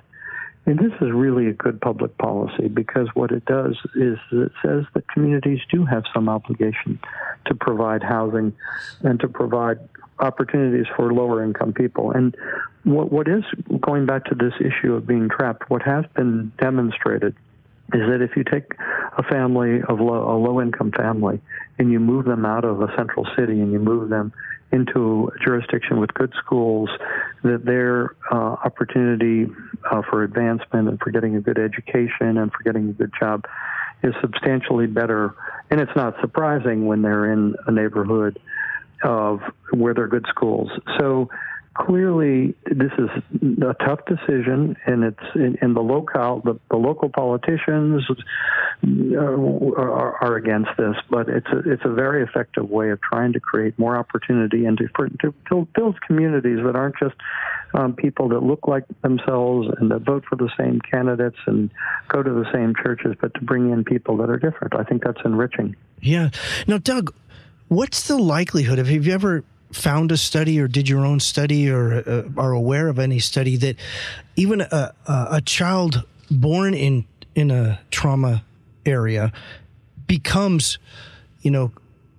And 0.69 0.79
this 0.79 0.93
is 1.01 1.11
really 1.13 1.47
a 1.47 1.55
good 1.55 1.81
public 1.81 2.19
policy 2.19 2.69
because 2.69 3.09
what 3.15 3.31
it 3.31 3.47
does 3.47 3.75
is 3.95 4.19
it 4.31 4.53
says 4.63 4.85
that 4.93 5.09
communities 5.09 5.61
do 5.73 5.87
have 5.87 6.03
some 6.13 6.29
obligation 6.29 7.01
to 7.47 7.55
provide 7.55 8.03
housing 8.03 8.53
and 9.01 9.19
to 9.21 9.29
provide 9.29 9.79
opportunities 10.19 10.85
for 10.95 11.11
lower 11.11 11.43
income 11.43 11.73
people. 11.73 12.11
And 12.11 12.37
what, 12.85 13.11
what 13.11 13.29
is 13.29 13.45
going 13.81 14.05
back 14.05 14.27
to 14.27 14.35
this 14.35 14.53
issue 14.61 14.93
of 14.93 15.07
being 15.07 15.31
trapped, 15.31 15.71
what 15.71 15.81
has 15.85 16.05
been 16.15 16.53
demonstrated 16.59 17.35
is 17.95 18.03
that 18.03 18.21
if 18.21 18.37
you 18.37 18.45
take 18.45 18.75
a 19.17 19.23
family 19.23 19.81
of 19.89 20.01
low, 20.01 20.31
a 20.31 20.37
low 20.37 20.61
income 20.61 20.93
family 20.93 21.41
and 21.79 21.91
you 21.91 21.99
move 21.99 22.27
them 22.27 22.45
out 22.45 22.67
of 22.67 22.83
a 22.83 22.95
central 22.95 23.27
city 23.39 23.59
and 23.59 23.73
you 23.73 23.79
move 23.79 24.11
them 24.11 24.35
into 24.71 25.31
a 25.35 25.45
jurisdiction 25.45 25.99
with 25.99 26.13
good 26.15 26.33
schools, 26.45 26.91
that 27.43 27.65
their 27.65 28.17
uh, 28.31 28.57
opportunity 28.65 29.47
uh, 29.91 30.03
for 30.11 30.23
advancement 30.23 30.89
and 30.89 30.99
for 31.01 31.11
getting 31.11 31.37
a 31.37 31.41
good 31.41 31.59
education 31.59 32.37
and 32.39 32.53
for 32.53 32.63
getting 32.65 32.91
a 32.91 32.93
good 32.93 33.13
job 33.19 33.45
is 34.03 34.15
substantially 34.21 34.87
better. 34.87 35.35
And 35.71 35.81
it's 35.81 35.95
not 35.97 36.15
surprising 36.21 36.87
when 36.87 37.03
they're 37.03 37.33
in 37.33 37.55
a 37.67 37.73
neighborhood 37.73 38.39
of 39.03 39.41
where 39.73 39.95
there 39.95 40.05
are 40.05 40.09
good 40.09 40.27
schools. 40.29 40.71
So 40.99 41.29
clearly, 41.79 42.55
this 42.65 42.93
is 42.99 43.09
a 43.63 43.75
tough 43.85 44.01
decision, 44.07 44.77
and 44.87 45.05
it's 45.05 45.35
in, 45.35 45.57
in 45.63 45.75
the 45.75 45.81
local 45.81 46.41
the, 46.45 46.59
the, 46.71 46.77
local 46.77 47.09
politicians 47.09 48.05
are, 49.17 50.17
are, 50.23 50.37
against 50.37 50.71
this, 50.77 50.97
but 51.09 51.29
it's 51.29 51.47
a, 51.49 51.59
it's 51.71 51.83
a 51.85 51.93
very 51.93 52.23
effective 52.23 52.69
way 52.69 52.91
of 52.91 53.01
trying 53.01 53.33
to 53.33 53.41
create 53.41 53.79
more 53.79 53.97
opportunity 53.97 54.65
and 54.65 54.79
to, 54.79 54.89
for, 54.95 55.09
to 55.09 55.33
build, 55.49 55.73
build 55.73 56.01
communities 56.03 56.59
that 56.65 56.75
aren't 56.75 56.97
just 56.99 57.15
um, 57.75 57.95
people 57.95 58.29
that 58.29 58.43
look 58.43 58.67
like 58.67 58.85
themselves 59.03 59.69
and 59.79 59.91
that 59.91 60.01
vote 60.01 60.25
for 60.29 60.37
the 60.37 60.51
same 60.59 60.81
candidates 60.81 61.39
and 61.47 61.71
go 62.09 62.23
to 62.23 62.31
the 62.31 62.51
same 62.53 62.75
churches, 62.75 63.15
but 63.21 63.33
to 63.35 63.41
bring 63.41 63.71
in 63.71 63.85
people 63.85 64.17
that 64.17 64.31
are 64.31 64.39
different. 64.39 64.75
I 64.75 64.83
think 64.83 65.05
that's 65.05 65.21
enriching. 65.25 65.77
Yeah. 66.01 66.31
Now, 66.67 66.79
Doug, 66.79 67.15
What's 67.69 68.09
the 68.09 68.17
likelihood 68.17 68.79
of 68.79 68.89
have 68.89 69.07
you 69.07 69.13
ever 69.13 69.45
found 69.73 70.13
a 70.13 70.17
study 70.17 70.59
or 70.61 70.69
did 70.69 70.89
your 70.89 71.05
own 71.05 71.21
study 71.21 71.71
or 71.71 72.03
uh, 72.07 72.23
are 72.37 72.53
aware 72.53 72.89
of 72.89 72.99
any 72.99 73.19
study 73.19 73.57
that 73.57 73.77
even 74.37 74.61
a, 74.61 74.95
a 75.07 75.43
child 75.45 76.05
born 76.31 76.75
in 76.75 77.05
in 77.35 77.51
a 77.51 77.81
trauma 77.91 78.45
area 78.85 79.33
becomes, 80.07 80.79
you 81.43 81.51
know, 81.51 81.71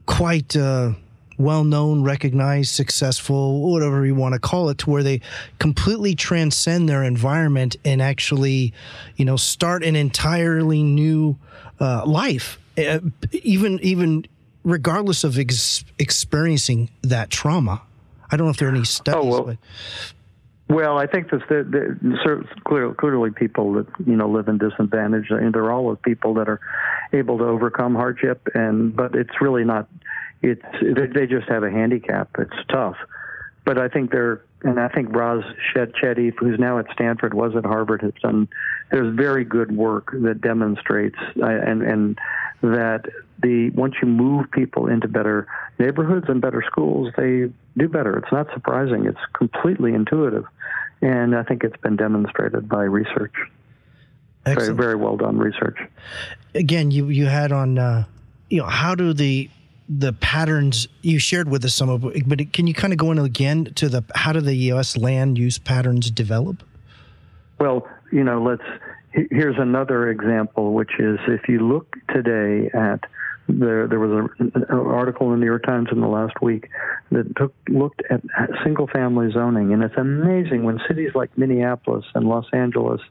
quite 0.05 0.55
uh, 0.55 0.93
well 1.37 1.63
known, 1.63 2.03
recognized, 2.03 2.73
successful, 2.73 3.69
whatever 3.71 4.05
you 4.05 4.15
want 4.15 4.33
to 4.33 4.39
call 4.39 4.69
it, 4.69 4.77
to 4.77 4.89
where 4.89 5.03
they 5.03 5.21
completely 5.57 6.15
transcend 6.15 6.87
their 6.87 7.03
environment 7.03 7.75
and 7.83 8.01
actually, 8.01 8.73
you 9.17 9.25
know, 9.25 9.35
start 9.35 9.83
an 9.83 9.95
entirely 9.95 10.83
new 10.83 11.37
uh, 11.79 12.05
life. 12.05 12.59
Uh, 12.77 12.99
even 13.31 13.79
even 13.81 14.25
regardless 14.64 15.24
of 15.24 15.38
ex- 15.38 15.84
experiencing 15.97 16.89
that 17.01 17.30
trauma. 17.30 17.82
I 18.32 18.38
don't 18.38 18.47
know 18.47 18.51
if 18.51 18.57
there 18.57 18.68
are 18.68 18.72
any 18.72 18.84
studies. 18.84 19.24
Oh, 19.24 19.28
well, 19.28 19.43
but... 19.43 19.57
well 20.68 20.97
I 20.97 21.07
think 21.07 21.32
that 21.32 21.41
the, 21.49 21.64
the, 21.64 22.45
clearly, 22.66 22.93
clearly 22.95 23.32
people 23.32 23.74
that 23.74 23.88
you 24.05 24.16
know 24.16 24.30
live 24.30 24.47
in 24.47 24.57
disadvantage. 24.57 25.32
I 25.32 25.41
mean, 25.41 25.51
they're 25.51 25.72
all 25.72 25.95
people 25.95 26.36
that 26.36 26.47
are 26.47 26.60
able 27.14 27.38
to 27.39 27.45
overcome 27.45 27.95
hardship, 27.95 28.47
and 28.53 28.95
but 28.95 29.16
it's 29.16 29.41
really 29.41 29.64
not. 29.64 29.88
It's 30.41 30.62
they 30.82 31.26
just 31.26 31.49
have 31.49 31.64
a 31.64 31.72
handicap. 31.72 32.30
It's 32.38 32.55
tough, 32.70 32.95
but 33.66 33.78
I 33.78 33.89
think 33.89 34.12
they're 34.12 34.41
and 34.64 34.80
I 34.80 34.89
think 34.89 35.16
Raj 35.16 35.43
Chetty, 35.76 36.34
who's 36.38 36.60
now 36.60 36.80
at 36.80 36.86
Stanford, 36.93 37.34
was 37.34 37.55
at 37.55 37.66
Harvard, 37.66 38.01
has 38.01 38.14
done. 38.22 38.47
There's 38.91 39.16
very 39.16 39.45
good 39.45 39.72
work 39.72 40.12
that 40.12 40.41
demonstrates 40.41 41.18
uh, 41.41 41.45
and 41.45 41.82
and 41.82 42.20
that 42.62 43.05
the 43.41 43.69
once 43.71 43.95
you 44.01 44.07
move 44.07 44.49
people 44.51 44.87
into 44.87 45.07
better 45.07 45.47
neighborhoods 45.77 46.25
and 46.29 46.41
better 46.41 46.63
schools, 46.65 47.13
they 47.17 47.49
do 47.77 47.87
better. 47.87 48.17
It's 48.17 48.31
not 48.31 48.47
surprising. 48.53 49.05
It's 49.05 49.19
completely 49.33 49.93
intuitive, 49.93 50.45
and 51.01 51.35
I 51.35 51.43
think 51.43 51.63
it's 51.63 51.77
been 51.77 51.95
demonstrated 51.95 52.67
by 52.67 52.83
research. 52.83 53.33
Excellent. 54.45 54.77
Very, 54.77 54.77
very 54.77 54.95
well 54.95 55.17
done 55.17 55.37
research. 55.37 55.77
Again, 56.55 56.91
you 56.91 57.09
you 57.09 57.25
had 57.27 57.51
on, 57.51 57.77
uh, 57.77 58.05
you 58.49 58.59
know, 58.59 58.67
how 58.67 58.95
do 58.95 59.13
the 59.13 59.49
the 59.87 60.13
patterns 60.13 60.87
you 61.01 61.17
shared 61.17 61.49
with 61.49 61.65
us 61.65 61.73
some 61.73 61.89
of, 61.89 62.01
but 62.27 62.53
can 62.53 62.67
you 62.67 62.73
kind 62.73 62.93
of 62.93 62.99
go 62.99 63.11
in 63.11 63.17
again 63.17 63.65
to 63.75 63.89
the 63.89 64.03
how 64.15 64.31
do 64.31 64.41
the 64.41 64.55
U.S. 64.55 64.95
land 64.97 65.37
use 65.37 65.57
patterns 65.57 66.11
develop? 66.11 66.63
Well, 67.59 67.87
you 68.11 68.23
know, 68.23 68.41
let's 68.41 68.63
here's 69.11 69.57
another 69.57 70.09
example, 70.09 70.73
which 70.73 70.99
is 70.99 71.19
if 71.27 71.47
you 71.47 71.59
look 71.67 71.95
today 72.13 72.69
at 72.73 73.03
there, 73.49 73.87
there 73.87 73.99
was 73.99 74.29
a, 74.39 74.43
an 74.43 74.63
article 74.69 75.27
in 75.27 75.33
the 75.33 75.39
New 75.39 75.45
York 75.45 75.63
Times 75.63 75.89
in 75.91 76.01
the 76.01 76.07
last 76.07 76.41
week 76.41 76.69
that 77.11 77.35
took, 77.35 77.53
looked 77.67 78.01
at 78.09 78.21
single 78.63 78.87
family 78.87 79.31
zoning, 79.31 79.73
and 79.73 79.83
it's 79.83 79.97
amazing 79.97 80.63
when 80.63 80.79
cities 80.87 81.11
like 81.15 81.35
Minneapolis 81.37 82.05
and 82.13 82.27
Los 82.27 82.45
Angeles 82.53 83.01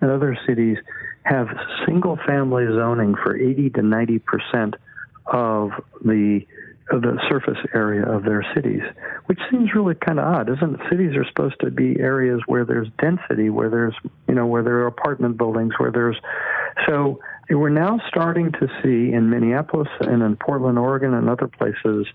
and 0.00 0.10
other 0.10 0.38
cities 0.46 0.76
have 1.22 1.48
single 1.86 2.18
family 2.26 2.66
zoning 2.66 3.14
for 3.14 3.36
80 3.36 3.70
to 3.70 3.82
90 3.82 4.18
percent 4.20 4.74
of 5.26 5.70
the 6.04 6.46
of 6.90 7.02
the 7.02 7.20
surface 7.28 7.58
area 7.72 8.04
of 8.04 8.24
their 8.24 8.44
cities, 8.52 8.82
which 9.26 9.38
seems 9.48 9.72
really 9.74 9.94
kind 9.94 10.18
of 10.18 10.24
odd, 10.24 10.48
isn't 10.48 10.74
it? 10.74 10.80
Cities 10.90 11.14
are 11.14 11.24
supposed 11.24 11.54
to 11.60 11.70
be 11.70 12.00
areas 12.00 12.40
where 12.46 12.64
there's 12.64 12.88
density, 12.98 13.48
where 13.48 13.70
there's 13.70 13.94
you 14.28 14.34
know 14.34 14.46
where 14.46 14.62
there 14.62 14.78
are 14.78 14.86
apartment 14.86 15.36
buildings, 15.36 15.72
where 15.78 15.92
there's 15.92 16.16
so 16.88 17.20
we're 17.50 17.68
now 17.68 18.00
starting 18.08 18.52
to 18.52 18.68
see 18.82 19.12
in 19.12 19.30
Minneapolis 19.30 19.88
and 20.00 20.22
in 20.22 20.36
Portland, 20.36 20.78
Oregon, 20.78 21.14
and 21.14 21.28
other 21.28 21.48
places 21.48 22.06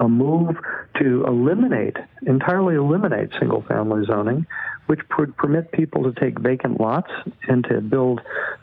a 0.00 0.08
move 0.08 0.56
to 1.00 1.24
eliminate 1.26 1.96
entirely 2.26 2.76
eliminate 2.76 3.30
single 3.40 3.62
family 3.62 4.04
zoning 4.06 4.46
which 4.88 5.00
would 5.18 5.36
permit 5.36 5.70
people 5.70 6.02
to 6.02 6.18
take 6.18 6.38
vacant 6.40 6.80
lots 6.80 7.10
and 7.46 7.62
to 7.64 7.82
build 7.82 8.22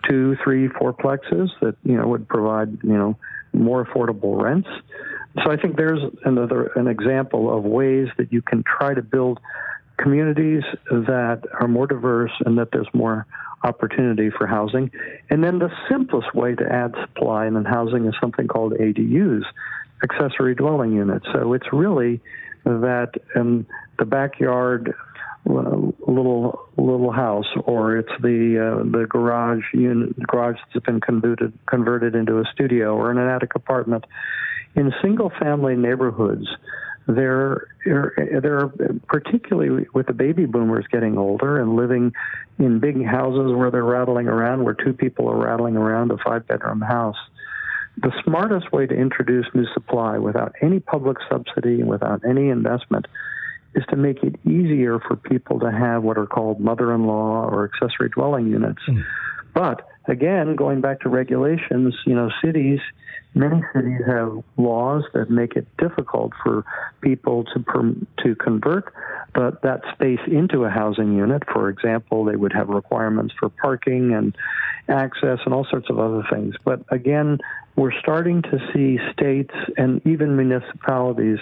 two, 0.09 0.36
three, 0.43 0.68
four 0.68 0.91
plexes 0.91 1.49
that 1.61 1.76
you 1.84 1.95
know 1.95 2.07
would 2.07 2.28
provide 2.28 2.84
you 2.84 2.97
know 2.97 3.16
more 3.53 3.86
affordable 3.86 4.41
rents. 4.41 4.68
So 5.43 5.51
I 5.51 5.57
think 5.57 5.78
there's 5.78 6.01
another 6.24 6.72
an 6.76 6.88
example 6.88 7.55
of 7.55 7.63
ways 7.63 8.07
that 8.18 8.34
you 8.34 8.41
can 8.41 8.63
try 8.63 8.95
to 8.95 9.03
build 9.03 9.39
communities 9.97 10.63
that 10.89 11.43
are 11.59 11.68
more 11.68 11.86
diverse 11.86 12.32
and 12.43 12.57
that 12.57 12.70
there's 12.72 12.89
more 12.91 13.28
opportunity 13.66 14.30
for 14.30 14.45
housing. 14.47 14.91
And 15.30 15.43
then 15.43 15.59
the 15.59 15.72
simplest 15.89 16.34
way 16.36 16.55
to 16.55 16.66
add 16.72 16.93
supply 17.01 17.47
in 17.47 17.66
housing 17.66 18.05
is 18.05 18.13
something 18.22 18.47
called 18.47 18.74
ADUs, 18.74 19.43
accessory 20.03 20.55
dwelling 20.55 20.93
units. 20.93 21.26
So 21.34 21.53
it's 21.53 21.72
really 21.74 22.22
that 22.63 23.13
um, 23.36 23.66
the 23.97 24.05
backyard 24.05 24.93
uh, 25.47 25.78
little 26.07 26.68
little 26.76 27.11
house, 27.11 27.45
or 27.66 27.97
it's 27.97 28.11
the 28.22 28.57
uh, 28.57 28.84
the 28.84 29.05
garage 29.07 29.63
unit, 29.74 30.18
garage 30.26 30.57
that's 30.74 30.86
been 30.86 30.99
converted 30.99 31.53
converted 31.68 32.16
into 32.16 32.39
a 32.39 32.45
studio, 32.51 32.95
or 32.95 33.11
an 33.11 33.20
attic 33.20 33.53
apartment. 33.55 34.05
In 34.76 34.91
single 35.01 35.32
family 35.39 35.76
neighborhoods, 35.76 36.47
there 37.08 37.68
there 37.86 38.60
are 38.60 38.74
particularly 39.08 39.86
with 39.93 40.08
the 40.08 40.14
baby 40.14 40.45
boomers 40.45 40.86
getting 40.91 41.18
older 41.18 41.62
and 41.62 41.76
living 41.76 42.14
in 42.58 42.80
big 42.80 43.03
houses 43.06 43.53
where 43.53 43.70
they're 43.70 43.84
rattling 43.84 44.28
around, 44.28 44.64
where 44.64 44.74
two 44.74 44.93
people 44.93 45.30
are 45.30 45.45
rattling 45.45 45.78
around 45.78 46.12
a 46.12 46.18
five 46.18 46.47
bedroom 46.47 46.82
house. 46.82 47.18
The 47.97 48.12
smartest 48.24 48.72
way 48.72 48.88
to 48.88 48.93
introduce 48.93 49.45
new 49.53 49.66
supply 49.74 50.18
without 50.18 50.53
any 50.62 50.80
public 50.80 51.18
subsidy 51.30 51.80
and 51.82 51.88
without 51.88 52.24
any 52.28 52.49
investment 52.49 53.06
is 53.76 53.84
to 53.89 53.95
make 53.95 54.24
it 54.24 54.36
easier 54.45 54.99
for 54.99 55.16
people 55.16 55.60
to 55.60 55.72
have 55.72 56.03
what 56.03 56.18
are 56.18 56.26
called 56.26 56.60
mother 56.60 56.93
in 56.93 57.06
law 57.06 57.47
or 57.47 57.70
accessory 57.72 58.10
dwelling 58.10 58.47
units. 58.47 58.82
Mm. 58.88 59.03
But 59.53 59.88
again, 60.08 60.56
going 60.56 60.82
back 60.82 61.01
to 61.01 61.10
regulations, 61.10 61.95
you 62.06 62.16
know, 62.16 62.30
cities 62.43 62.80
Many 63.38 63.62
cities 63.74 63.99
have 64.08 64.41
laws 64.56 65.03
that 65.14 65.30
make 65.30 65.58
it 65.58 65.68
difficult 65.78 66.32
for 66.41 66.64
people 67.01 67.43
to 67.43 67.97
to 68.24 68.34
convert 68.36 68.93
that 69.34 69.82
space 69.93 70.22
into 70.26 70.64
a 70.64 70.70
housing 70.70 71.14
unit. 71.18 71.43
For 71.51 71.68
example, 71.68 72.24
they 72.24 72.38
would 72.38 72.53
have 72.53 72.70
requirements 72.70 73.34
for 73.38 73.49
parking 73.49 74.14
and 74.14 74.34
access 74.88 75.39
and 75.43 75.53
all 75.53 75.68
sorts 75.70 75.89
of 75.89 75.99
other 75.99 76.24
things. 76.32 76.56
But 76.64 76.86
again, 76.89 77.39
we're 77.76 77.91
starting 77.99 78.41
to 78.43 78.58
see 78.74 78.99
states 79.12 79.53
and 79.76 80.01
even 80.08 80.38
municipalities, 80.38 81.39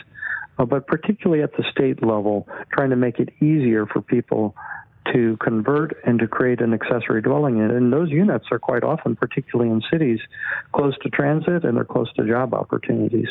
uh, 0.58 0.66
but 0.66 0.88
particularly 0.88 1.44
at 1.44 1.56
the 1.56 1.64
state 1.70 2.04
level, 2.04 2.48
trying 2.72 2.90
to 2.90 2.96
make 2.96 3.20
it 3.20 3.30
easier 3.40 3.86
for 3.86 4.02
people 4.02 4.56
to 5.14 5.38
convert 5.38 5.98
and 6.06 6.20
to 6.20 6.28
create 6.28 6.62
an 6.62 6.74
accessory 6.74 7.22
dwelling 7.22 7.58
unit. 7.58 7.76
And 7.76 7.92
those 7.92 8.10
units 8.10 8.46
are 8.52 8.60
quite 8.60 8.84
often, 8.84 9.16
particularly 9.16 9.72
in 9.72 9.82
cities, 9.92 10.20
close 10.72 10.98
to 11.00 11.10
transit 11.10 11.66
and 11.66 11.78
they're 11.78 11.84
close 11.84 12.12
to 12.14 12.26
job 12.26 12.54
opportunities. 12.54 13.30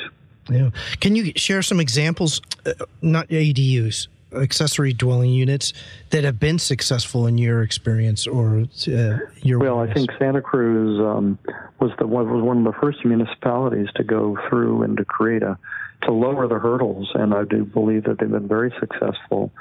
Yeah. 0.50 0.70
Can 1.00 1.14
you 1.16 1.32
share 1.36 1.62
some 1.62 1.80
examples, 1.80 2.40
uh, 2.66 2.72
not 3.00 3.28
ADUs, 3.28 4.08
accessory 4.34 4.92
dwelling 4.92 5.30
units 5.30 5.72
that 6.10 6.24
have 6.24 6.40
been 6.40 6.58
successful 6.58 7.26
in 7.26 7.38
your 7.38 7.62
experience 7.62 8.26
or 8.26 8.64
uh, 8.88 9.18
your? 9.42 9.58
Well, 9.58 9.78
I 9.78 9.92
think 9.92 10.10
Santa 10.18 10.42
Cruz 10.42 10.98
um, 11.00 11.38
was 11.80 11.90
the 11.98 12.06
was 12.06 12.26
one 12.42 12.58
of 12.58 12.64
the 12.64 12.78
first 12.80 13.04
municipalities 13.04 13.88
to 13.96 14.04
go 14.04 14.36
through 14.48 14.82
and 14.82 14.96
to 14.96 15.04
create 15.04 15.42
a 15.42 15.58
to 16.02 16.12
lower 16.12 16.48
the 16.48 16.58
hurdles, 16.58 17.10
and 17.14 17.32
I 17.32 17.44
do 17.44 17.64
believe 17.64 18.04
that 18.04 18.18
they've 18.18 18.30
been 18.30 18.48
very 18.48 18.74
successful 18.80 19.52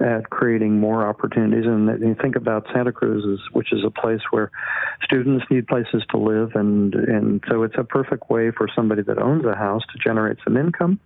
at 0.00 0.30
creating 0.30 0.80
more 0.80 1.06
opportunities. 1.06 1.66
And 1.66 1.88
you 2.00 2.16
think 2.20 2.36
about 2.36 2.66
Santa 2.72 2.92
Cruz, 2.92 3.24
which 3.52 3.72
is 3.72 3.80
a 3.84 3.90
place 3.90 4.20
where 4.30 4.50
students 5.04 5.44
need 5.50 5.66
places 5.66 6.02
to 6.10 6.18
live, 6.18 6.52
and 6.54 6.94
and 6.94 7.42
so 7.48 7.62
it's 7.62 7.76
a 7.78 7.84
perfect 7.84 8.30
way 8.30 8.50
for 8.50 8.68
somebody 8.74 9.02
that 9.02 9.18
owns 9.18 9.44
a 9.44 9.54
house 9.54 9.82
to 9.92 9.98
generate 9.98 10.38
some 10.44 10.56
income, 10.56 10.98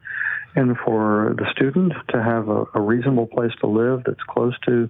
and 0.55 0.76
for 0.84 1.34
the 1.38 1.47
student 1.53 1.92
to 2.09 2.22
have 2.22 2.49
a, 2.49 2.64
a 2.74 2.80
reasonable 2.80 3.26
place 3.26 3.53
to 3.61 3.66
live 3.66 4.03
that's 4.05 4.22
close 4.28 4.55
to 4.66 4.88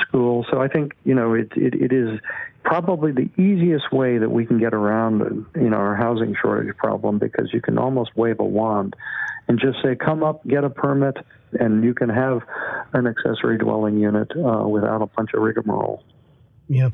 school. 0.00 0.44
So 0.50 0.60
I 0.60 0.68
think 0.68 0.92
you 1.04 1.14
know 1.14 1.34
it, 1.34 1.52
it, 1.56 1.74
it 1.74 1.92
is 1.92 2.20
probably 2.64 3.12
the 3.12 3.30
easiest 3.40 3.92
way 3.92 4.18
that 4.18 4.30
we 4.30 4.46
can 4.46 4.58
get 4.58 4.74
around 4.74 5.46
you 5.54 5.68
know 5.68 5.76
our 5.76 5.94
housing 5.94 6.34
shortage 6.40 6.74
problem 6.76 7.18
because 7.18 7.50
you 7.52 7.60
can 7.60 7.78
almost 7.78 8.16
wave 8.16 8.40
a 8.40 8.44
wand 8.44 8.96
and 9.48 9.60
just 9.60 9.76
say 9.82 9.94
come 9.94 10.22
up 10.22 10.46
get 10.46 10.64
a 10.64 10.70
permit 10.70 11.16
and 11.60 11.84
you 11.84 11.94
can 11.94 12.08
have 12.08 12.40
an 12.94 13.06
accessory 13.06 13.58
dwelling 13.58 13.98
unit 13.98 14.30
uh, 14.36 14.66
without 14.66 15.02
a 15.02 15.06
bunch 15.06 15.30
of 15.34 15.42
rigmarole. 15.42 16.02
Yeah. 16.68 16.90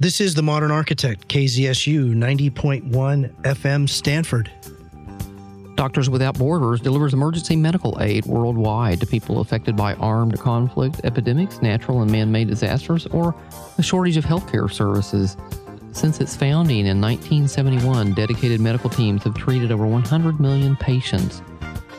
This 0.00 0.20
is 0.20 0.34
the 0.34 0.42
modern 0.42 0.70
architect 0.70 1.28
kzsu 1.28 2.14
90.1 2.14 3.42
fm 3.42 3.88
stanford 3.88 4.50
Doctors 5.78 6.10
Without 6.10 6.36
Borders 6.36 6.80
delivers 6.80 7.14
emergency 7.14 7.54
medical 7.54 7.96
aid 8.00 8.26
worldwide 8.26 8.98
to 8.98 9.06
people 9.06 9.38
affected 9.38 9.76
by 9.76 9.94
armed 9.94 10.36
conflict, 10.40 11.02
epidemics, 11.04 11.62
natural 11.62 12.02
and 12.02 12.10
man 12.10 12.32
made 12.32 12.48
disasters, 12.48 13.06
or 13.06 13.32
a 13.78 13.82
shortage 13.82 14.16
of 14.16 14.24
healthcare 14.24 14.68
services. 14.72 15.36
Since 15.92 16.20
its 16.20 16.34
founding 16.34 16.88
in 16.88 17.00
1971, 17.00 18.12
dedicated 18.14 18.60
medical 18.60 18.90
teams 18.90 19.22
have 19.22 19.36
treated 19.36 19.70
over 19.70 19.86
100 19.86 20.40
million 20.40 20.74
patients. 20.74 21.42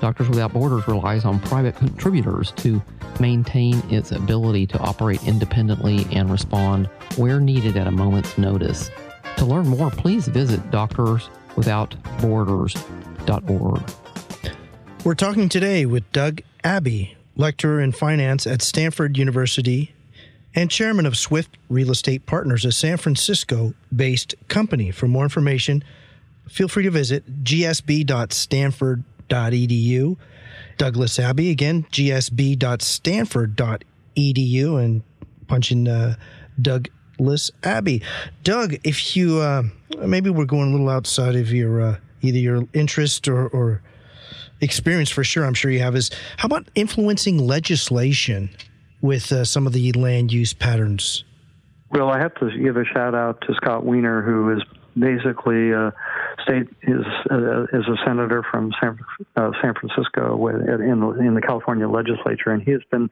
Doctors 0.02 0.28
Without 0.28 0.52
Borders 0.52 0.86
relies 0.86 1.24
on 1.24 1.40
private 1.40 1.78
contributors 1.78 2.52
to 2.58 2.82
maintain 3.22 3.78
its 3.90 4.12
ability 4.12 4.68
to 4.68 4.80
operate 4.80 5.24
independently 5.24 6.06
and 6.12 6.30
respond 6.30 6.88
where 7.16 7.40
needed 7.40 7.78
at 7.78 7.88
a 7.88 7.92
moment's 7.92 8.38
notice. 8.38 8.92
To 9.38 9.46
learn 9.46 9.70
more, 9.70 9.90
please 9.90 10.28
visit 10.28 10.70
Doctors 10.70 11.30
Without 11.56 11.96
Borders 12.20 12.76
we're 15.04 15.16
talking 15.16 15.50
today 15.50 15.86
with 15.86 16.10
Doug 16.12 16.42
Abbey, 16.64 17.18
lecturer 17.36 17.82
in 17.82 17.92
finance 17.92 18.46
at 18.46 18.62
Stanford 18.62 19.18
University 19.18 19.96
and 20.56 20.70
chairman 20.70 21.06
of 21.06 21.18
Swift 21.18 21.58
Real 21.70 21.92
Estate 21.92 22.26
Partners, 22.26 22.66
a 22.66 22.72
San 22.72 22.98
Francisco 22.98 23.74
based 23.96 24.34
company. 24.48 24.90
For 24.92 25.08
more 25.08 25.24
information, 25.24 25.84
feel 26.48 26.68
free 26.68 26.84
to 26.84 26.92
visit 26.92 27.44
gsb.stanford.edu. 27.44 30.18
Douglas 30.78 31.20
Abbey, 31.20 31.52
again, 31.52 31.86
gsb.stanford.edu, 31.92 34.84
and 34.84 35.04
punch 35.48 35.72
in 35.72 35.88
uh, 35.88 36.16
Douglas 36.62 37.52
Abbey. 37.64 38.02
Doug, 38.44 38.76
if 38.84 39.16
you 39.16 39.40
uh, 39.40 39.64
maybe 40.00 40.30
we're 40.30 40.44
going 40.46 40.70
a 40.70 40.72
little 40.72 40.90
outside 40.90 41.36
of 41.36 41.52
your 41.52 41.82
uh, 41.82 41.96
either 42.22 42.38
your 42.38 42.68
interest 42.74 43.28
or, 43.28 43.48
or 43.48 43.82
experience 44.62 45.10
for 45.10 45.24
sure, 45.24 45.46
I'm 45.46 45.54
sure 45.54 45.72
you 45.72 45.80
have, 45.80 45.96
is 45.96 46.12
how 46.38 46.48
about 46.48 46.68
influencing 46.76 47.38
legislation 47.38 48.50
with 49.02 49.32
uh, 49.32 49.46
some 49.46 49.66
of 49.66 49.74
the 49.74 49.92
land 49.94 50.32
use 50.32 50.54
patterns? 50.54 51.24
Well, 51.92 52.10
I 52.10 52.20
have 52.20 52.36
to 52.36 52.52
give 52.58 52.78
a 52.78 52.86
shout 52.86 53.16
out 53.16 53.42
to 53.48 53.54
Scott 53.56 53.86
Wiener, 53.86 54.22
who 54.22 54.56
is 54.56 54.64
basically 54.98 55.74
uh, 55.74 55.92
state 56.44 56.68
is 56.84 57.06
uh, 57.32 57.64
is 57.74 57.88
a 57.88 57.96
senator 58.06 58.44
from 58.52 58.72
San, 58.82 59.00
uh, 59.36 59.52
San 59.62 59.74
Francisco 59.74 60.48
in 60.48 61.00
the, 61.00 61.20
in 61.20 61.34
the 61.36 61.42
California 61.42 61.88
legislature, 61.88 62.52
and 62.52 62.62
he 62.62 62.72
has 62.72 62.82
been 62.92 63.10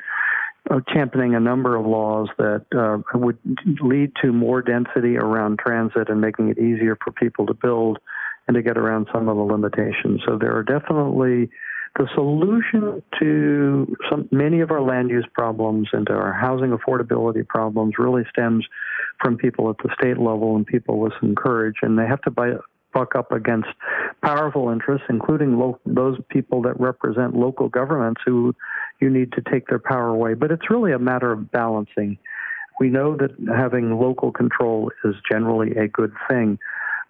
uh, 0.69 0.79
championing 0.93 1.33
a 1.33 1.39
number 1.39 1.75
of 1.75 1.85
laws 1.85 2.27
that 2.37 2.65
uh, 2.77 3.17
would 3.17 3.37
lead 3.81 4.11
to 4.21 4.31
more 4.31 4.61
density 4.61 5.17
around 5.17 5.59
transit 5.59 6.09
and 6.09 6.21
making 6.21 6.49
it 6.49 6.57
easier 6.57 6.97
for 7.03 7.11
people 7.11 7.45
to 7.45 7.53
build 7.53 7.99
and 8.47 8.55
to 8.55 8.61
get 8.61 8.77
around 8.77 9.07
some 9.13 9.27
of 9.27 9.35
the 9.35 9.43
limitations. 9.43 10.21
So 10.25 10.37
there 10.37 10.55
are 10.55 10.63
definitely 10.63 11.49
the 11.97 12.07
solution 12.13 13.01
to 13.19 13.95
some 14.09 14.27
many 14.31 14.59
of 14.61 14.71
our 14.71 14.81
land 14.81 15.09
use 15.09 15.25
problems 15.33 15.89
and 15.93 16.05
to 16.07 16.13
our 16.13 16.33
housing 16.33 16.69
affordability 16.69 17.47
problems 17.47 17.95
really 17.97 18.23
stems 18.29 18.65
from 19.19 19.37
people 19.37 19.69
at 19.69 19.77
the 19.79 19.89
state 19.99 20.17
level 20.17 20.55
and 20.55 20.65
people 20.65 20.99
with 20.99 21.13
some 21.19 21.33
courage, 21.35 21.77
and 21.81 21.97
they 21.97 22.05
have 22.05 22.21
to 22.21 22.29
buy, 22.29 22.51
buck 22.93 23.15
up 23.15 23.31
against 23.31 23.67
powerful 24.23 24.69
interests, 24.69 25.05
including 25.09 25.57
lo- 25.57 25.79
those 25.85 26.17
people 26.29 26.61
that 26.61 26.79
represent 26.79 27.35
local 27.35 27.67
governments 27.67 28.21
who 28.25 28.55
you 29.01 29.09
need 29.09 29.31
to 29.33 29.41
take 29.51 29.67
their 29.67 29.79
power 29.79 30.09
away. 30.09 30.33
But 30.35 30.51
it's 30.51 30.69
really 30.69 30.91
a 30.93 30.99
matter 30.99 31.31
of 31.31 31.51
balancing. 31.51 32.17
We 32.79 32.89
know 32.89 33.17
that 33.17 33.31
having 33.55 33.99
local 33.99 34.31
control 34.31 34.91
is 35.03 35.15
generally 35.29 35.71
a 35.77 35.87
good 35.87 36.13
thing, 36.29 36.59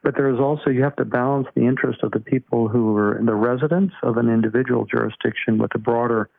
but 0.03 0.15
there 0.15 0.29
is 0.29 0.39
also 0.39 0.69
you 0.69 0.83
have 0.83 0.95
to 0.95 1.05
balance 1.05 1.47
the 1.55 1.65
interest 1.65 1.99
of 2.03 2.11
the 2.11 2.19
people 2.19 2.67
who 2.67 2.95
are 2.95 3.19
the 3.23 3.35
residents 3.35 3.93
of 4.03 4.17
an 4.17 4.29
individual 4.29 4.85
jurisdiction 4.85 5.57
with 5.57 5.71
the 5.71 5.79
broader 5.79 6.29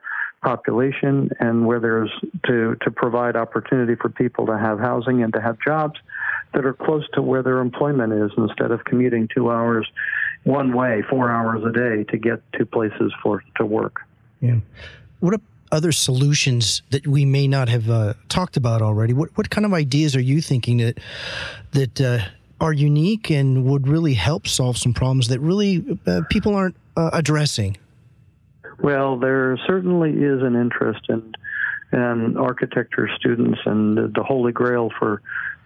population 0.42 1.30
and 1.40 1.66
where 1.66 1.80
there's 1.80 2.10
to 2.46 2.76
to 2.82 2.90
provide 2.90 3.34
opportunity 3.34 3.96
for 3.96 4.08
people 4.08 4.46
to 4.46 4.56
have 4.56 4.78
housing 4.78 5.22
and 5.22 5.32
to 5.32 5.40
have 5.40 5.56
jobs 5.64 5.98
that 6.54 6.64
are 6.64 6.74
close 6.74 7.04
to 7.12 7.20
where 7.20 7.42
their 7.42 7.58
employment 7.58 8.12
is 8.12 8.30
instead 8.38 8.70
of 8.70 8.84
commuting 8.84 9.28
two 9.34 9.50
hours 9.50 9.86
one 10.44 10.72
way 10.72 11.02
four 11.10 11.28
hours 11.28 11.62
a 11.64 11.72
day 11.72 12.04
to 12.04 12.16
get 12.16 12.40
to 12.52 12.64
places 12.64 13.12
for 13.22 13.42
to 13.56 13.66
work 13.66 14.02
yeah 14.40 14.58
what 15.18 15.34
are 15.34 15.40
other 15.70 15.92
solutions 15.92 16.82
that 16.90 17.06
we 17.06 17.24
may 17.24 17.46
not 17.46 17.68
have 17.68 17.90
uh, 17.90 18.14
talked 18.28 18.56
about 18.56 18.82
already? 18.82 19.12
What 19.12 19.36
what 19.36 19.50
kind 19.50 19.66
of 19.66 19.74
ideas 19.74 20.16
are 20.16 20.20
you 20.20 20.40
thinking 20.40 20.78
that 20.78 20.98
that 21.72 22.00
uh, 22.00 22.20
are 22.60 22.72
unique 22.72 23.30
and 23.30 23.64
would 23.64 23.86
really 23.86 24.14
help 24.14 24.46
solve 24.46 24.76
some 24.76 24.92
problems 24.92 25.28
that 25.28 25.40
really 25.40 25.98
uh, 26.06 26.22
people 26.28 26.54
aren't 26.54 26.76
uh, 26.96 27.10
addressing? 27.12 27.76
Well, 28.80 29.18
there 29.18 29.58
certainly 29.66 30.10
is 30.10 30.42
an 30.42 30.54
interest 30.54 31.06
in 31.08 31.34
in 31.90 32.36
architecture 32.36 33.08
students, 33.16 33.58
and 33.64 33.96
the 33.96 34.22
holy 34.22 34.52
grail 34.52 34.90
for 34.98 35.22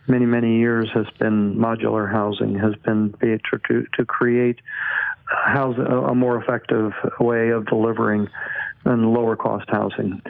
many 0.06 0.26
many 0.26 0.58
years 0.58 0.88
has 0.94 1.06
been 1.18 1.56
modular 1.56 2.10
housing, 2.10 2.54
has 2.58 2.74
been 2.84 3.14
to 3.20 3.86
to 3.92 4.04
create 4.04 4.60
house 5.26 5.76
a 5.78 6.14
more 6.14 6.40
effective 6.40 6.92
way 7.18 7.50
of 7.50 7.66
delivering 7.66 8.28
and 8.84 9.12
lower 9.12 9.36
cost 9.36 9.68
housing. 9.68 10.22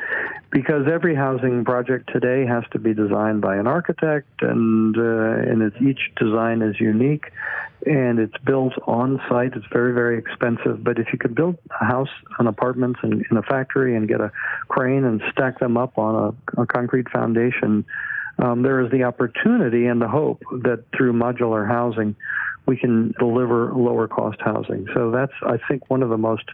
Because 0.51 0.87
every 0.87 1.15
housing 1.15 1.65
project 1.65 2.11
today 2.13 2.45
has 2.47 2.65
to 2.73 2.79
be 2.79 2.93
designed 2.93 3.41
by 3.41 3.57
an 3.57 3.67
architect, 3.67 4.29
and 4.43 4.97
uh, 4.97 5.51
and 5.51 5.63
it's, 5.63 5.77
each 5.81 6.13
design 6.17 6.61
is 6.61 6.79
unique, 6.79 7.33
and 7.87 8.19
it's 8.19 8.37
built 8.45 8.75
on 8.87 9.21
site. 9.31 9.55
It's 9.55 9.67
very 9.73 9.95
very 9.95 10.19
expensive. 10.19 10.85
But 10.85 10.99
if 10.99 11.07
you 11.13 11.19
could 11.19 11.35
build 11.35 11.57
a 11.81 11.85
house, 11.85 12.11
an 12.39 12.47
apartments, 12.47 13.01
in, 13.03 13.25
in 13.31 13.37
a 13.39 13.43
factory, 13.43 13.97
and 13.97 14.07
get 14.07 14.21
a 14.21 14.31
crane 14.69 15.05
and 15.05 15.23
stack 15.33 15.59
them 15.59 15.79
up 15.79 15.97
on 15.97 16.37
a, 16.59 16.63
a 16.63 16.67
concrete 16.67 17.09
foundation, 17.09 17.87
um, 18.39 18.63
there 18.63 18.81
is 18.85 18.91
the 18.91 19.05
opportunity 19.05 19.87
and 19.87 20.03
the 20.03 20.09
hope 20.09 20.43
that 20.63 20.85
through 20.95 21.15
modular 21.15 21.67
housing, 21.67 22.15
we 22.67 22.77
can 22.77 23.15
deliver 23.19 23.73
lower 23.73 24.07
cost 24.07 24.39
housing. 24.41 24.87
So 24.95 25.11
that's 25.11 25.33
I 25.47 25.59
think 25.69 25.89
one 25.89 26.03
of 26.03 26.11
the 26.11 26.19
most 26.19 26.45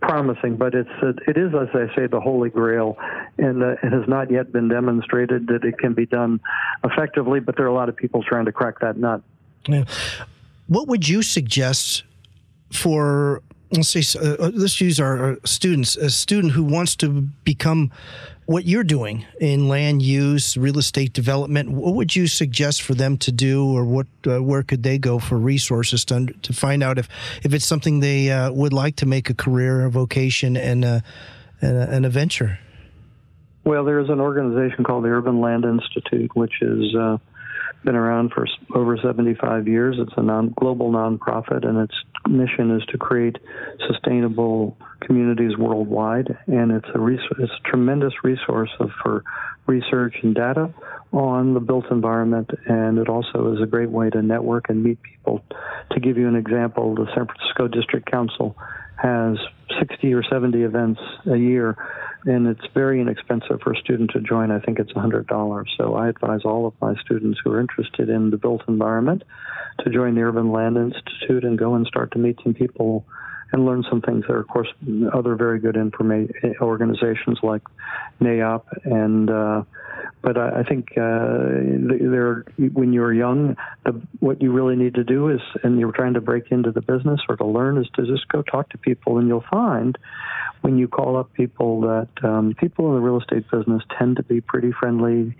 promising, 0.00 0.56
but 0.56 0.74
it's 0.74 0.90
it 1.26 1.36
is 1.36 1.52
as 1.54 1.68
I 1.74 1.94
say 1.94 2.06
the 2.06 2.20
holy 2.20 2.50
grail, 2.50 2.96
and 3.38 3.62
uh, 3.62 3.70
it 3.82 3.92
has 3.92 4.06
not 4.06 4.30
yet 4.30 4.52
been 4.52 4.68
demonstrated 4.68 5.46
that 5.48 5.64
it 5.64 5.78
can 5.78 5.94
be 5.94 6.06
done 6.06 6.40
effectively. 6.84 7.40
But 7.40 7.56
there 7.56 7.66
are 7.66 7.68
a 7.70 7.74
lot 7.74 7.88
of 7.88 7.96
people 7.96 8.22
trying 8.22 8.46
to 8.46 8.52
crack 8.52 8.80
that 8.80 8.96
nut. 8.96 9.22
Yeah. 9.66 9.84
What 10.68 10.88
would 10.88 11.08
you 11.08 11.22
suggest 11.22 12.04
for 12.72 13.42
let's 13.72 13.88
say 13.88 14.02
uh, 14.20 14.34
uh 14.34 14.50
let's 14.54 14.80
use 14.80 15.00
our 15.00 15.38
students 15.44 15.96
a 15.96 16.10
student 16.10 16.52
who 16.52 16.64
wants 16.64 16.96
to 16.96 17.22
become 17.44 17.90
what 18.46 18.64
you're 18.64 18.84
doing 18.84 19.26
in 19.40 19.68
land 19.68 20.02
use, 20.02 20.56
real 20.56 20.78
estate 20.78 21.12
development. 21.12 21.70
What 21.70 21.94
would 21.94 22.16
you 22.16 22.26
suggest 22.28 22.82
for 22.82 22.94
them 22.94 23.18
to 23.18 23.32
do, 23.32 23.66
or 23.66 23.84
what 23.84 24.06
uh, 24.26 24.42
where 24.42 24.62
could 24.62 24.82
they 24.82 24.98
go 24.98 25.18
for 25.18 25.36
resources 25.36 26.04
to 26.06 26.26
to 26.42 26.52
find 26.52 26.82
out 26.82 26.98
if 26.98 27.08
if 27.42 27.52
it's 27.52 27.66
something 27.66 28.00
they 28.00 28.30
uh, 28.30 28.50
would 28.52 28.72
like 28.72 28.96
to 28.96 29.06
make 29.06 29.28
a 29.28 29.34
career, 29.34 29.84
a 29.84 29.90
vocation, 29.90 30.56
and 30.56 30.84
a, 30.84 31.02
and 31.60 31.76
a, 31.76 31.90
and 31.90 32.06
a 32.06 32.08
venture? 32.08 32.58
Well, 33.64 33.84
there's 33.84 34.08
an 34.08 34.20
organization 34.20 34.84
called 34.84 35.02
the 35.02 35.08
Urban 35.08 35.40
Land 35.40 35.64
Institute, 35.64 36.30
which 36.36 36.62
is 36.62 36.94
uh, 36.94 37.18
been 37.86 37.96
around 37.96 38.32
for 38.32 38.46
over 38.74 38.98
75 38.98 39.66
years. 39.66 39.96
It's 39.98 40.12
a 40.18 40.22
non- 40.22 40.52
global 40.58 40.90
nonprofit, 40.90 41.66
and 41.66 41.78
its 41.78 41.94
mission 42.28 42.76
is 42.76 42.84
to 42.86 42.98
create 42.98 43.38
sustainable 43.86 44.76
communities 45.00 45.56
worldwide, 45.56 46.36
and 46.48 46.72
it's 46.72 46.88
a, 46.94 46.98
res- 46.98 47.20
it's 47.38 47.52
a 47.52 47.68
tremendous 47.68 48.12
resource 48.24 48.70
of, 48.80 48.90
for 49.02 49.22
research 49.66 50.16
and 50.22 50.34
data 50.34 50.74
on 51.12 51.54
the 51.54 51.60
built 51.60 51.86
environment, 51.90 52.50
and 52.66 52.98
it 52.98 53.08
also 53.08 53.54
is 53.54 53.62
a 53.62 53.66
great 53.66 53.90
way 53.90 54.10
to 54.10 54.20
network 54.20 54.68
and 54.68 54.82
meet 54.82 54.98
people. 55.02 55.42
To 55.92 56.00
give 56.00 56.18
you 56.18 56.26
an 56.28 56.36
example, 56.36 56.96
the 56.96 57.06
San 57.14 57.26
Francisco 57.26 57.68
District 57.68 58.10
Council 58.10 58.56
has 58.96 59.38
60 59.78 60.12
or 60.14 60.22
70 60.22 60.62
events 60.62 61.00
a 61.30 61.36
year, 61.36 61.76
and 62.24 62.46
it's 62.46 62.66
very 62.74 63.00
inexpensive 63.00 63.60
for 63.62 63.72
a 63.72 63.76
student 63.76 64.10
to 64.12 64.20
join. 64.20 64.50
I 64.50 64.60
think 64.60 64.78
it's 64.78 64.92
$100. 64.92 65.64
So 65.76 65.94
I 65.94 66.08
advise 66.08 66.40
all 66.44 66.66
of 66.66 66.74
my 66.80 66.94
students 67.02 67.38
who 67.42 67.52
are 67.52 67.60
interested 67.60 68.08
in 68.08 68.30
the 68.30 68.36
built 68.36 68.62
environment 68.68 69.22
to 69.80 69.90
join 69.90 70.14
the 70.14 70.22
Urban 70.22 70.50
Land 70.50 70.76
Institute 70.76 71.44
and 71.44 71.58
go 71.58 71.74
and 71.74 71.86
start 71.86 72.12
to 72.12 72.18
meet 72.18 72.38
some 72.42 72.54
people 72.54 73.04
and 73.52 73.64
learn 73.64 73.84
some 73.88 74.00
things. 74.00 74.24
There 74.26 74.36
are, 74.36 74.40
of 74.40 74.48
course, 74.48 74.68
other 75.12 75.36
very 75.36 75.58
good 75.58 75.76
information 75.76 76.34
organizations 76.60 77.38
like 77.42 77.62
NAIOP, 78.20 78.62
and 78.84 79.30
uh, 79.30 79.62
but 80.22 80.36
I, 80.36 80.60
I 80.60 80.62
think 80.64 80.90
uh, 80.92 81.38
there, 82.10 82.44
when 82.72 82.92
you're 82.92 83.12
young, 83.12 83.56
the, 83.84 84.00
what 84.20 84.42
you 84.42 84.52
really 84.52 84.76
need 84.76 84.94
to 84.94 85.04
do 85.04 85.28
is, 85.28 85.40
and 85.62 85.78
you're 85.78 85.92
trying 85.92 86.14
to 86.14 86.20
break 86.20 86.50
into 86.50 86.72
the 86.72 86.80
business 86.80 87.20
or 87.28 87.36
to 87.36 87.46
learn, 87.46 87.78
is 87.78 87.88
to 87.94 88.06
just 88.06 88.26
go 88.28 88.42
talk 88.42 88.68
to 88.70 88.78
people, 88.78 89.18
and 89.18 89.28
you'll 89.28 89.44
find 89.50 89.96
when 90.62 90.78
you 90.78 90.88
call 90.88 91.16
up 91.16 91.32
people 91.32 91.82
that 91.82 92.08
um, 92.24 92.54
people 92.58 92.88
in 92.88 92.94
the 92.94 93.00
real 93.00 93.20
estate 93.20 93.48
business 93.50 93.82
tend 93.98 94.16
to 94.16 94.22
be 94.22 94.40
pretty 94.40 94.72
friendly 94.72 95.36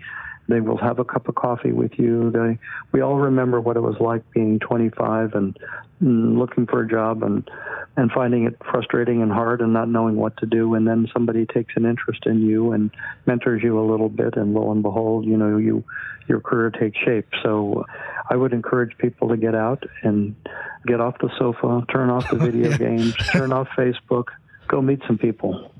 they 0.47 0.61
will 0.61 0.77
have 0.77 0.99
a 0.99 1.05
cup 1.05 1.27
of 1.27 1.35
coffee 1.35 1.71
with 1.71 1.91
you. 1.97 2.31
They, 2.31 2.57
we 2.91 3.01
all 3.01 3.17
remember 3.17 3.59
what 3.59 3.75
it 3.75 3.81
was 3.81 3.95
like 3.99 4.23
being 4.31 4.59
25 4.59 5.33
and, 5.33 5.57
and 5.99 6.39
looking 6.39 6.65
for 6.65 6.83
a 6.83 6.87
job 6.87 7.23
and 7.23 7.49
and 7.97 8.11
finding 8.11 8.45
it 8.45 8.55
frustrating 8.71 9.23
and 9.23 9.31
hard 9.31 9.59
and 9.59 9.73
not 9.73 9.89
knowing 9.89 10.15
what 10.15 10.37
to 10.37 10.45
do. 10.45 10.75
And 10.75 10.87
then 10.87 11.09
somebody 11.11 11.47
takes 11.47 11.73
an 11.75 11.85
interest 11.85 12.27
in 12.27 12.41
you 12.41 12.71
and 12.71 12.91
mentors 13.25 13.63
you 13.63 13.79
a 13.79 13.85
little 13.89 14.07
bit, 14.07 14.37
and 14.37 14.53
lo 14.53 14.71
and 14.71 14.83
behold, 14.83 15.25
you 15.25 15.35
know 15.35 15.57
you 15.57 15.83
your 16.27 16.39
career 16.39 16.69
takes 16.69 16.97
shape. 16.99 17.27
So 17.41 17.85
I 18.29 18.35
would 18.35 18.53
encourage 18.53 18.97
people 18.97 19.29
to 19.29 19.37
get 19.37 19.55
out 19.55 19.83
and 20.03 20.35
get 20.85 21.01
off 21.01 21.17
the 21.19 21.29
sofa, 21.39 21.85
turn 21.91 22.09
off 22.09 22.29
the 22.29 22.35
video 22.37 22.77
games, 22.77 23.15
turn 23.31 23.51
off 23.51 23.67
Facebook, 23.77 24.25
go 24.67 24.81
meet 24.81 25.01
some 25.07 25.17
people. 25.17 25.71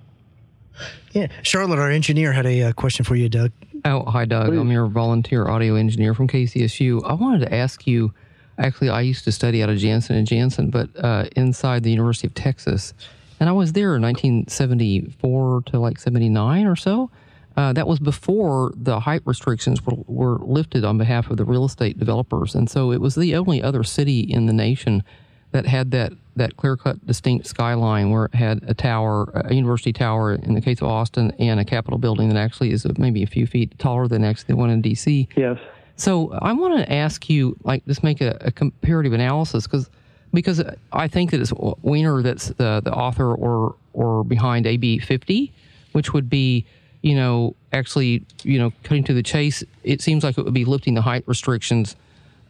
Yeah, 1.12 1.28
Charlotte, 1.42 1.80
our 1.80 1.90
engineer, 1.90 2.32
had 2.32 2.46
a 2.46 2.64
uh, 2.64 2.74
question 2.74 3.06
for 3.06 3.16
you, 3.16 3.30
Doug. 3.30 3.52
Oh, 3.86 4.04
hi, 4.06 4.26
Doug. 4.26 4.54
I'm 4.54 4.72
your 4.72 4.88
volunteer 4.88 5.48
audio 5.48 5.76
engineer 5.76 6.14
from 6.14 6.28
KZSU. 6.28 7.04
I 7.06 7.14
wanted 7.14 7.40
to 7.42 7.54
ask 7.54 7.88
you. 7.88 8.14
Actually, 8.60 8.90
I 8.90 9.02
used 9.02 9.24
to 9.26 9.32
study 9.32 9.62
out 9.62 9.70
of 9.70 9.78
Janson 9.78 10.16
and 10.16 10.26
Janson, 10.26 10.72
but 10.72 10.90
uh, 10.98 11.26
inside 11.36 11.84
the 11.84 11.92
University 11.92 12.26
of 12.26 12.34
Texas, 12.34 12.96
and 13.40 13.48
I 13.48 13.52
was 13.52 13.74
there 13.74 13.96
in 13.96 14.02
1974 14.02 15.62
to 15.68 15.80
like 15.80 16.00
79 16.00 16.66
or 16.66 16.76
so. 16.76 17.12
Uh, 17.56 17.74
that 17.74 17.88
was 17.88 18.00
before 18.00 18.72
the 18.76 19.00
height 19.00 19.22
restrictions 19.26 19.84
were, 19.86 19.98
were 20.08 20.38
lifted 20.40 20.84
on 20.84 20.98
behalf 20.98 21.30
of 21.30 21.38
the 21.38 21.46
real 21.46 21.66
estate 21.66 22.00
developers, 22.00 22.56
and 22.56 22.70
so 22.70 22.92
it 22.92 23.00
was 23.00 23.16
the 23.16 23.36
only 23.36 23.62
other 23.62 23.84
city 23.84 24.20
in 24.22 24.48
the 24.48 24.54
nation 24.54 25.04
that 25.52 25.66
had 25.66 25.92
that 25.92 26.14
that 26.38 26.58
clear 26.58 26.78
cut, 26.78 27.06
distinct 27.06 27.48
skyline 27.48 28.10
where 28.10 28.26
it 28.26 28.36
had 28.36 28.64
a 28.68 28.74
tower, 28.74 29.32
a 29.34 29.54
university 29.54 29.94
tower 29.94 30.34
in 30.34 30.54
the 30.54 30.62
case 30.62 30.82
of 30.82 30.88
Austin, 30.88 31.32
and 31.40 31.60
a 31.60 31.66
Capitol 31.66 31.98
building 31.98 32.30
that 32.30 32.38
actually 32.38 32.72
is 32.72 32.86
maybe 32.98 33.24
a 33.24 33.28
few 33.28 33.46
feet 33.48 33.78
taller 33.80 34.08
than 34.08 34.24
actually 34.24 34.54
the 34.54 34.56
one 34.56 34.70
in 34.70 34.82
D.C. 34.82 35.28
Yes. 35.36 35.58
So 35.96 36.32
I 36.34 36.54
want 36.54 36.78
to 36.78 36.92
ask 36.94 37.30
you, 37.30 37.58
like, 37.64 37.86
just 37.86 38.04
make 38.04 38.22
a, 38.22 38.38
a 38.42 38.52
comparative 38.52 39.14
analysis 39.14 39.66
because 39.66 39.90
because 40.34 40.62
I 40.92 41.08
think 41.08 41.32
that 41.32 41.42
it's 41.42 41.54
Wiener 41.82 42.22
that's 42.22 42.48
the 42.50 42.82
the 42.84 42.94
author 42.94 43.34
or 43.34 43.76
or 43.94 44.24
behind 44.24 44.68
AB 44.68 45.00
50, 45.00 45.52
which 45.94 46.14
would 46.14 46.30
be 46.30 46.66
you 47.02 47.16
know 47.16 47.56
actually 47.74 48.24
you 48.44 48.60
know 48.60 48.72
cutting 48.84 49.04
to 49.06 49.14
the 49.14 49.24
chase. 49.24 49.64
It 49.84 50.02
seems 50.02 50.24
like 50.24 50.38
it 50.38 50.46
would 50.46 50.54
be 50.54 50.66
lifting 50.66 50.94
the 50.94 51.02
height 51.02 51.24
restrictions 51.26 51.96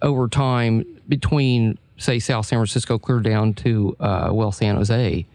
over 0.01 0.27
time 0.27 0.85
between 1.07 1.77
say 1.97 2.19
South 2.19 2.45
San 2.45 2.57
Francisco 2.57 2.97
clear 2.97 3.19
down 3.19 3.53
to 3.55 3.95
uh, 3.99 4.29
well 4.31 4.51
San 4.51 4.75
Jose, 4.75 5.25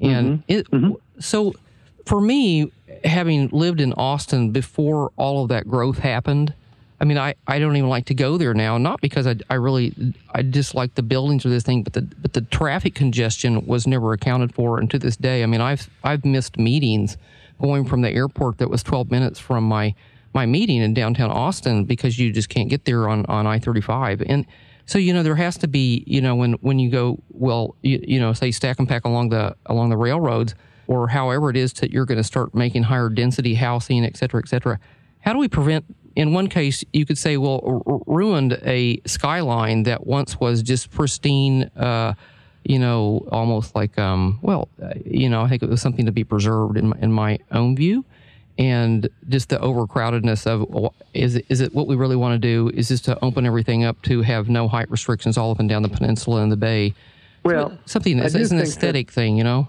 and 0.00 0.38
mm-hmm. 0.38 0.52
it 0.52 0.70
mm-hmm. 0.70 0.92
so 1.18 1.52
for 2.06 2.20
me 2.20 2.70
having 3.04 3.48
lived 3.48 3.80
in 3.80 3.92
Austin 3.94 4.50
before 4.50 5.12
all 5.16 5.42
of 5.42 5.48
that 5.48 5.68
growth 5.68 5.98
happened. 5.98 6.54
I 7.02 7.04
mean, 7.04 7.16
I, 7.16 7.34
I 7.46 7.58
don't 7.58 7.76
even 7.76 7.88
like 7.88 8.04
to 8.06 8.14
go 8.14 8.36
there 8.36 8.52
now. 8.52 8.76
Not 8.76 9.00
because 9.00 9.26
I, 9.26 9.36
I 9.48 9.54
really 9.54 9.94
I 10.34 10.42
dislike 10.42 10.94
the 10.96 11.02
buildings 11.02 11.46
or 11.46 11.48
this 11.48 11.62
thing, 11.62 11.82
but 11.82 11.94
the 11.94 12.02
but 12.02 12.34
the 12.34 12.42
traffic 12.42 12.94
congestion 12.94 13.66
was 13.66 13.86
never 13.86 14.12
accounted 14.12 14.54
for. 14.54 14.78
And 14.78 14.90
to 14.90 14.98
this 14.98 15.16
day, 15.16 15.42
I 15.42 15.46
mean, 15.46 15.62
I've 15.62 15.88
I've 16.04 16.24
missed 16.24 16.58
meetings 16.58 17.16
going 17.60 17.84
from 17.86 18.02
the 18.02 18.10
airport 18.10 18.58
that 18.58 18.68
was 18.68 18.82
12 18.82 19.10
minutes 19.10 19.38
from 19.38 19.64
my 19.64 19.94
my 20.34 20.46
meeting 20.46 20.82
in 20.82 20.92
downtown 20.94 21.30
Austin 21.30 21.84
because 21.84 22.18
you 22.18 22.32
just 22.32 22.48
can't 22.50 22.68
get 22.68 22.84
there 22.84 23.08
on 23.08 23.24
on 23.26 23.46
I 23.46 23.58
35. 23.58 24.22
And 24.26 24.44
so 24.90 24.98
you 24.98 25.12
know 25.12 25.22
there 25.22 25.36
has 25.36 25.56
to 25.56 25.68
be 25.68 26.02
you 26.06 26.20
know 26.20 26.34
when 26.34 26.54
when 26.54 26.80
you 26.80 26.90
go 26.90 27.22
well 27.30 27.76
you, 27.82 28.02
you 28.02 28.18
know 28.18 28.32
say 28.32 28.50
stack 28.50 28.80
and 28.80 28.88
pack 28.88 29.04
along 29.04 29.28
the 29.28 29.54
along 29.66 29.88
the 29.88 29.96
railroads 29.96 30.54
or 30.88 31.06
however 31.06 31.48
it 31.50 31.56
is 31.56 31.72
that 31.74 31.92
you're 31.92 32.04
going 32.04 32.18
to 32.18 32.24
start 32.24 32.52
making 32.52 32.82
higher 32.82 33.08
density 33.08 33.54
housing, 33.54 34.04
et 34.04 34.16
cetera, 34.16 34.40
et 34.42 34.48
cetera. 34.48 34.80
How 35.20 35.32
do 35.32 35.38
we 35.38 35.46
prevent? 35.46 35.84
In 36.16 36.32
one 36.32 36.48
case, 36.48 36.82
you 36.92 37.06
could 37.06 37.16
say, 37.16 37.36
well, 37.36 37.60
r- 37.64 38.00
ruined 38.08 38.58
a 38.64 39.00
skyline 39.06 39.84
that 39.84 40.04
once 40.04 40.40
was 40.40 40.64
just 40.64 40.90
pristine. 40.90 41.70
Uh, 41.76 42.14
you 42.64 42.80
know, 42.80 43.26
almost 43.30 43.76
like, 43.76 43.96
um, 43.98 44.40
well, 44.42 44.68
uh, 44.82 44.92
you 45.06 45.30
know, 45.30 45.42
I 45.42 45.48
think 45.48 45.62
it 45.62 45.68
was 45.68 45.80
something 45.80 46.06
to 46.06 46.12
be 46.12 46.24
preserved 46.24 46.76
in 46.76 46.88
my, 46.88 46.96
in 47.00 47.12
my 47.12 47.38
own 47.52 47.76
view 47.76 48.04
and 48.60 49.08
just 49.30 49.48
the 49.48 49.56
overcrowdedness 49.56 50.46
of 50.46 50.92
is 51.14 51.36
it, 51.36 51.46
is 51.48 51.62
it 51.62 51.74
what 51.74 51.86
we 51.86 51.96
really 51.96 52.14
want 52.14 52.34
to 52.34 52.38
do? 52.38 52.70
Is 52.76 52.88
just 52.88 53.06
to 53.06 53.18
open 53.24 53.46
everything 53.46 53.84
up 53.84 54.00
to 54.02 54.20
have 54.20 54.50
no 54.50 54.68
height 54.68 54.90
restrictions 54.90 55.38
all 55.38 55.50
up 55.50 55.60
and 55.60 55.68
down 55.68 55.80
the 55.80 55.88
peninsula 55.88 56.42
and 56.42 56.52
the 56.52 56.58
bay? 56.58 56.92
Well, 57.42 57.78
something 57.86 58.18
is 58.18 58.34
an 58.52 58.58
aesthetic 58.58 59.06
that, 59.06 59.14
thing, 59.14 59.38
you 59.38 59.44
know. 59.44 59.68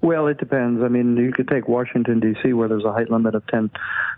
Well, 0.00 0.28
it 0.28 0.38
depends. 0.38 0.82
I 0.82 0.88
mean, 0.88 1.18
you 1.18 1.30
could 1.30 1.46
take 1.46 1.68
Washington 1.68 2.20
D.C., 2.20 2.54
where 2.54 2.68
there's 2.68 2.86
a 2.86 2.92
height 2.92 3.10
limit 3.10 3.34
of 3.34 3.46
10 3.48 3.70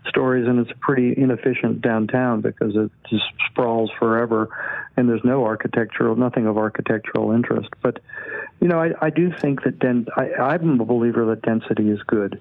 stories, 0.08 0.46
and 0.46 0.60
it's 0.60 0.70
a 0.70 0.76
pretty 0.76 1.12
inefficient 1.20 1.82
downtown 1.82 2.40
because 2.40 2.76
it 2.76 2.92
just 3.10 3.24
sprawls 3.50 3.90
forever, 3.98 4.48
and 4.96 5.08
there's 5.08 5.24
no 5.24 5.44
architectural, 5.44 6.14
nothing 6.14 6.46
of 6.46 6.56
architectural 6.56 7.32
interest. 7.32 7.70
But 7.82 7.98
you 8.60 8.68
know, 8.68 8.80
I, 8.80 8.92
I 9.00 9.10
do 9.10 9.32
think 9.32 9.64
that 9.64 9.80
den- 9.80 10.06
I, 10.16 10.32
I'm 10.34 10.80
a 10.80 10.84
believer 10.84 11.26
that 11.26 11.42
density 11.42 11.90
is 11.90 12.00
good 12.04 12.40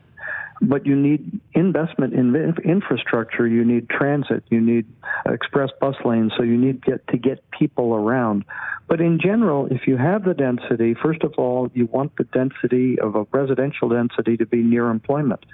but 0.62 0.86
you 0.86 0.96
need 0.96 1.42
investment 1.54 2.14
in 2.14 2.36
infrastructure. 2.64 3.48
You 3.48 3.66
need 3.66 3.90
transit. 3.90 4.44
You 4.50 4.62
need 4.62 4.86
express 5.26 5.70
bus 5.80 5.96
lanes. 6.06 6.34
So 6.38 6.44
you 6.44 6.58
need 6.58 6.84
get 6.86 7.08
to 7.08 7.18
get 7.18 7.44
people 7.52 7.96
around. 7.96 8.46
But 8.88 9.02
in 9.02 9.20
general, 9.20 9.68
if 9.72 9.88
you 9.88 9.98
have 9.98 10.24
the 10.24 10.34
density, 10.34 10.96
first 11.02 11.24
of 11.24 11.34
all, 11.38 11.72
you 11.74 11.88
want 11.88 12.16
the 12.18 12.26
density 12.26 13.00
of 13.00 13.16
a 13.16 13.26
residential 13.32 13.90
density 13.90 14.38
to 14.38 14.46
be 14.46 14.58
near 14.58 14.90
employment. 14.90 15.46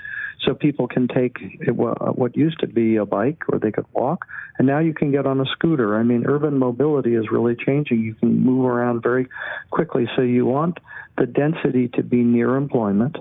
So 0.43 0.53
people 0.53 0.87
can 0.87 1.07
take 1.07 1.37
what 1.67 2.35
used 2.35 2.59
to 2.59 2.67
be 2.67 2.97
a 2.97 3.05
bike 3.05 3.43
or 3.49 3.59
they 3.59 3.71
could 3.71 3.85
walk, 3.93 4.25
and 4.57 4.67
now 4.67 4.79
you 4.79 4.93
can 4.93 5.11
get 5.11 5.25
on 5.25 5.39
a 5.41 5.45
scooter. 5.45 5.97
I 5.97 6.03
mean, 6.03 6.25
urban 6.27 6.57
mobility 6.57 7.15
is 7.15 7.31
really 7.31 7.55
changing. 7.55 8.01
You 8.01 8.13
can 8.13 8.43
move 8.43 8.65
around 8.65 9.01
very 9.01 9.27
quickly. 9.71 10.07
So 10.15 10.21
you 10.21 10.45
want 10.45 10.79
the 11.17 11.25
density 11.25 11.87
to 11.95 12.03
be 12.03 12.17
near 12.17 12.55
employment 12.55 13.17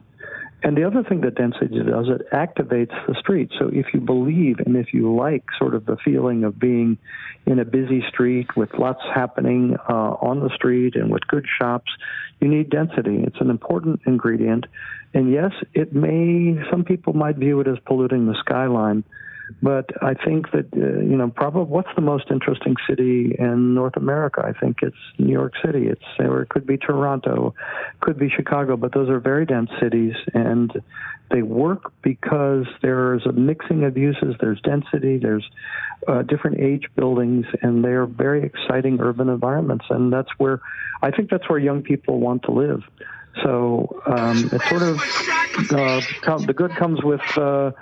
and 0.66 0.76
the 0.76 0.82
other 0.82 1.04
thing 1.04 1.20
that 1.20 1.36
density 1.36 1.78
does, 1.78 2.08
it 2.08 2.28
activates 2.32 2.90
the 3.06 3.14
street. 3.20 3.52
So 3.56 3.70
if 3.72 3.86
you 3.94 4.00
believe 4.00 4.58
and 4.58 4.74
if 4.76 4.92
you 4.92 5.14
like 5.14 5.44
sort 5.60 5.76
of 5.76 5.86
the 5.86 5.96
feeling 6.04 6.42
of 6.42 6.58
being 6.58 6.98
in 7.46 7.60
a 7.60 7.64
busy 7.64 8.02
street 8.08 8.48
with 8.56 8.70
lots 8.76 8.98
happening 9.14 9.76
uh, 9.88 9.92
on 9.92 10.40
the 10.40 10.50
street 10.56 10.96
and 10.96 11.12
with 11.12 11.24
good 11.28 11.46
shops, 11.60 11.92
you 12.40 12.48
need 12.48 12.68
density. 12.68 13.22
It's 13.22 13.40
an 13.40 13.48
important 13.48 14.00
ingredient. 14.06 14.66
And 15.14 15.32
yes, 15.32 15.52
it 15.72 15.92
may, 15.92 16.60
some 16.68 16.82
people 16.82 17.12
might 17.12 17.36
view 17.36 17.60
it 17.60 17.68
as 17.68 17.78
polluting 17.86 18.26
the 18.26 18.34
skyline. 18.40 19.04
But 19.62 19.90
I 20.02 20.14
think 20.14 20.50
that 20.50 20.66
uh, 20.74 21.00
you 21.00 21.16
know, 21.16 21.30
probably 21.30 21.62
what's 21.62 21.88
the 21.94 22.02
most 22.02 22.24
interesting 22.30 22.74
city 22.88 23.34
in 23.38 23.74
North 23.74 23.96
America? 23.96 24.42
I 24.44 24.58
think 24.58 24.78
it's 24.82 24.96
New 25.18 25.32
York 25.32 25.52
City. 25.64 25.86
It's 25.86 26.02
or 26.18 26.42
it 26.42 26.48
could 26.48 26.66
be 26.66 26.76
Toronto, 26.76 27.54
could 28.00 28.18
be 28.18 28.28
Chicago, 28.28 28.76
but 28.76 28.92
those 28.92 29.08
are 29.08 29.20
very 29.20 29.46
dense 29.46 29.70
cities, 29.80 30.14
and 30.34 30.72
they 31.30 31.42
work 31.42 31.92
because 32.02 32.66
there's 32.82 33.24
a 33.26 33.32
mixing 33.32 33.84
of 33.84 33.96
uses. 33.96 34.34
There's 34.40 34.60
density. 34.60 35.18
There's 35.18 35.48
uh, 36.06 36.22
different 36.22 36.60
age 36.60 36.86
buildings, 36.94 37.46
and 37.62 37.84
they 37.84 37.90
are 37.90 38.06
very 38.06 38.44
exciting 38.44 39.00
urban 39.00 39.28
environments, 39.28 39.86
and 39.90 40.12
that's 40.12 40.30
where 40.38 40.60
I 41.02 41.10
think 41.10 41.30
that's 41.30 41.48
where 41.48 41.58
young 41.58 41.82
people 41.82 42.20
want 42.20 42.42
to 42.44 42.52
live. 42.52 42.82
So 43.42 44.02
um, 44.06 44.48
it's 44.52 44.68
sort 44.68 44.82
of 44.82 44.98
uh, 45.70 46.36
the 46.46 46.54
good 46.56 46.70
comes 46.70 47.02
with 47.02 47.20
uh, 47.36 47.72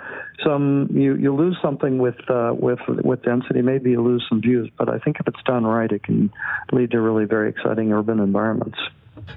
some. 0.42 0.88
You, 0.90 1.14
you 1.14 1.34
lose 1.34 1.56
something 1.62 1.98
with 1.98 2.18
uh, 2.28 2.52
with 2.54 2.80
with 2.88 3.22
density. 3.22 3.62
Maybe 3.62 3.90
you 3.90 4.02
lose 4.02 4.24
some 4.28 4.40
views, 4.40 4.68
but 4.76 4.88
I 4.88 4.98
think 4.98 5.20
if 5.20 5.28
it's 5.28 5.42
done 5.44 5.64
right, 5.64 5.90
it 5.90 6.02
can 6.02 6.32
lead 6.72 6.90
to 6.92 7.00
really 7.00 7.24
very 7.24 7.50
exciting 7.50 7.92
urban 7.92 8.18
environments. 8.18 8.78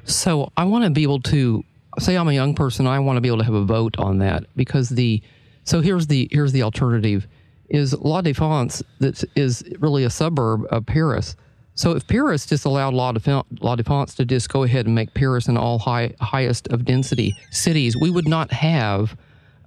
So 0.05 0.51
I 0.57 0.63
want 0.65 0.85
to 0.85 0.89
be 0.89 1.03
able 1.03 1.21
to 1.21 1.63
say 1.99 2.15
I'm 2.15 2.27
a 2.27 2.33
young 2.33 2.53
person. 2.53 2.87
I 2.87 2.99
want 2.99 3.17
to 3.17 3.21
be 3.21 3.27
able 3.27 3.39
to 3.39 3.45
have 3.45 3.53
a 3.53 3.65
vote 3.65 3.97
on 3.97 4.19
that 4.19 4.45
because 4.55 4.89
the 4.89 5.21
so 5.63 5.81
here's 5.81 6.07
the 6.07 6.27
here's 6.31 6.51
the 6.51 6.63
alternative 6.63 7.27
is 7.69 7.93
La 7.93 8.21
Défense 8.21 8.81
that 8.99 9.23
is 9.35 9.63
really 9.79 10.03
a 10.03 10.09
suburb 10.09 10.65
of 10.71 10.85
Paris 10.85 11.35
so 11.77 11.91
if 11.91 12.07
Paris 12.07 12.47
just 12.47 12.65
allowed 12.65 12.95
La 12.95 13.11
Défense 13.11 14.15
to 14.15 14.25
just 14.25 14.49
go 14.49 14.63
ahead 14.63 14.87
and 14.87 14.95
make 14.95 15.13
Paris 15.13 15.47
an 15.47 15.57
all 15.57 15.77
high, 15.77 16.11
highest 16.19 16.67
of 16.69 16.85
density 16.85 17.35
cities, 17.51 17.95
we 17.95 18.09
would 18.09 18.27
not 18.27 18.51
have 18.51 19.15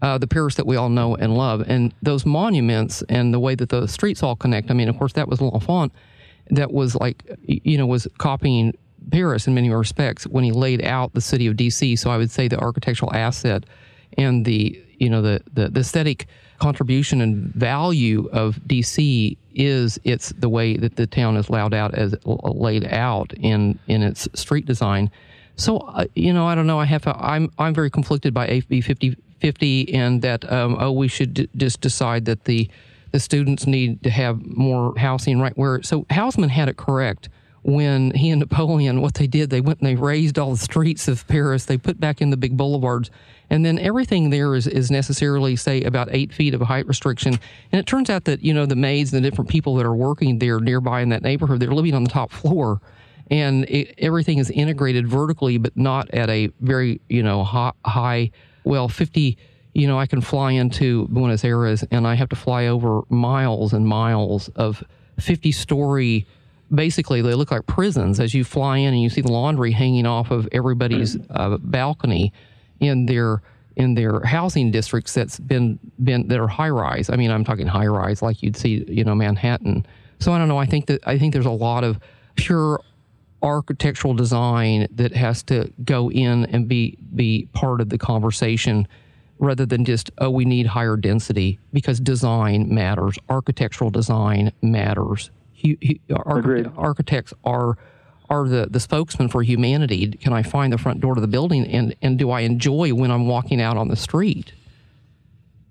uh, 0.02 0.18
the 0.18 0.26
Paris 0.26 0.56
that 0.56 0.66
we 0.66 0.74
all 0.74 0.88
know 0.88 1.14
and 1.14 1.36
love. 1.36 1.62
And 1.68 1.94
those 2.02 2.26
monuments 2.26 3.04
and 3.08 3.32
the 3.32 3.38
way 3.38 3.54
that 3.54 3.68
the 3.68 3.86
streets 3.86 4.24
all 4.24 4.34
connect. 4.34 4.72
I 4.72 4.74
mean, 4.74 4.88
of 4.88 4.98
course, 4.98 5.12
that 5.12 5.28
was 5.28 5.40
L'Enfant 5.40 5.92
that 6.50 6.72
was 6.72 6.96
like, 6.96 7.22
you 7.44 7.78
know, 7.78 7.86
was 7.86 8.08
copying 8.18 8.76
Paris 9.11 9.46
in 9.46 9.55
many 9.55 9.70
respects 9.70 10.26
when 10.26 10.44
he 10.44 10.53
laid 10.53 10.84
out 10.84 11.12
the 11.14 11.20
city 11.20 11.46
of 11.46 11.57
DC. 11.57 11.98
So 11.98 12.11
I 12.11 12.16
would 12.16 12.30
say 12.30 12.48
the 12.48 12.59
architectural 12.59 13.12
asset 13.14 13.64
and 14.18 14.44
the, 14.44 14.82
you 14.98 15.09
know, 15.09 15.22
the, 15.22 15.42
the, 15.53 15.68
the 15.68 15.80
aesthetic 15.80 16.26
contribution 16.61 17.20
and 17.20 17.53
value 17.55 18.28
of 18.32 18.57
DC 18.66 19.36
is 19.55 19.98
it's 20.05 20.30
the 20.38 20.48
way 20.48 20.76
that 20.76 20.96
the 20.96 21.07
town 21.07 21.36
is 21.36 21.51
laid 21.51 21.74
out 21.74 21.94
as 21.94 22.14
laid 22.24 22.84
out 22.92 23.32
in 23.34 23.78
in 23.88 24.03
its 24.03 24.28
street 24.34 24.66
design. 24.66 25.11
So 25.57 25.78
uh, 25.78 26.07
you 26.14 26.32
know, 26.32 26.46
I 26.46 26.55
don't 26.55 26.66
know. 26.66 26.78
I 26.78 26.84
have 26.84 27.07
I'm 27.07 27.51
I'm 27.59 27.74
very 27.74 27.90
conflicted 27.90 28.32
by 28.32 28.46
AB 28.46 28.80
50 28.80 29.16
50 29.40 29.94
and 29.94 30.22
that 30.22 30.51
um, 30.53 30.76
oh 30.78 30.92
we 30.92 31.09
should 31.09 31.34
d- 31.34 31.48
just 31.57 31.80
decide 31.80 32.26
that 32.26 32.44
the 32.44 32.68
the 33.12 33.18
students 33.18 33.66
need 33.66 34.03
to 34.05 34.11
have 34.11 34.44
more 34.44 34.96
housing 34.96 35.40
right 35.40 35.57
where 35.57 35.82
so 35.82 36.05
Haussmann 36.11 36.51
had 36.51 36.68
it 36.68 36.76
correct 36.76 37.28
when 37.62 38.11
he 38.12 38.30
and 38.30 38.40
Napoleon 38.40 39.02
what 39.02 39.14
they 39.14 39.26
did 39.26 39.50
they 39.50 39.61
went 39.61 39.80
and 39.80 39.88
they 39.88 39.94
razed 39.94 40.38
all 40.38 40.50
the 40.52 40.56
streets 40.56 41.08
of 41.08 41.26
Paris 41.28 41.66
they 41.66 41.76
put 41.76 42.00
back 42.00 42.20
in 42.20 42.30
the 42.30 42.36
big 42.36 42.56
boulevards 42.56 43.11
and 43.50 43.66
then 43.66 43.80
everything 43.80 44.30
there 44.30 44.54
is, 44.54 44.68
is 44.68 44.92
necessarily, 44.92 45.56
say, 45.56 45.82
about 45.82 46.08
eight 46.12 46.32
feet 46.32 46.54
of 46.54 46.62
a 46.62 46.64
height 46.64 46.86
restriction. 46.86 47.38
And 47.72 47.80
it 47.80 47.86
turns 47.86 48.08
out 48.08 48.24
that, 48.24 48.44
you 48.44 48.54
know, 48.54 48.64
the 48.64 48.76
maids 48.76 49.12
and 49.12 49.22
the 49.22 49.28
different 49.28 49.50
people 49.50 49.74
that 49.74 49.84
are 49.84 49.94
working 49.94 50.38
there 50.38 50.61
nearby 50.61 51.00
in 51.00 51.08
that 51.08 51.22
neighborhood, 51.22 51.58
they're 51.58 51.72
living 51.72 51.94
on 51.94 52.04
the 52.04 52.11
top 52.11 52.30
floor. 52.30 52.80
And 53.28 53.64
it, 53.64 53.94
everything 53.98 54.38
is 54.38 54.50
integrated 54.50 55.08
vertically, 55.08 55.58
but 55.58 55.76
not 55.76 56.08
at 56.14 56.30
a 56.30 56.50
very, 56.61 57.00
you 57.08 57.24
know, 57.24 57.42
high, 57.42 57.72
high 57.84 58.30
well, 58.64 58.88
50 58.88 59.36
you 59.72 59.86
know, 59.86 60.00
I 60.00 60.06
can 60.06 60.20
fly 60.20 60.50
into 60.50 61.06
Buenos 61.06 61.44
Aires 61.44 61.84
and 61.92 62.04
I 62.04 62.14
have 62.14 62.28
to 62.30 62.36
fly 62.36 62.66
over 62.66 63.02
miles 63.08 63.72
and 63.72 63.86
miles 63.86 64.48
of 64.56 64.82
50 65.20 65.52
story, 65.52 66.26
basically, 66.74 67.22
they 67.22 67.34
look 67.34 67.50
like 67.50 67.66
prisons 67.66 68.20
as 68.20 68.34
you 68.34 68.44
fly 68.44 68.78
in 68.78 68.92
and 68.94 69.02
you 69.02 69.10
see 69.10 69.20
the 69.20 69.32
laundry 69.32 69.72
hanging 69.72 70.06
off 70.06 70.30
of 70.30 70.48
everybody's 70.52 71.16
uh, 71.30 71.58
balcony 71.58 72.32
in 72.80 73.06
their 73.06 73.42
in 73.76 73.94
their 73.94 74.20
housing 74.20 74.70
districts 74.70 75.14
that's 75.14 75.38
been 75.38 75.78
been 76.02 76.28
that 76.28 76.38
are 76.38 76.48
high 76.48 76.68
rise. 76.70 77.08
I 77.10 77.16
mean, 77.16 77.30
I'm 77.30 77.44
talking 77.44 77.66
high 77.66 77.86
rise 77.86 78.22
like 78.22 78.42
you'd 78.42 78.56
see, 78.56 78.84
you 78.88 79.04
know, 79.04 79.14
Manhattan. 79.14 79.86
So 80.18 80.32
I 80.32 80.38
don't 80.38 80.48
know. 80.48 80.58
I 80.58 80.66
think 80.66 80.86
that 80.86 81.06
I 81.06 81.18
think 81.18 81.32
there's 81.32 81.46
a 81.46 81.50
lot 81.50 81.84
of 81.84 81.98
pure 82.36 82.82
architectural 83.42 84.14
design 84.14 84.86
that 84.92 85.12
has 85.12 85.42
to 85.44 85.72
go 85.84 86.10
in 86.10 86.44
and 86.46 86.68
be 86.68 86.98
be 87.14 87.48
part 87.52 87.80
of 87.80 87.88
the 87.88 87.98
conversation 87.98 88.86
rather 89.38 89.64
than 89.64 89.84
just 89.84 90.10
oh 90.18 90.28
we 90.28 90.44
need 90.44 90.66
higher 90.66 90.96
density 90.96 91.58
because 91.72 91.98
design 92.00 92.72
matters 92.72 93.18
architectural 93.30 93.88
design 93.88 94.52
matters 94.60 95.30
he, 95.61 95.78
he, 95.80 96.00
architect, 96.14 96.74
architects 96.76 97.34
are 97.44 97.76
are 98.30 98.48
the, 98.48 98.66
the 98.70 98.80
spokesman 98.80 99.28
for 99.28 99.42
humanity? 99.42 100.12
Can 100.12 100.32
I 100.32 100.42
find 100.42 100.72
the 100.72 100.78
front 100.78 101.00
door 101.00 101.16
to 101.16 101.20
the 101.20 101.26
building 101.26 101.66
and, 101.66 101.96
and 102.00 102.16
do 102.16 102.30
I 102.30 102.40
enjoy 102.40 102.94
when 102.94 103.11
I'm 103.11 103.26
walking 103.26 103.61
out 103.61 103.76
on 103.76 103.88
the 103.88 103.96
street? 103.96 104.52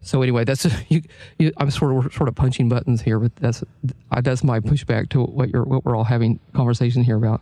So 0.02 0.22
anyway, 0.22 0.44
that's 0.44 0.68
you, 0.90 1.02
you, 1.38 1.52
I'm 1.58 1.72
sort 1.72 2.06
of 2.06 2.14
sort 2.14 2.30
of 2.30 2.36
punching 2.36 2.70
buttons 2.70 3.02
here, 3.02 3.20
but 3.20 3.36
that's 3.38 3.64
that's 4.22 4.44
my 4.44 4.60
pushback 4.60 5.10
to 5.10 5.24
what 5.24 5.50
you're 5.50 5.64
what 5.64 5.86
we're 5.86 5.96
all 5.96 6.04
having 6.04 6.40
conversation 6.54 7.04
here 7.04 7.18
about. 7.18 7.42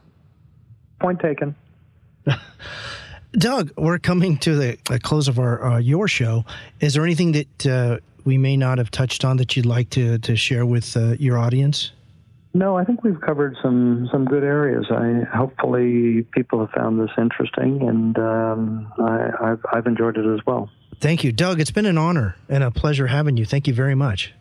Point 1.00 1.20
taken. 1.20 1.56
Doug, 3.34 3.72
we're 3.78 4.00
coming 4.00 4.38
to 4.39 4.56
the 4.56 4.78
close 5.04 5.28
of 5.28 5.39
our 5.39 5.64
uh, 5.64 5.78
your 5.80 6.08
show. 6.08 6.45
Is 6.80 6.93
there 6.93 7.04
anything 7.04 7.34
that 7.34 7.68
uh, 7.68 7.98
we 8.26 8.38
may 8.38 8.58
not 8.58 8.78
have 8.80 8.89
touched 8.89 9.24
on 9.24 9.38
that 9.38 9.56
you'd 9.56 9.66
like 9.66 9.89
to 9.91 10.18
to 10.20 10.36
share 10.36 10.66
with 10.66 10.98
uh, 10.98 11.16
your 11.20 11.38
audience? 11.38 11.91
No, 12.58 12.76
I 12.76 12.86
think 12.86 13.03
we've 13.03 13.22
covered 13.22 13.55
some 13.62 14.10
some 14.12 14.26
good 14.26 14.43
areas. 14.43 14.88
I 14.89 15.22
hopefully 15.32 16.24
people 16.32 16.60
have 16.60 16.72
found 16.72 16.99
this 16.99 17.12
interesting, 17.16 17.88
and 17.88 18.18
um, 18.18 18.91
I, 18.97 19.30
I've 19.51 19.66
I've 19.72 19.86
enjoyed 19.86 20.18
it 20.18 20.26
as 20.26 20.39
well. 20.47 20.68
Thank 20.99 21.24
you, 21.24 21.32
Doug. 21.32 21.60
It's 21.60 21.70
been 21.70 21.86
an 21.86 21.99
honor 21.99 22.36
and 22.49 22.64
a 22.64 22.72
pleasure 22.72 23.05
having 23.05 23.38
you. 23.38 23.45
Thank 23.45 23.68
you 23.68 23.76
very 23.76 23.93
much. 23.93 24.34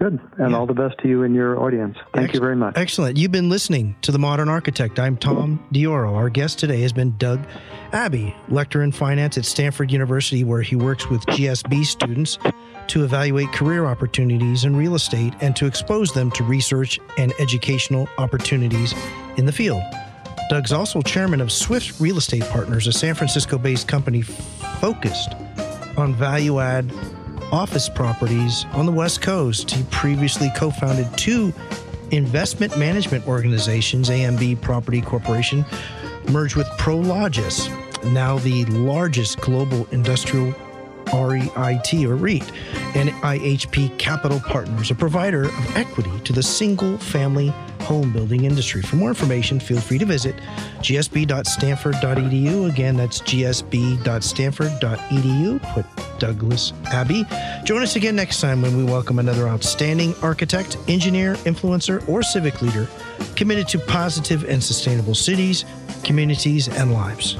Good. 0.00 0.18
And 0.38 0.50
yeah. 0.50 0.56
all 0.56 0.66
the 0.66 0.74
best 0.74 0.98
to 0.98 1.08
you 1.08 1.22
and 1.22 1.32
your 1.32 1.62
audience. 1.62 1.96
Thank 2.12 2.30
Ex- 2.30 2.34
you 2.34 2.40
very 2.40 2.56
much. 2.56 2.76
Excellent. 2.76 3.16
You've 3.16 3.30
been 3.30 3.48
listening 3.48 3.94
to 4.02 4.10
The 4.10 4.18
Modern 4.18 4.48
Architect. 4.48 4.98
I'm 4.98 5.16
Tom 5.16 5.64
Dioro. 5.72 6.14
Our 6.14 6.30
guest 6.30 6.58
today 6.58 6.80
has 6.80 6.92
been 6.92 7.16
Doug 7.18 7.46
Abbey, 7.92 8.34
lecturer 8.48 8.82
in 8.82 8.90
finance 8.90 9.38
at 9.38 9.44
Stanford 9.44 9.92
University, 9.92 10.42
where 10.42 10.62
he 10.62 10.74
works 10.74 11.08
with 11.08 11.24
GSB 11.26 11.86
students 11.86 12.38
to 12.88 13.04
evaluate 13.04 13.52
career 13.52 13.86
opportunities 13.86 14.64
in 14.64 14.76
real 14.76 14.94
estate 14.94 15.34
and 15.40 15.54
to 15.56 15.66
expose 15.66 16.12
them 16.12 16.30
to 16.32 16.44
research 16.44 17.00
and 17.18 17.32
educational 17.38 18.08
opportunities 18.18 18.94
in 19.36 19.46
the 19.46 19.52
field. 19.52 19.82
Doug's 20.50 20.72
also 20.72 21.00
chairman 21.02 21.40
of 21.40 21.50
Swift 21.50 22.00
Real 22.00 22.18
Estate 22.18 22.44
Partners, 22.44 22.86
a 22.86 22.92
San 22.92 23.14
Francisco 23.14 23.58
based 23.58 23.88
company 23.88 24.22
focused 24.22 25.34
on 25.96 26.14
value 26.14 26.60
add 26.60 26.92
office 27.50 27.88
properties 27.88 28.66
on 28.72 28.86
the 28.86 28.92
West 28.92 29.22
Coast. 29.22 29.70
He 29.70 29.84
previously 29.90 30.50
co 30.56 30.70
founded 30.70 31.06
two 31.16 31.52
investment 32.10 32.76
management 32.78 33.26
organizations, 33.26 34.10
AMB 34.10 34.60
Property 34.60 35.00
Corporation, 35.00 35.64
merged 36.30 36.56
with 36.56 36.66
Prologis 36.78 37.70
now 38.12 38.38
the 38.38 38.64
largest 38.66 39.40
global 39.40 39.86
industrial 39.90 40.54
REIT 41.12 42.04
or 42.04 42.16
REIT, 42.16 42.50
and 42.94 43.10
IHP 43.10 43.98
Capital 43.98 44.40
Partners, 44.40 44.90
a 44.90 44.94
provider 44.94 45.44
of 45.44 45.76
equity 45.76 46.12
to 46.24 46.32
the 46.32 46.42
single 46.42 46.98
family 46.98 47.52
home 47.84 48.12
building 48.12 48.44
industry. 48.44 48.82
For 48.82 48.96
more 48.96 49.10
information, 49.10 49.60
feel 49.60 49.80
free 49.80 49.98
to 49.98 50.06
visit 50.06 50.34
gsb.stanford.edu. 50.78 52.70
Again, 52.70 52.96
that's 52.96 53.20
gsb.stanford.edu. 53.20 55.74
Put 55.74 55.86
Douglas 56.18 56.72
Abbey. 56.86 57.24
Join 57.64 57.82
us 57.82 57.96
again 57.96 58.16
next 58.16 58.40
time 58.40 58.62
when 58.62 58.74
we 58.76 58.84
welcome 58.84 59.18
another 59.18 59.48
outstanding 59.48 60.14
architect, 60.22 60.78
engineer, 60.88 61.34
influencer, 61.44 62.08
or 62.08 62.22
civic 62.22 62.62
leader 62.62 62.88
committed 63.36 63.68
to 63.68 63.78
positive 63.78 64.44
and 64.44 64.62
sustainable 64.62 65.14
cities, 65.14 65.66
communities, 66.02 66.68
and 66.68 66.92
lives. 66.92 67.36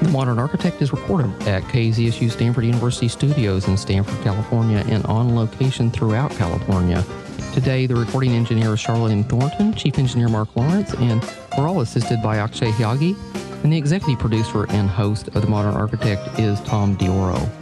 The 0.00 0.08
Modern 0.10 0.38
Architect 0.38 0.80
is 0.80 0.92
recorded 0.92 1.30
at 1.48 1.64
KZSU 1.64 2.30
Stanford 2.30 2.64
University 2.64 3.08
Studios 3.08 3.66
in 3.66 3.76
Stanford, 3.76 4.22
California, 4.22 4.84
and 4.86 5.04
on 5.06 5.34
location 5.34 5.90
throughout 5.90 6.30
California. 6.30 7.04
Today, 7.52 7.86
the 7.86 7.96
recording 7.96 8.32
engineer 8.32 8.74
is 8.74 8.80
Charlotte. 8.80 9.24
Thornton, 9.24 9.74
Chief 9.74 9.98
Engineer 9.98 10.28
Mark 10.28 10.54
Lawrence, 10.54 10.94
and 10.94 11.20
we're 11.56 11.66
all 11.66 11.80
assisted 11.80 12.22
by 12.22 12.36
Akshay 12.36 12.70
Hyagi, 12.70 13.16
and 13.64 13.72
the 13.72 13.76
executive 13.76 14.20
producer 14.20 14.66
and 14.70 14.88
host 14.88 15.28
of 15.28 15.42
The 15.42 15.48
Modern 15.48 15.74
Architect 15.74 16.38
is 16.38 16.60
Tom 16.60 16.96
Dioro. 16.96 17.57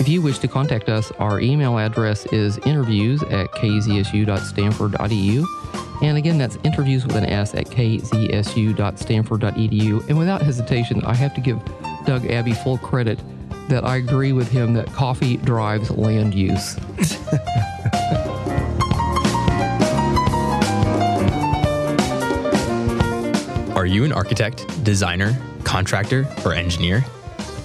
If 0.00 0.08
you 0.08 0.20
wish 0.22 0.38
to 0.38 0.48
contact 0.48 0.88
us, 0.88 1.12
our 1.18 1.40
email 1.40 1.78
address 1.78 2.24
is 2.26 2.58
interviews 2.64 3.22
at 3.24 3.50
kzsu.stanford.edu. 3.52 6.02
And 6.02 6.16
again, 6.16 6.38
that's 6.38 6.56
interviews 6.64 7.06
with 7.06 7.16
an 7.16 7.26
S 7.26 7.54
at 7.54 7.66
kzsu.stanford.edu. 7.66 10.08
And 10.08 10.18
without 10.18 10.40
hesitation, 10.40 11.04
I 11.04 11.14
have 11.14 11.34
to 11.34 11.42
give 11.42 11.60
Doug 12.06 12.24
Abbey 12.30 12.54
full 12.54 12.78
credit 12.78 13.20
that 13.68 13.84
I 13.84 13.96
agree 13.96 14.32
with 14.32 14.50
him 14.50 14.72
that 14.72 14.86
coffee 14.86 15.36
drives 15.36 15.90
land 15.90 16.34
use. 16.34 16.78
Are 23.76 23.84
you 23.84 24.04
an 24.04 24.12
architect, 24.12 24.82
designer, 24.82 25.36
contractor, 25.64 26.26
or 26.46 26.54
engineer? 26.54 27.04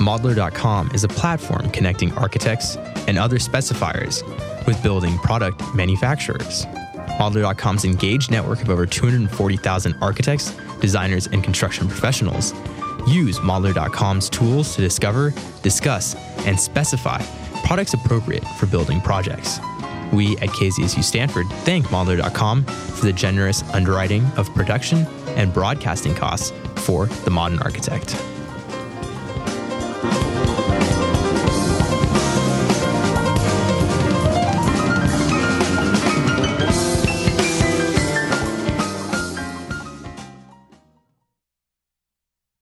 Modlar.com 0.05 0.91
is 0.91 1.03
a 1.03 1.07
platform 1.07 1.67
connecting 1.71 2.13
architects 2.13 2.75
and 3.07 3.17
other 3.17 3.37
specifiers 3.37 4.21
with 4.67 4.81
building 4.83 5.17
product 5.17 5.63
manufacturers. 5.73 6.67
Modlar.com's 7.17 7.85
engaged 7.85 8.29
network 8.29 8.61
of 8.61 8.69
over 8.69 8.85
240,000 8.85 9.95
architects, 10.03 10.55
designers, 10.79 11.25
and 11.25 11.43
construction 11.43 11.87
professionals 11.87 12.53
use 13.07 13.39
Modlar.com's 13.39 14.29
tools 14.29 14.75
to 14.75 14.81
discover, 14.81 15.33
discuss, 15.63 16.13
and 16.45 16.59
specify 16.59 17.19
products 17.65 17.95
appropriate 17.95 18.45
for 18.59 18.67
building 18.67 19.01
projects. 19.01 19.59
We 20.13 20.37
at 20.37 20.49
KZSU 20.49 21.03
Stanford 21.03 21.47
thank 21.63 21.87
Modlar.com 21.87 22.63
for 22.63 23.05
the 23.07 23.13
generous 23.13 23.63
underwriting 23.73 24.23
of 24.37 24.53
production 24.53 25.07
and 25.29 25.51
broadcasting 25.51 26.13
costs 26.13 26.53
for 26.75 27.07
The 27.07 27.31
Modern 27.31 27.57
Architect. 27.63 28.15
Bye. 30.05 30.34